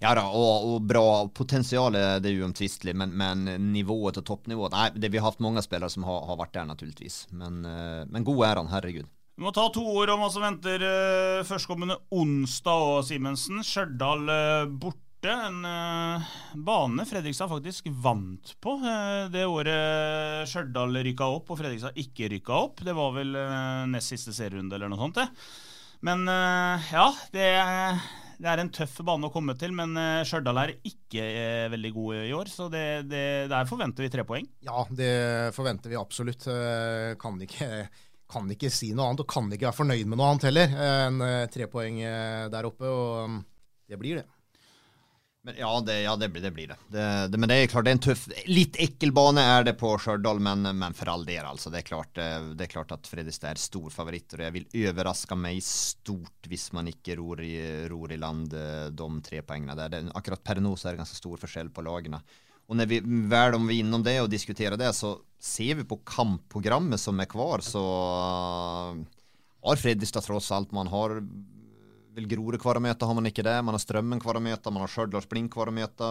Ja 0.00 0.14
da, 0.16 0.24
og, 0.32 0.72
og 0.72 0.88
bra 0.88 1.04
potensialet 1.28 2.24
det 2.24 2.32
er 2.32 2.42
uomtvistelig, 2.46 2.96
men, 2.96 3.12
men 3.12 3.44
nivået 3.74 4.22
og 4.22 4.28
toppnivået, 4.32 4.72
Nei, 4.72 4.88
det, 4.96 5.12
vi 5.12 5.20
har 5.20 5.28
haft 5.28 5.44
mange 5.44 5.62
spillere 5.64 5.92
som 5.92 6.08
har, 6.08 6.24
har 6.32 6.40
vært 6.40 6.56
der, 6.56 6.68
naturligvis. 6.72 7.26
Men, 7.36 7.60
men 8.08 8.26
god 8.26 8.44
er 8.48 8.62
han, 8.64 8.72
herregud. 8.72 9.12
Vi 9.38 9.44
må 9.46 9.52
ta 9.54 9.68
to 9.70 9.84
ord 9.86 10.10
om 10.10 10.18
hva 10.18 10.28
som 10.34 10.42
venter 10.42 10.82
uh, 10.82 11.44
førstkommende 11.46 11.94
onsdag 12.10 12.86
og 12.88 13.04
Simensen. 13.06 13.60
Stjørdal 13.62 14.24
uh, 14.26 14.64
borte. 14.66 15.04
En 15.30 15.60
uh, 15.62 16.26
bane 16.58 17.06
Fredrikstad 17.06 17.46
faktisk 17.50 17.86
vant 18.02 18.52
på 18.62 18.74
det 19.30 19.44
året 19.46 20.46
Stjørdal 20.50 20.98
rykka 21.06 21.26
opp 21.36 21.52
og 21.54 21.58
Fredrikstad 21.58 21.98
ikke 22.02 22.32
rykka 22.34 22.58
opp. 22.66 22.82
Det 22.86 22.94
var 22.98 23.14
vel 23.14 23.38
nest 23.94 24.14
siste 24.14 24.34
serierunde 24.34 24.74
eller 24.74 24.90
noe 24.90 25.02
sånt, 25.02 25.18
det. 25.18 25.26
Men 26.06 26.22
ja, 26.26 27.08
det, 27.34 27.48
det 28.38 28.50
er 28.52 28.62
en 28.62 28.70
tøff 28.74 29.00
bane 29.06 29.26
å 29.26 29.34
komme 29.34 29.54
til, 29.58 29.74
men 29.74 29.98
Stjørdal 30.22 30.62
er 30.62 30.74
ikke 30.86 31.26
veldig 31.74 31.94
gode 31.96 32.22
i 32.28 32.34
år, 32.38 32.50
så 32.54 32.68
det, 32.70 32.86
det, 33.10 33.24
der 33.50 33.66
forventer 33.70 34.06
vi 34.06 34.12
tre 34.14 34.26
poeng. 34.26 34.46
Ja, 34.66 34.86
det 34.86 35.14
forventer 35.58 35.90
vi 35.90 35.98
absolutt. 35.98 36.46
Kan 37.18 37.42
ikke, 37.42 37.88
kan 38.28 38.48
ikke 38.52 38.70
si 38.72 38.92
noe 38.94 39.08
annet, 39.08 39.24
og 39.24 39.30
kan 39.30 39.46
ikke 39.52 39.70
være 39.70 39.80
fornøyd 39.82 40.08
med 40.08 40.20
noe 40.20 40.32
annet 40.32 40.50
heller 40.50 40.74
enn 40.88 41.22
eh, 41.24 41.44
tre 41.52 41.68
poeng 41.72 42.02
eh, 42.04 42.48
der 42.52 42.68
oppe. 42.68 42.88
Og 42.88 43.30
mm, 43.30 43.38
det 43.88 44.00
blir 44.00 44.20
det. 44.20 44.26
Men 45.46 45.54
ja, 45.56 45.70
det, 45.80 45.94
ja, 46.02 46.12
det, 46.18 46.28
blir, 46.28 46.42
det 46.44 46.50
blir 46.52 46.68
det. 46.68 46.76
Det. 46.92 47.38
Men 47.38 47.48
det 47.48 47.56
er 47.56 47.70
klart, 47.72 47.86
det 47.86 47.92
er 47.92 47.96
en 47.96 48.02
tøff 48.04 48.24
Litt 48.50 48.76
ekkel 48.82 49.14
bane 49.16 49.40
er 49.40 49.62
det 49.64 49.76
på 49.80 49.94
Stjørdal, 50.02 50.42
men, 50.44 50.66
men 50.76 50.96
for 50.98 51.08
all 51.08 51.24
del, 51.24 51.46
altså. 51.46 51.72
Det 51.72 51.80
er 51.80 51.86
klart, 51.88 52.20
eh, 52.20 52.50
det 52.58 52.66
er 52.66 52.72
klart 52.74 52.92
at 52.96 53.08
Fredrikstad 53.08 53.54
er 53.54 53.62
stor 53.62 53.88
favoritt, 53.94 54.34
og 54.36 54.44
jeg 54.44 54.56
vil 54.58 54.68
overraske 54.90 55.38
meg 55.38 55.62
stort 55.64 56.50
hvis 56.50 56.68
man 56.76 56.90
ikke 56.92 57.16
ror 57.22 57.40
i, 57.44 57.54
ror 57.88 58.12
i 58.12 58.20
land 58.20 58.52
de 58.52 59.08
tre 59.24 59.40
poengene 59.46 59.78
der. 59.78 60.12
Akkurat 60.18 60.44
per 60.44 60.60
nå 60.60 60.74
så 60.76 60.90
er 60.90 60.98
det 60.98 61.04
ganske 61.06 61.22
stor 61.22 61.40
forskjell 61.46 61.72
på 61.72 61.86
lagene. 61.86 62.20
Og 62.68 62.76
når 62.76 62.88
vi 62.90 62.98
vel 63.00 63.56
om 63.56 63.68
vi 63.68 63.78
er 63.78 63.84
innom 63.84 64.04
det 64.04 64.18
og 64.20 64.30
diskuterer 64.32 64.76
det, 64.80 64.90
så 64.96 65.14
ser 65.40 65.78
vi 65.78 65.86
på 65.88 66.00
kampprogrammet 66.04 67.00
som 67.00 67.18
er 67.22 67.30
kvar, 67.30 67.62
så 67.64 67.80
uh, 67.80 68.98
har 69.64 69.80
Fredrikstad 69.80 70.26
tross 70.26 70.50
alt 70.52 70.74
Man 70.76 70.90
har 70.92 71.18
vel 72.18 72.28
Grorud 72.28 72.60
å 72.60 72.82
møte, 72.82 73.06
har 73.06 73.16
man 73.16 73.28
ikke 73.30 73.46
det. 73.46 73.56
Man 73.64 73.76
har 73.76 73.82
Strømmen 73.82 74.20
å 74.20 74.42
møte, 74.42 74.72
man 74.74 74.84
har 74.84 74.92
Stjørdals 74.92 75.28
Blink 75.30 75.56
å 75.56 75.70
møte. 75.70 76.08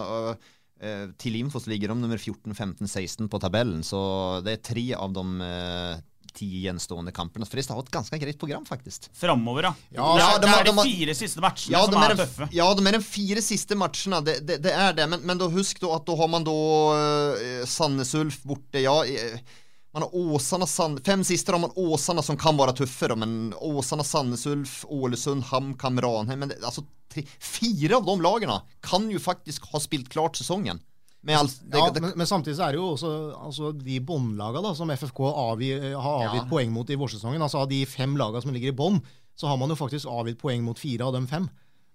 til 1.18 1.36
Infos 1.40 1.66
ligger 1.66 1.92
de 1.92 1.98
nummer 1.98 2.18
14, 2.18 2.54
15, 2.54 2.86
16 2.86 3.28
på 3.28 3.40
tabellen, 3.42 3.82
så 3.82 4.40
det 4.46 4.52
er 4.52 4.62
tre 4.62 4.84
av 4.94 5.12
de 5.14 5.24
eh, 5.42 6.02
ti 6.38 6.48
gjenstående 6.64 7.12
kampene. 7.14 7.46
Fredrikstad 7.48 7.74
har 7.76 7.84
et 7.84 7.92
ganske 7.98 8.18
greit 8.22 8.38
program, 8.40 8.64
faktisk. 8.68 9.10
Framover, 9.18 9.68
ja. 9.68 9.74
Ja, 9.98 10.08
ja, 10.22 10.28
de 10.38 10.46
det 10.46 10.54
er 10.54 10.68
de, 10.70 10.74
de 10.78 10.86
fire 10.88 11.14
siste 11.18 11.42
matchene 11.44 11.74
Ja, 11.74 11.84
som 11.84 11.98
er, 11.98 12.12
er 12.14 12.14
de, 12.16 12.24
tøffe. 12.24 12.48
ja, 12.54 12.66
de 12.78 12.86
er 12.88 12.98
de 12.98 13.04
fire 13.04 13.44
siste 13.44 13.78
matchene, 13.78 14.20
det, 14.24 14.38
det, 14.48 14.60
det 14.64 14.74
er 14.74 14.94
det. 14.98 15.08
Men, 15.10 15.24
men 15.26 15.40
da 15.42 15.50
husk 15.52 15.80
da 15.82 15.94
at 15.98 16.06
da 16.08 16.16
har 16.22 16.30
man 16.32 16.46
da 16.46 16.54
uh, 16.54 17.64
Sandnes 17.68 18.14
Ulf 18.18 18.40
borte. 18.48 18.80
Ja, 18.84 19.00
eh, 19.04 19.40
man 19.92 20.04
har 20.06 20.14
Åsarna, 20.14 20.66
Sand, 20.68 21.00
fem 21.06 21.24
siste 21.24 21.52
har 21.52 21.58
man 21.62 21.72
Åsarna 21.74 22.22
som 22.22 22.36
kan 22.38 22.56
være 22.58 22.76
tøffe, 22.82 23.08
da, 23.10 23.16
men 23.18 23.54
Åsarna, 23.56 24.04
Sandnes 24.04 24.46
Ulf, 24.46 24.84
Ålesund, 24.88 25.48
HamKam, 25.50 25.98
Ranheim 26.04 26.44
men 26.44 26.52
det, 26.52 26.60
altså, 26.62 26.84
tre, 27.12 27.24
Fire 27.40 27.96
av 27.96 28.04
de 28.06 28.18
lagene 28.22 28.60
kan 28.84 29.08
jo 29.10 29.18
faktisk 29.18 29.64
ha 29.72 29.80
spilt 29.82 30.10
klart 30.12 30.36
sesongen. 30.38 30.78
All, 31.36 31.48
det, 31.48 31.76
Ja, 31.78 31.90
det, 31.92 32.00
men, 32.00 32.12
men 32.16 32.26
samtidig 32.30 32.56
så 32.56 32.68
er 32.68 32.72
det 32.72 32.80
jo 32.80 32.92
også 32.94 33.12
altså, 33.36 33.72
de 33.76 34.00
båndlagene 34.00 34.74
som 34.78 34.90
FFK 34.94 35.20
avgi, 35.28 35.72
har 35.92 36.28
avgitt 36.28 36.44
Ja. 36.44 36.48
poeng 36.48 36.72
mot 36.72 36.88
i 36.90 36.96
vårsesongen. 36.96 37.42
Altså 37.42 37.58
Av 37.64 37.68
de 37.68 37.82
fem 37.86 38.16
lagene 38.16 38.42
som 38.42 38.52
ligger 38.54 38.72
i 38.72 38.78
bånn, 38.78 39.00
så 39.38 39.46
har 39.50 39.58
man 39.60 39.68
jo 39.68 39.76
faktisk 39.78 40.08
avgitt 40.10 40.38
poeng 40.40 40.62
mot 40.64 40.78
fire 40.78 41.04
av 41.04 41.12
de 41.18 41.26
fem. 41.30 41.48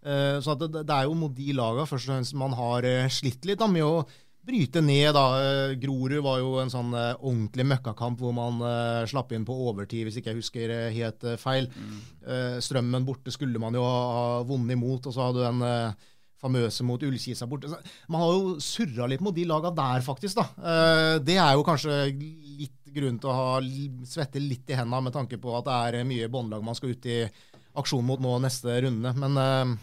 Uh, 0.04 0.38
så 0.44 0.54
det, 0.60 0.70
det 0.84 0.92
er 0.92 1.08
jo 1.08 1.16
mot 1.16 1.32
de 1.34 1.54
lagene 1.56 1.88
først 1.88 2.10
og 2.10 2.14
fremst 2.14 2.36
man 2.36 2.54
har 2.60 2.84
uh, 2.84 3.08
slitt 3.08 3.46
litt 3.48 3.60
da, 3.60 3.68
med 3.72 3.84
å 3.88 4.04
bryte 4.44 4.82
ned. 4.84 5.14
da. 5.16 5.26
Eh, 5.40 5.74
Grorud 5.80 6.20
var 6.26 6.42
jo 6.42 6.58
en 6.60 6.72
sånn 6.72 6.92
uh, 6.92 7.14
ordentlig 7.24 7.64
møkkakamp 7.70 8.20
hvor 8.20 8.34
man 8.36 8.60
uh, 8.60 9.06
slapp 9.08 9.32
inn 9.32 9.46
på 9.48 9.56
overtid, 9.70 10.04
hvis 10.04 10.18
ikke 10.20 10.34
jeg 10.34 10.42
husker 10.42 10.74
uh, 10.74 10.90
helt 10.92 11.24
feil. 11.40 11.70
Eh, 12.28 12.58
strømmen 12.60 13.06
borte 13.08 13.32
skulle 13.32 13.62
man 13.64 13.76
jo 13.80 13.86
ha, 13.88 14.02
ha 14.18 14.26
vunnet 14.48 14.76
imot, 14.76 15.08
og 15.08 15.16
så 15.16 15.30
hadde 15.30 15.40
du 15.40 15.48
en 15.48 15.64
famøse 16.44 16.86
mot 16.86 17.04
Ullkisa 17.04 17.48
borte. 17.50 17.72
Man 18.12 18.24
har 18.24 18.36
jo 18.36 18.56
surra 18.64 19.08
litt 19.10 19.24
mot 19.24 19.36
de 19.36 19.48
laga 19.50 19.72
der, 19.76 20.04
faktisk. 20.06 20.40
da. 20.40 20.48
Eh, 20.60 21.16
det 21.24 21.40
er 21.40 21.56
jo 21.56 21.66
kanskje 21.68 21.98
litt 22.12 22.94
grunn 22.94 23.18
til 23.22 23.32
å 23.32 23.38
ha 23.38 23.56
svette 24.06 24.42
litt 24.44 24.70
i 24.70 24.78
henda 24.78 25.00
med 25.02 25.16
tanke 25.16 25.40
på 25.42 25.56
at 25.58 25.66
det 25.66 25.80
er 26.02 26.06
mye 26.08 26.30
båndlag 26.30 26.66
man 26.66 26.78
skal 26.78 26.94
ut 26.94 27.10
i 27.10 27.24
aksjon 27.80 28.06
mot 28.06 28.22
nå 28.22 28.36
neste 28.44 28.76
runde. 28.86 29.16
Men 29.18 29.78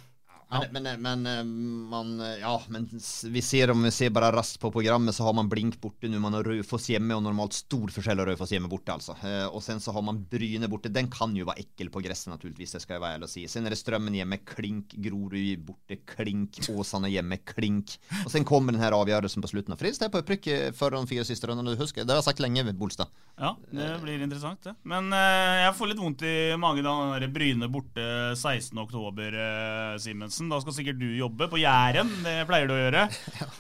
eh, 0.52 0.66
Men, 0.72 0.82
men, 0.82 1.02
men, 1.02 1.26
eh, 1.26 1.44
man, 1.90 2.12
eh, 2.20 2.38
ja, 2.40 2.54
men 2.68 2.88
vi 3.32 3.42
ser 3.42 3.70
om 3.70 3.82
vi 3.82 3.90
ser 3.94 4.10
bare 4.14 4.32
raskt 4.34 4.60
på 4.60 4.70
programmet 4.74 5.14
så 5.14 5.24
har 5.26 5.36
man 5.36 5.48
Blink 5.48 5.80
borte 5.80 6.08
nu, 6.08 6.18
man 6.22 6.36
har 6.36 6.46
Raufoss 6.46 6.90
hjemme 6.90 7.16
og 7.16 7.24
normalt 7.24 7.56
stor 7.56 7.92
forskjell 7.94 8.22
av 8.22 8.30
Raufoss 8.30 8.54
hjemme 8.54 8.70
borte 8.70 8.94
altså. 8.94 9.16
Eh, 9.26 9.46
og 9.46 9.62
sen 9.64 9.80
så 9.82 9.94
har 9.96 10.04
man 10.06 10.22
Bryne 10.30 10.68
borte, 10.70 10.92
den 10.92 11.10
kan 11.12 11.34
jo 11.36 11.48
være 11.48 11.64
ekkel 11.64 11.92
på 11.92 12.02
gresset 12.04 12.32
naturligvis, 12.32 12.76
det 12.76 12.82
skal 12.84 12.98
jeg 12.98 13.04
være 13.04 13.18
ærlig 13.18 13.30
å 13.30 13.32
si. 13.34 13.46
Sen 13.50 13.66
er 13.66 13.74
det 13.74 13.80
Strømmen 13.80 14.18
hjemme, 14.18 14.40
klink, 14.46 14.94
Grorud 15.00 15.64
borte, 15.66 16.00
klink, 16.14 16.60
Åsane 16.70 17.10
hjemme, 17.12 17.40
klink. 17.46 17.96
Og 18.24 18.30
sen 18.32 18.46
kommer 18.48 18.74
den 18.74 18.82
her 18.82 18.96
avgjørelsen 18.96 19.44
på 19.44 19.50
slutten 19.52 19.74
av 19.74 19.80
Fredrikstad 19.80 20.10
er 20.10 20.14
på 20.14 20.22
opprykk 20.24 20.50
eh, 20.52 20.68
for 20.76 20.94
de 20.94 21.02
fire 21.10 21.26
siste 21.28 21.50
rundene, 21.50 21.76
det 21.76 22.06
har 22.06 22.20
jeg 22.20 22.28
sagt 22.30 22.42
lenge, 22.42 22.66
Bolstad. 22.76 23.10
Ja, 23.40 23.54
det 23.72 23.88
blir 24.02 24.20
interessant, 24.20 24.60
det. 24.66 24.74
Men 24.88 25.08
eh, 25.16 25.64
jeg 25.64 25.76
får 25.78 25.90
litt 25.90 26.02
vondt 26.02 26.24
i 26.28 26.36
magen 26.60 26.88
av 26.90 27.24
Bryne 27.32 27.70
borte 27.72 28.04
16. 28.36 28.76
oktober, 28.82 29.36
uh, 29.36 29.94
Simensen. 30.40 30.50
Da 30.50 30.60
skal 30.62 30.76
sikkert 30.76 31.00
du 31.00 31.10
jobbe 31.18 31.48
på 31.50 31.60
Jæren, 31.60 32.08
det 32.24 32.46
pleier 32.48 32.68
du 32.68 32.74
å 32.74 32.80
gjøre. 32.80 33.08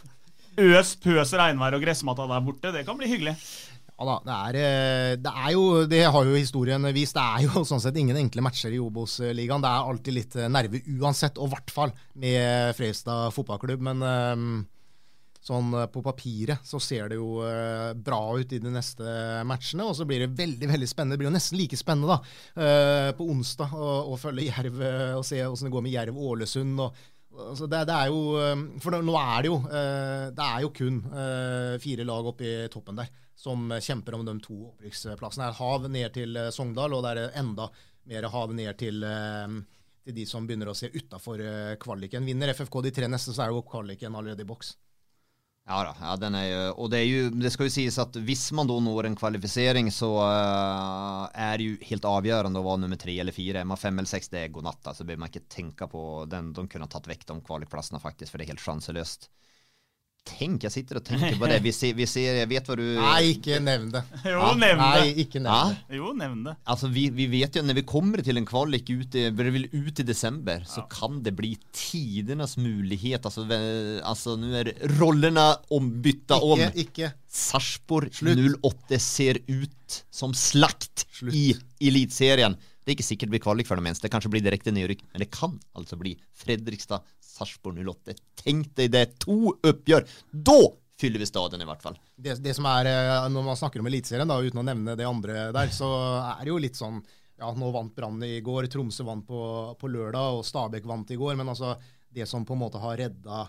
Øs, 0.60 0.96
pøs, 1.00 1.32
regnvær 1.38 1.76
og 1.76 1.84
gressmatta 1.84 2.26
der 2.28 2.40
borte, 2.44 2.72
det 2.74 2.84
kan 2.84 2.98
bli 2.98 3.08
hyggelig. 3.08 3.36
ja 4.00 4.06
da, 4.08 4.16
det 4.24 4.34
er, 4.34 4.56
eh, 4.60 5.16
det 5.20 5.30
er 5.30 5.52
jo 5.52 5.86
Det 5.86 6.02
har 6.04 6.24
jo 6.24 6.34
historien 6.34 6.82
vist. 6.92 7.14
Det 7.14 7.22
er 7.22 7.46
jo 7.46 7.64
sånn 7.68 7.80
sett 7.80 7.96
ingen 7.96 8.16
enkle 8.16 8.42
matcher 8.42 8.72
i 8.72 8.80
Obos-ligaen. 8.80 9.62
Det 9.62 9.70
er 9.70 9.92
alltid 9.92 10.16
litt 10.16 10.36
eh, 10.36 10.50
nerve 10.50 10.82
uansett, 10.98 11.38
og 11.38 11.48
i 11.48 11.54
hvert 11.54 11.70
fall 11.70 11.94
med 12.14 12.74
Fredrikstad 12.76 13.30
fotballklubb. 13.36 13.84
Men 13.90 14.04
eh, 14.04 14.46
sånn 15.44 15.72
eh, 15.74 15.86
på 15.92 16.02
papiret 16.04 16.66
så 16.66 16.80
ser 16.82 17.10
det 17.10 17.18
jo 17.18 17.40
eh, 17.46 17.92
bra 17.96 18.20
ut 18.38 18.52
i 18.52 18.60
de 18.62 18.72
neste 18.72 19.04
matchene. 19.48 19.86
Og 19.88 19.96
så 19.96 20.06
blir 20.08 20.24
det 20.24 20.34
veldig 20.38 20.68
veldig 20.70 20.88
spennende. 20.90 21.16
Det 21.16 21.22
blir 21.22 21.30
jo 21.30 21.36
nesten 21.36 21.60
like 21.60 21.78
spennende 21.80 22.12
da, 22.12 22.18
eh, 22.64 23.12
på 23.16 23.28
onsdag 23.32 23.72
å, 23.76 24.18
følge 24.20 24.50
Jerv 24.50 24.82
og 25.16 25.24
se 25.24 25.40
åssen 25.46 25.70
det 25.70 25.72
går 25.72 25.86
med 25.86 25.96
Jerv-Ålesund. 25.96 26.84
og 26.84 27.08
Altså 27.30 27.68
det, 27.70 27.84
det 27.86 27.94
er 27.94 28.08
jo, 28.10 28.64
for 28.82 28.96
nå 29.06 29.12
er 29.14 29.44
det 29.44 29.50
jo 29.52 29.58
Det 30.34 30.44
er 30.44 30.64
jo 30.64 30.70
kun 30.74 30.96
fire 31.78 32.04
lag 32.04 32.26
oppe 32.26 32.42
i 32.42 32.66
toppen 32.68 32.98
der 32.98 33.06
som 33.38 33.70
kjemper 33.70 34.16
om 34.16 34.24
de 34.26 34.34
to 34.42 34.56
opprykksplassene. 34.72 35.46
Det 35.46 35.46
er 35.46 35.60
hav 35.60 35.86
ned 35.94 36.16
til 36.18 36.40
Sogndal, 36.52 36.96
og 36.98 37.06
det 37.06 37.12
er 37.14 37.38
enda 37.38 37.68
mer 38.10 38.26
hav 38.34 38.50
ned 38.58 38.74
til, 38.82 39.06
til 39.06 40.18
de 40.18 40.26
som 40.28 40.44
begynner 40.44 40.72
å 40.72 40.76
se 40.76 40.90
utafor 40.90 41.40
kvaliken. 41.80 42.26
Vinner 42.26 42.50
FFK 42.50 42.82
de 42.88 42.92
tre 42.98 43.08
neste, 43.08 43.32
så 43.32 43.46
er 43.46 43.54
jo 43.54 43.62
kvaliken 43.62 44.18
allerede 44.18 44.42
i 44.42 44.50
boks. 44.50 44.74
Ja, 45.70 45.84
da, 45.86 45.92
ja 46.02 46.14
den 46.18 46.34
er 46.34 46.46
jo, 46.48 46.62
og 46.82 46.88
det, 46.90 46.98
er 46.98 47.06
jo, 47.06 47.26
det 47.30 47.52
skal 47.54 47.68
jo 47.68 47.72
sies 47.76 47.98
at 48.02 48.16
hvis 48.26 48.48
man 48.58 48.66
da 48.66 48.74
når 48.82 49.06
en 49.06 49.18
kvalifisering, 49.18 49.92
så 49.94 50.08
uh, 50.18 51.28
er 51.30 51.60
det 51.60 51.68
jo 51.68 51.76
helt 51.92 52.08
avgjørende 52.10 52.58
å 52.58 52.66
være 52.66 52.82
nummer 52.82 52.98
tre 52.98 53.14
eller 53.22 53.36
fire. 53.36 53.62
Er 53.62 53.68
man 53.70 53.78
fem 53.78 53.94
eller 53.94 54.10
seks, 54.10 54.32
det 54.32 54.40
er 54.42 54.50
god 54.50 54.66
natt. 54.66 54.90
Så 54.98 55.06
bør 55.06 55.20
man 55.22 55.30
ikke 55.30 55.46
tenke 55.46 55.86
på 55.92 56.02
den. 56.30 56.50
De 56.56 56.64
kunne 56.72 56.90
tatt 56.90 57.06
vekk 57.06 57.22
de 57.28 57.38
kvalikplassene, 57.46 58.02
faktisk, 58.02 58.32
for 58.32 58.42
det 58.42 58.48
er 58.48 58.56
helt 58.56 58.64
sjanseløst. 58.64 59.30
Tenk, 60.28 60.62
jeg 60.66 60.72
sitter 60.72 60.98
og 61.00 61.04
tenker 61.04 61.36
på 61.40 61.48
det. 61.48 61.56
Vi 61.64 61.70
ser, 61.74 61.94
vi 61.96 62.04
ser 62.08 62.36
jeg 62.42 62.48
vet 62.50 62.66
hva 62.68 62.74
du 62.78 62.82
Nei, 62.98 63.32
ikke 63.34 63.56
nevn 63.64 63.88
det. 63.94 64.02
Jo, 64.28 64.36
Ja. 64.36 64.50
nevn 64.60 64.80
det. 64.82 65.00
Nei, 65.00 65.14
ikke 65.24 65.40
nevn 65.42 65.72
det. 65.72 65.96
Jo, 65.96 66.10
nevn 66.16 66.42
det. 66.46 66.54
Altså, 66.70 66.90
vi, 66.92 67.06
vi 67.16 67.26
vet 67.32 67.56
jo, 67.56 67.62
når 67.66 67.78
vi 67.80 67.84
kommer 67.88 68.22
til 68.24 68.36
en 68.40 68.46
kvalik 68.48 68.92
ut 68.92 69.16
i, 69.16 69.24
det 69.32 69.48
vil 69.56 69.66
ut 69.72 70.02
i 70.04 70.06
desember, 70.06 70.62
så 70.68 70.84
kan 70.92 71.22
det 71.24 71.32
bli 71.38 71.54
tidernes 71.76 72.58
mulighet. 72.60 73.26
Altså, 73.26 73.46
altså 74.06 74.36
nå 74.40 74.52
er 74.60 74.72
rollene 75.00 75.46
ombytta 75.76 76.38
om. 76.44 76.66
Ikke, 76.68 76.84
ikke. 76.86 77.12
Sarpsborg 77.40 78.12
08 78.20 79.00
ser 79.00 79.40
ut 79.48 80.02
som 80.14 80.36
slakt 80.36 81.06
i 81.32 81.50
Eliteserien. 81.80 82.58
Det 82.80 82.94
er 82.94 82.96
ikke 82.96 83.06
sikkert 83.06 83.28
det 83.28 83.34
blir 83.36 83.42
kvalik 83.44 83.68
for 83.68 83.76
noe 83.78 83.90
ens. 83.90 84.00
Det 84.02 84.08
kanskje 84.12 84.30
blir 84.32 84.42
direkte 84.44 84.72
nedrykk, 84.72 85.02
men 85.12 85.22
det 85.24 85.28
kan 85.34 85.52
altså 85.76 85.98
bli 86.00 86.14
Fredrikstad 86.40 87.04
Sarpsborg 87.40 87.80
08. 87.80 88.16
Tenk 88.44 88.74
deg 88.78 88.92
det! 88.94 89.06
To 89.24 89.54
oppgjør! 89.56 90.06
Da 90.30 90.60
fyller 91.00 91.22
vi 91.22 91.28
stadion, 91.28 91.62
i 91.64 91.68
hvert 91.68 91.82
fall. 91.82 91.96
det, 92.16 92.36
det 92.44 92.52
som 92.56 92.68
er, 92.68 92.90
eh, 92.90 93.28
Når 93.32 93.46
man 93.46 93.58
snakker 93.58 93.80
om 93.80 93.88
Eliteserien, 93.88 94.30
uten 94.30 94.60
å 94.60 94.66
nevne 94.66 94.98
det 94.98 95.08
andre 95.08 95.48
der, 95.56 95.72
så 95.72 95.88
er 96.34 96.44
det 96.44 96.52
jo 96.52 96.60
litt 96.60 96.78
sånn 96.78 97.00
ja, 97.40 97.48
nå 97.56 97.70
vant 97.72 97.94
Brann 97.96 98.20
i 98.26 98.34
går, 98.44 98.68
Tromsø 98.68 99.06
vant 99.08 99.24
på, 99.26 99.40
på 99.80 99.88
lørdag, 99.88 100.36
og 100.36 100.44
Stabæk 100.44 100.84
vant 100.84 101.10
i 101.10 101.16
går. 101.16 101.38
Men 101.40 101.48
altså, 101.54 101.72
det 102.12 102.28
som 102.28 102.44
på 102.44 102.52
en 102.52 102.60
måte 102.66 102.82
har 102.82 102.98
redda 103.00 103.46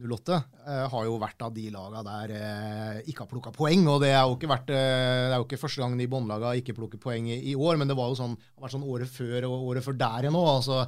08, 0.00 0.38
eh, 0.66 0.84
har 0.88 1.04
jo 1.04 1.18
vært 1.20 1.42
av 1.44 1.52
de 1.52 1.66
laga 1.74 2.00
der 2.06 2.32
eh, 2.38 3.00
ikke 3.10 3.26
har 3.26 3.30
plukka 3.30 3.52
poeng. 3.54 3.84
Og 3.92 4.00
det 4.00 4.14
er 4.14 4.22
jo 4.24 4.38
ikke, 4.38 4.48
vært, 4.50 4.72
eh, 4.72 5.28
det 5.28 5.34
er 5.34 5.36
jo 5.36 5.46
ikke 5.46 5.60
første 5.60 5.82
gangen 5.84 6.00
de 6.00 6.08
båndlaga 6.08 6.54
ikke 6.56 6.76
plukker 6.78 7.02
poeng 7.02 7.28
i, 7.28 7.36
i, 7.52 7.54
år, 7.54 7.76
men 7.80 7.90
det 7.90 7.98
var 7.98 8.08
jo 8.08 8.16
sånn, 8.22 8.38
har 8.56 8.64
vært 8.64 8.76
sånn 8.78 8.88
året 8.88 9.12
før 9.12 9.48
og 9.50 9.66
året 9.72 9.84
før 9.84 9.98
der 10.00 10.24
igjen 10.24 10.38
òg. 10.40 10.48
Altså, 10.54 10.80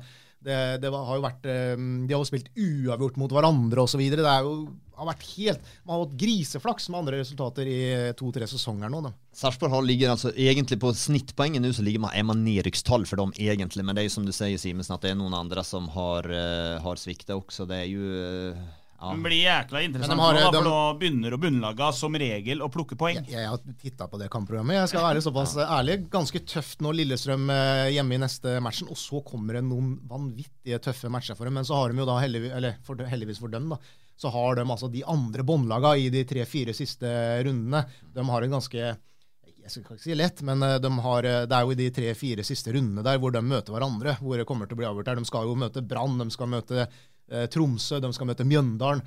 det, 0.44 0.56
det 0.82 0.90
har 0.92 1.16
jo 1.16 1.24
vært, 1.24 1.46
eh, 1.48 1.74
de 1.76 2.12
har 2.12 2.20
jo 2.20 2.28
spilt 2.28 2.50
uavgjort 2.52 3.20
mot 3.20 3.32
hverandre 3.32 3.84
osv. 3.84 4.02
Det 4.12 4.20
er 4.20 4.44
jo, 4.46 4.54
har 4.94 5.08
vært 5.08 5.24
helt, 5.34 5.72
Man 5.82 5.96
har 5.96 6.04
hatt 6.04 6.16
griseflaks 6.20 6.88
med 6.90 7.00
andre 7.00 7.20
resultater 7.22 7.70
i 7.70 7.80
to-tre 8.18 8.46
sesonger 8.50 8.92
nå. 8.92 9.02
Sarpsborg 9.34 9.80
ligger 9.88 10.12
altså 10.12 10.30
egentlig 10.36 10.78
på 10.82 10.92
snittpoenget 10.94 11.64
nå, 11.64 11.72
så 11.74 11.82
ligger 11.86 12.04
man, 12.04 12.14
er 12.14 12.28
man 12.28 12.44
nedrykkstall 12.46 13.08
for 13.08 13.20
dem 13.22 13.34
egentlig. 13.40 13.84
Men 13.84 13.96
det 13.96 14.04
er 14.04 14.10
jo 14.10 14.16
som 14.18 14.28
du 14.28 14.34
sier, 14.36 14.60
Simensen, 14.60 14.94
at 14.94 15.04
det 15.04 15.14
er 15.14 15.18
noen 15.18 15.34
andre 15.36 15.64
som 15.66 15.88
har, 15.96 16.28
uh, 16.30 16.78
har 16.84 17.00
svikta 17.00 17.38
også. 17.38 17.66
Det 17.70 17.80
er 17.80 17.90
jo 17.90 18.54
uh, 18.54 18.64
ja. 19.00 19.10
Det 19.10 19.24
blir 19.24 19.40
jækla 19.42 19.82
interessant 19.84 20.22
har, 20.22 20.36
nå, 20.38 20.42
da, 20.44 20.60
for 20.60 20.68
da 20.68 20.82
begynner 21.00 21.36
bunnlaga 21.40 21.90
som 21.96 22.14
regel 22.20 22.62
å 22.64 22.70
plukke 22.72 22.96
poeng. 22.98 23.18
Jeg, 23.20 23.34
jeg 23.34 23.50
har 23.50 23.74
titta 23.82 24.08
på 24.08 24.20
det 24.20 24.30
kampprogrammet. 24.32 24.78
Jeg 24.78 24.92
skal 24.94 25.04
være 25.08 25.24
såpass 25.24 25.56
ærlig. 25.64 25.98
Ganske 26.12 26.40
tøft 26.48 26.84
nå 26.84 26.94
Lillestrøm 26.96 27.50
eh, 27.52 27.90
hjemme 27.96 28.16
i 28.16 28.22
neste 28.22 28.56
matchen, 28.64 28.88
og 28.92 29.00
så 29.00 29.20
kommer 29.26 29.58
det 29.58 29.64
noen 29.66 29.96
vanvittige 30.08 30.80
tøffe 30.86 31.10
matcher 31.12 31.36
for 31.38 31.50
dem. 31.50 31.58
Men 31.58 31.68
så 31.68 31.80
har 31.80 31.92
de 31.92 32.00
jo 32.00 32.08
da 32.08 32.20
heldigvis, 32.22 32.54
eller 32.56 32.78
for, 32.86 33.02
heldigvis 33.10 33.42
for 33.42 33.52
dem, 33.52 33.68
da, 33.74 33.80
så 34.16 34.30
har 34.30 34.60
de 34.60 34.68
altså 34.68 34.88
de 34.92 35.02
andre 35.10 35.44
båndlaga 35.46 35.96
i 35.98 36.06
de 36.14 36.22
tre-fire 36.28 36.74
siste 36.76 37.10
rundene. 37.44 37.84
De 38.14 38.24
har 38.30 38.46
en 38.46 38.56
ganske 38.56 38.94
jeg 39.64 39.72
skal 39.72 39.96
ikke 39.96 40.04
si 40.04 40.16
lett, 40.16 40.42
men 40.44 40.60
de 40.60 40.90
har, 41.06 41.26
det 41.48 41.56
er 41.56 41.64
jo 41.64 41.72
i 41.72 41.78
de 41.78 41.88
tre-fire 41.96 42.44
siste 42.44 42.72
rundene 42.74 43.04
der 43.06 43.16
hvor 43.20 43.32
de 43.32 43.40
møter 43.40 43.72
hverandre, 43.72 44.18
hvor 44.20 44.36
det 44.36 44.44
kommer 44.48 44.68
til 44.68 44.76
å 44.76 44.82
bli 44.82 44.88
avgjort 44.90 45.08
der. 45.08 45.20
De 45.22 45.28
skal 45.30 45.48
jo 45.48 45.56
møte 45.56 45.82
Brann, 45.88 46.20
de 46.20 46.28
skal 46.34 46.50
møte 46.52 46.84
eh, 46.84 47.46
Tromsø, 47.48 48.00
de 48.04 48.12
skal 48.12 48.28
møte 48.28 48.44
Mjøndalen. 48.44 49.00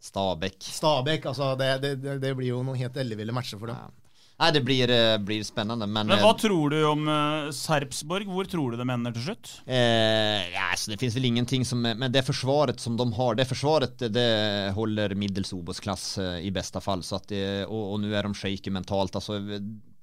Stabæk. 0.00 0.62
Stabæk, 0.64 1.26
altså 1.26 1.54
det, 1.60 1.74
det, 1.82 1.96
det, 2.22 2.36
blir 2.36 2.54
jo 2.54 2.62
noen 2.64 2.78
helt 2.80 2.96
elleville 2.96 3.34
matcher 3.36 3.60
for 3.60 3.70
dem. 3.70 3.76
Ja. 3.76 4.10
Nei, 4.40 4.48
det 4.56 4.62
blir, 4.64 4.88
eh, 4.88 5.18
blir 5.20 5.42
spennende, 5.44 5.84
men 5.84 6.08
Men 6.08 6.22
Hva 6.22 6.30
eh, 6.32 6.38
tror 6.40 6.72
du 6.72 6.78
om 6.88 7.02
uh, 7.04 7.50
Sarpsborg? 7.52 8.24
Hvor 8.24 8.48
tror 8.48 8.72
du 8.72 8.80
de 8.80 8.86
ender 8.88 9.12
til 9.12 9.26
slutt? 9.26 9.50
Eh, 9.66 10.48
ja, 10.54 10.70
altså, 10.70 10.94
det 10.94 10.96
finnes 11.02 11.18
vel 11.18 11.28
ingenting 11.28 11.66
som 11.68 11.82
Men 11.84 12.08
det 12.08 12.24
forsvaret 12.24 12.80
som 12.80 12.96
de 12.96 13.04
har, 13.18 13.36
det 13.36 13.44
forsvaret 13.50 14.00
det 14.08 14.72
holder 14.72 15.12
middels 15.12 15.52
Obos-klass 15.52 16.14
i 16.40 16.48
beste 16.50 16.80
fall. 16.80 17.04
Så 17.04 17.20
at 17.20 17.28
det, 17.28 17.66
Og 17.66 17.92
och 17.92 18.00
nu 18.00 18.16
är 18.16 18.22
de 18.22 18.34
shaky 18.34 18.70
mentalt. 18.70 19.14
Alltså, 19.14 19.36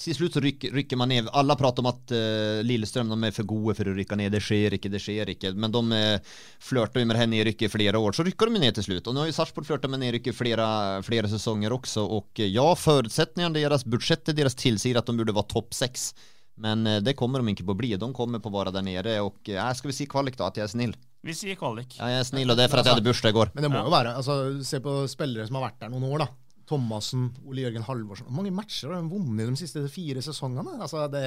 till 0.04 0.16
slut 0.16 0.34
så 0.34 0.40
rykker, 0.40 0.72
rykker 0.72 0.98
man 0.98 1.10
ned. 1.10 1.30
Alle 1.34 1.56
prater 1.58 1.82
om 1.82 1.90
at 1.90 2.14
uh, 2.14 2.62
Lillestrøm 2.66 3.10
de 3.10 3.18
er 3.28 3.34
for 3.36 3.50
gode 3.50 3.76
for 3.80 3.90
å 3.90 3.96
rykke 3.98 4.18
ned. 4.20 4.32
Det 4.36 4.42
skjer 4.46 4.78
ikke, 4.78 4.92
det 4.94 5.02
skjer 5.02 5.32
ikke. 5.34 5.54
Men 5.58 5.74
de 5.74 5.82
uh, 5.98 6.38
flørter 6.64 7.06
med 7.08 7.18
det 7.18 7.40
i 7.40 7.44
rykket 7.50 7.68
i 7.68 7.74
flere 7.74 8.02
år. 8.02 8.14
Så 8.14 8.26
rykker 8.28 8.52
de 8.52 8.62
ned 8.62 8.78
til 8.78 8.88
slutt. 8.88 9.10
Og 9.10 9.18
nå 9.18 9.24
har 9.24 9.32
jo 9.32 9.38
Sarpsborg 9.40 9.70
flørtet 9.70 9.94
med 9.94 10.04
nedrykket 10.04 10.36
i 10.36 10.38
flere, 10.38 10.68
flere 11.08 11.32
sesonger 11.32 11.76
også. 11.76 12.06
Og 12.06 12.44
uh, 12.44 12.46
ja, 12.46 12.68
forutsetningene 12.78 13.58
deres, 13.58 13.88
budsjettet 13.90 14.38
deres 14.38 14.58
tilsier 14.58 15.02
at 15.02 15.10
de 15.10 15.18
burde 15.18 15.36
være 15.36 15.52
topp 15.56 15.74
seks. 15.78 16.12
Men 16.62 16.86
uh, 16.86 17.00
det 17.02 17.18
kommer 17.18 17.42
de 17.42 17.58
ikke 17.58 17.68
på 17.68 17.78
å 17.78 17.82
bli. 17.82 17.94
De 17.98 18.14
kommer 18.16 18.44
på 18.44 18.54
å 18.54 18.58
være 18.60 18.76
der 18.78 18.86
nede. 18.86 19.20
Og 19.26 19.54
uh, 19.54 19.68
skal 19.78 19.94
vi 19.94 19.98
si 19.98 20.10
kvalik, 20.10 20.38
da? 20.38 20.52
At 20.52 20.62
jeg 20.62 20.70
er 20.70 20.74
snill? 20.78 20.98
Vi 21.26 21.34
sier 21.36 21.58
kvalik. 21.60 21.98
Ja, 21.98 22.14
jeg 22.14 22.22
er 22.22 22.28
snill, 22.30 22.54
og 22.54 22.60
det 22.60 22.68
er 22.68 22.72
for 22.72 22.80
at 22.80 22.88
jeg 22.88 23.00
hadde 23.00 23.10
bursdag 23.10 23.34
i 23.34 23.40
går. 23.42 23.56
Men 23.58 23.66
det 23.66 23.74
må 23.74 23.82
jo 23.82 23.92
være 23.92 24.14
altså, 24.20 24.36
Se 24.64 24.80
på 24.84 25.00
spillere 25.10 25.50
som 25.50 25.58
har 25.58 25.72
vært 25.72 25.82
der 25.82 25.90
noen 25.92 26.06
år, 26.08 26.28
da. 26.28 26.36
Thomassen, 26.68 27.30
Ole 27.48 27.64
Jørgen 27.64 27.86
Halvorsen. 27.88 28.28
Mange 28.34 28.52
matcher 28.52 28.92
har 28.92 29.00
de 29.00 29.12
vunnet 29.12 29.48
de 29.48 29.60
siste 29.60 29.84
fire 29.92 30.22
sesongene? 30.24 30.76
Altså, 30.84 31.06
det 31.12 31.24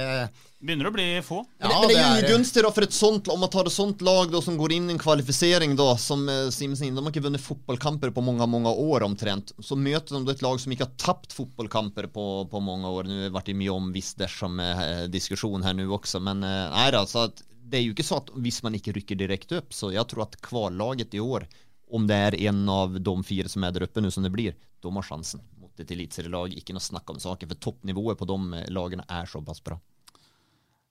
Begynner 0.61 0.91
å 0.91 0.93
bli 0.93 1.07
få. 1.24 1.38
Ja, 1.57 1.70
men, 1.70 1.70
det, 1.72 1.78
men 1.80 1.88
det, 1.88 2.01
er 2.01 2.18
jo 2.20 2.34
ugunstig 2.34 2.64
for 2.66 2.84
et 2.84 2.97
sånt, 2.97 3.30
om 3.32 3.41
man 3.41 3.53
tar 3.53 3.68
et 3.70 3.74
sånt 3.74 4.05
lag 4.05 4.28
da, 4.32 4.43
som 4.45 4.59
går 4.61 4.74
inn 4.76 4.91
i 4.91 4.95
en 4.95 5.01
kvalifisering, 5.01 5.72
da, 5.78 5.95
som 6.01 6.26
eh, 6.28 6.51
Simensen 6.53 6.93
De 6.93 7.01
har 7.01 7.14
ikke 7.14 7.24
vunnet 7.24 7.45
fotballkamper 7.45 8.12
på 8.12 8.24
mange 8.26 8.49
mange 8.51 8.72
år 8.84 9.07
omtrent. 9.07 9.55
Så 9.64 9.78
møter 9.80 10.18
de 10.18 10.34
et 10.34 10.45
lag 10.45 10.61
som 10.61 10.74
ikke 10.74 10.88
har 10.88 10.99
tapt 11.01 11.32
fotballkamper 11.36 12.11
på, 12.12 12.26
på 12.53 12.64
mange 12.64 12.93
år. 12.93 13.09
Nå 13.09 13.30
har 13.32 13.47
det 13.47 13.57
mye 13.57 13.72
om 13.72 13.88
hvis 13.95 14.12
dersom 14.20 14.61
eh, 14.61 15.07
diskusjon 15.12 15.64
her 15.64 15.76
nå 15.76 15.88
også, 15.97 16.20
men 16.24 16.45
eh, 16.45 16.66
nei, 16.74 16.91
altså, 17.01 17.30
det 17.70 17.80
er 17.80 17.86
jo 17.86 17.95
ikke 17.95 18.07
så 18.07 18.20
at 18.20 18.30
hvis 18.43 18.61
man 18.66 18.76
ikke 18.76 18.95
rykker 18.99 19.18
direkte 19.18 19.61
opp, 19.62 19.72
så 19.72 19.93
jeg 19.95 20.05
tror 20.11 20.26
at 20.26 20.38
kvallaget 20.45 21.16
i 21.16 21.24
år 21.24 21.49
om 21.93 22.07
det 22.09 22.18
er 22.28 22.38
en 22.49 22.62
av 22.72 22.99
de 23.01 23.14
fire 23.26 23.51
som 23.51 23.64
er 23.66 23.74
der 23.74 23.86
oppe 23.88 24.03
nå 24.03 24.12
som 24.14 24.26
det 24.26 24.32
blir, 24.34 24.57
de 24.80 24.95
har 24.97 25.07
sjansen 25.07 25.43
mot 25.61 25.82
et 25.82 25.91
eliteserielag. 25.93 26.55
Ikke 26.57 26.76
noe 26.76 26.84
snakk 26.84 27.11
om 27.12 27.20
saken, 27.20 27.51
for 27.51 27.66
toppnivået 27.68 28.20
på 28.20 28.28
de 28.28 28.64
lagene 28.72 29.07
er 29.09 29.28
såpass 29.30 29.62
bra. 29.64 29.78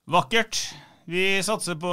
Vakkert. 0.10 0.62
Vi 1.10 1.40
satser 1.42 1.74
på 1.82 1.92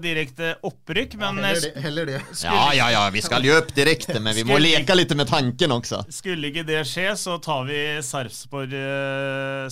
direkte 0.00 0.54
opprykk, 0.64 1.18
men 1.20 1.42
ja, 1.42 1.50
heller, 1.50 1.60
det, 1.60 1.80
heller 1.84 2.06
det. 2.08 2.20
ja, 2.40 2.60
ja, 2.72 2.86
ja, 2.94 3.02
vi 3.12 3.20
skal 3.20 3.44
jo 3.44 3.52
opp 3.58 3.68
direkte, 3.76 4.16
men 4.16 4.32
vi 4.32 4.46
må 4.48 4.56
leke 4.56 4.96
litt 4.96 5.12
med 5.12 5.28
tanken 5.28 5.74
også. 5.76 5.98
Skulle 6.08 6.48
ikke 6.48 6.64
det 6.64 6.80
skje, 6.88 7.10
så 7.20 7.36
tar 7.44 7.66
vi 7.68 7.82
Sarpsborg 8.00 8.72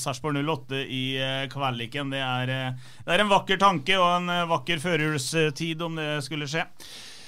Sarpsborg 0.02 0.36
08 0.36 0.82
i 0.84 1.02
uh, 1.16 1.46
kvaliken. 1.48 2.12
Det 2.12 2.20
er, 2.20 2.52
uh, 2.76 2.92
det 3.06 3.16
er 3.16 3.24
en 3.24 3.32
vakker 3.32 3.62
tanke 3.64 3.96
og 3.96 4.10
en 4.18 4.36
vakker 4.52 4.84
førjulstid 4.84 5.88
om 5.88 5.96
det 6.02 6.10
skulle 6.28 6.50
skje. 6.52 6.68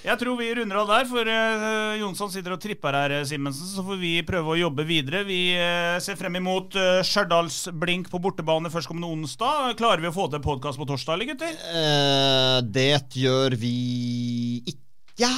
Jeg 0.07 0.21
tror 0.21 0.37
vi 0.39 0.53
runder 0.55 0.79
av 0.79 0.87
der, 0.87 1.07
for 1.11 1.27
uh, 1.27 1.97
Jonsson 1.99 2.31
sitter 2.31 2.55
og 2.55 2.61
tripper 2.63 2.95
her, 2.95 3.15
eh, 3.17 3.25
Simensen. 3.27 3.67
Så 3.73 3.83
får 3.83 3.99
vi 3.99 4.13
prøve 4.27 4.53
å 4.53 4.59
jobbe 4.61 4.87
videre. 4.87 5.25
Vi 5.27 5.41
uh, 5.59 5.99
ser 6.03 6.15
frem 6.21 6.39
imot 6.39 6.79
uh, 6.79 7.03
Stjørdalsblink 7.03 8.07
på 8.13 8.23
bortebane 8.23 8.71
førstkommende 8.71 9.11
onsdag. 9.11 9.75
Klarer 9.81 10.05
vi 10.05 10.13
å 10.13 10.15
få 10.15 10.29
til 10.31 10.45
podkast 10.47 10.79
på 10.79 10.87
torsdag, 10.87 11.19
eller 11.19 11.33
gutter? 11.33 12.65
Det 12.71 13.19
gjør 13.19 13.59
vi 13.59 13.77
ikke. 14.63 14.86
Ja 15.17 15.33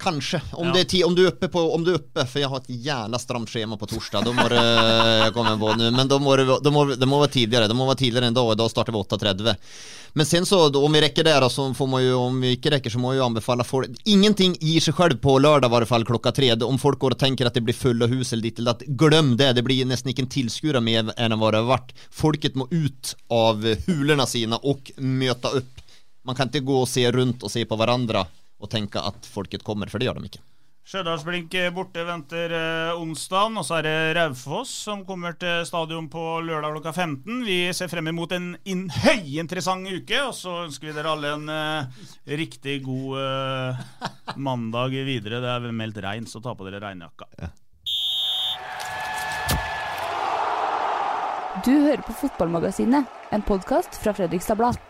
Kanskje. 0.00 0.40
Om, 0.52 0.72
ja. 0.74 1.06
om, 1.06 1.14
du 1.14 1.26
er 1.26 1.28
oppe 1.28 1.48
på, 1.48 1.60
om 1.74 1.84
du 1.84 1.90
er 1.92 1.98
oppe, 1.98 2.24
for 2.24 2.40
jeg 2.40 2.48
har 2.48 2.62
et 2.62 2.70
jævla 2.86 3.18
stramt 3.20 3.50
skjema 3.52 3.76
på 3.76 3.88
torsdag. 3.90 4.24
Da 4.24 4.32
må 4.32 4.46
du 4.48 4.56
jeg 4.56 5.34
komme 5.36 5.52
på 5.60 5.74
nu, 5.76 5.90
men 5.92 6.08
det 6.08 6.18
må 6.24 6.36
det, 6.40 6.46
det, 6.64 6.72
må, 6.72 6.86
det 6.88 7.08
må 7.08 7.18
være 7.20 7.34
tidligere. 7.34 7.68
Det 7.68 7.76
må 7.76 7.88
være 7.88 8.00
tidligere 8.00 8.30
enn 8.30 8.36
da. 8.36 8.44
Da 8.56 8.68
starter 8.72 8.96
vi 8.96 9.02
8.30. 9.02 9.58
Men 10.16 10.26
sen 10.26 10.46
så, 10.48 10.62
om 10.80 10.96
vi 10.96 11.02
rekker 11.04 11.28
der, 11.28 11.44
så 11.52 11.68
får 11.76 11.90
man 11.92 12.02
jo, 12.02 12.14
om 12.30 12.38
vi 12.42 12.54
ikke 12.56 12.72
rekker, 12.74 12.90
så 12.90 13.02
må 13.02 13.12
jeg 13.12 13.20
jo 13.20 13.26
anbefale 13.28 13.66
folk 13.66 14.00
Ingenting 14.10 14.56
gir 14.58 14.82
seg 14.82 14.96
selv 14.96 15.20
på 15.22 15.36
lørdag, 15.38 15.68
i 15.68 15.74
hvert 15.76 15.90
fall 15.92 16.06
klokka 16.08 16.32
tre. 16.34 16.48
Om 16.66 16.80
folk 16.80 16.98
går 17.04 17.18
og 17.18 17.20
tenker 17.20 17.50
at 17.50 17.58
det 17.58 17.64
blir 17.68 17.76
fulle 17.76 18.08
hus 18.10 18.32
eller 18.32 18.48
ditt 18.48 18.62
eller 18.62 18.72
datt, 18.72 18.88
glem 19.04 19.34
det. 19.36 19.52
Det 19.58 19.66
blir 19.66 19.84
nesten 19.90 20.14
ikke 20.14 20.24
en 20.24 20.32
tilskuere 20.32 20.80
mer 20.80 21.12
enn 21.20 21.36
hva 21.36 21.52
det 21.52 21.60
har 21.60 21.68
vært. 21.74 21.92
Folket 22.08 22.56
må 22.56 22.70
ut 22.72 23.14
av 23.28 23.68
hulene 23.84 24.26
sine 24.30 24.58
og 24.64 24.90
møte 24.96 25.52
opp. 25.60 25.79
Man 26.26 26.36
kan 26.36 26.50
ikke 26.50 26.66
gå 26.68 26.82
og 26.82 26.88
se 26.90 27.06
rundt 27.14 27.42
og 27.46 27.52
se 27.52 27.64
på 27.64 27.78
hverandre 27.80 28.26
og 28.60 28.70
tenke 28.72 29.00
at 29.00 29.28
folket 29.28 29.64
kommer, 29.64 29.88
for 29.88 30.00
det 30.00 30.10
gjør 30.10 30.20
de 30.20 30.28
ikke. 30.28 30.42
Stjørdalsblink 30.90 31.54
borte 31.76 32.02
venter 32.02 32.50
eh, 32.56 32.98
onsdag, 32.98 33.54
og 33.60 33.66
så 33.66 33.76
er 33.78 33.86
det 33.86 33.92
Raufoss 34.16 34.72
som 34.88 35.04
kommer 35.06 35.36
til 35.38 35.62
stadion 35.68 36.08
på 36.10 36.24
lørdag 36.42 36.74
klokka 36.74 36.92
15. 36.96 37.44
Vi 37.46 37.58
ser 37.76 37.92
frem 37.92 38.10
imot 38.10 38.34
en 38.34 38.48
in 38.66 38.88
høyinteressant 38.90 39.86
uke, 39.86 40.18
og 40.24 40.34
så 40.34 40.56
ønsker 40.64 40.90
vi 40.90 40.96
dere 40.96 41.14
alle 41.14 41.32
en 41.36 41.46
eh, 41.54 42.02
riktig 42.40 42.80
god 42.88 43.20
eh, 43.22 43.86
mandag 44.34 44.98
videre. 45.06 45.38
Det 45.44 45.54
er 45.54 45.70
meldt 45.84 46.02
regn, 46.02 46.26
så 46.26 46.42
ta 46.42 46.56
på 46.58 46.66
dere 46.66 46.82
regnjakka. 46.82 47.30
Ja. 47.38 47.52
Du 51.62 51.74
hører 51.76 52.02
på 52.02 52.18
Fotballmagasinet, 52.24 53.18
en 53.30 53.46
podkast 53.46 54.00
fra 54.00 54.16
Fredrikstad 54.16 54.58
Blad. 54.58 54.89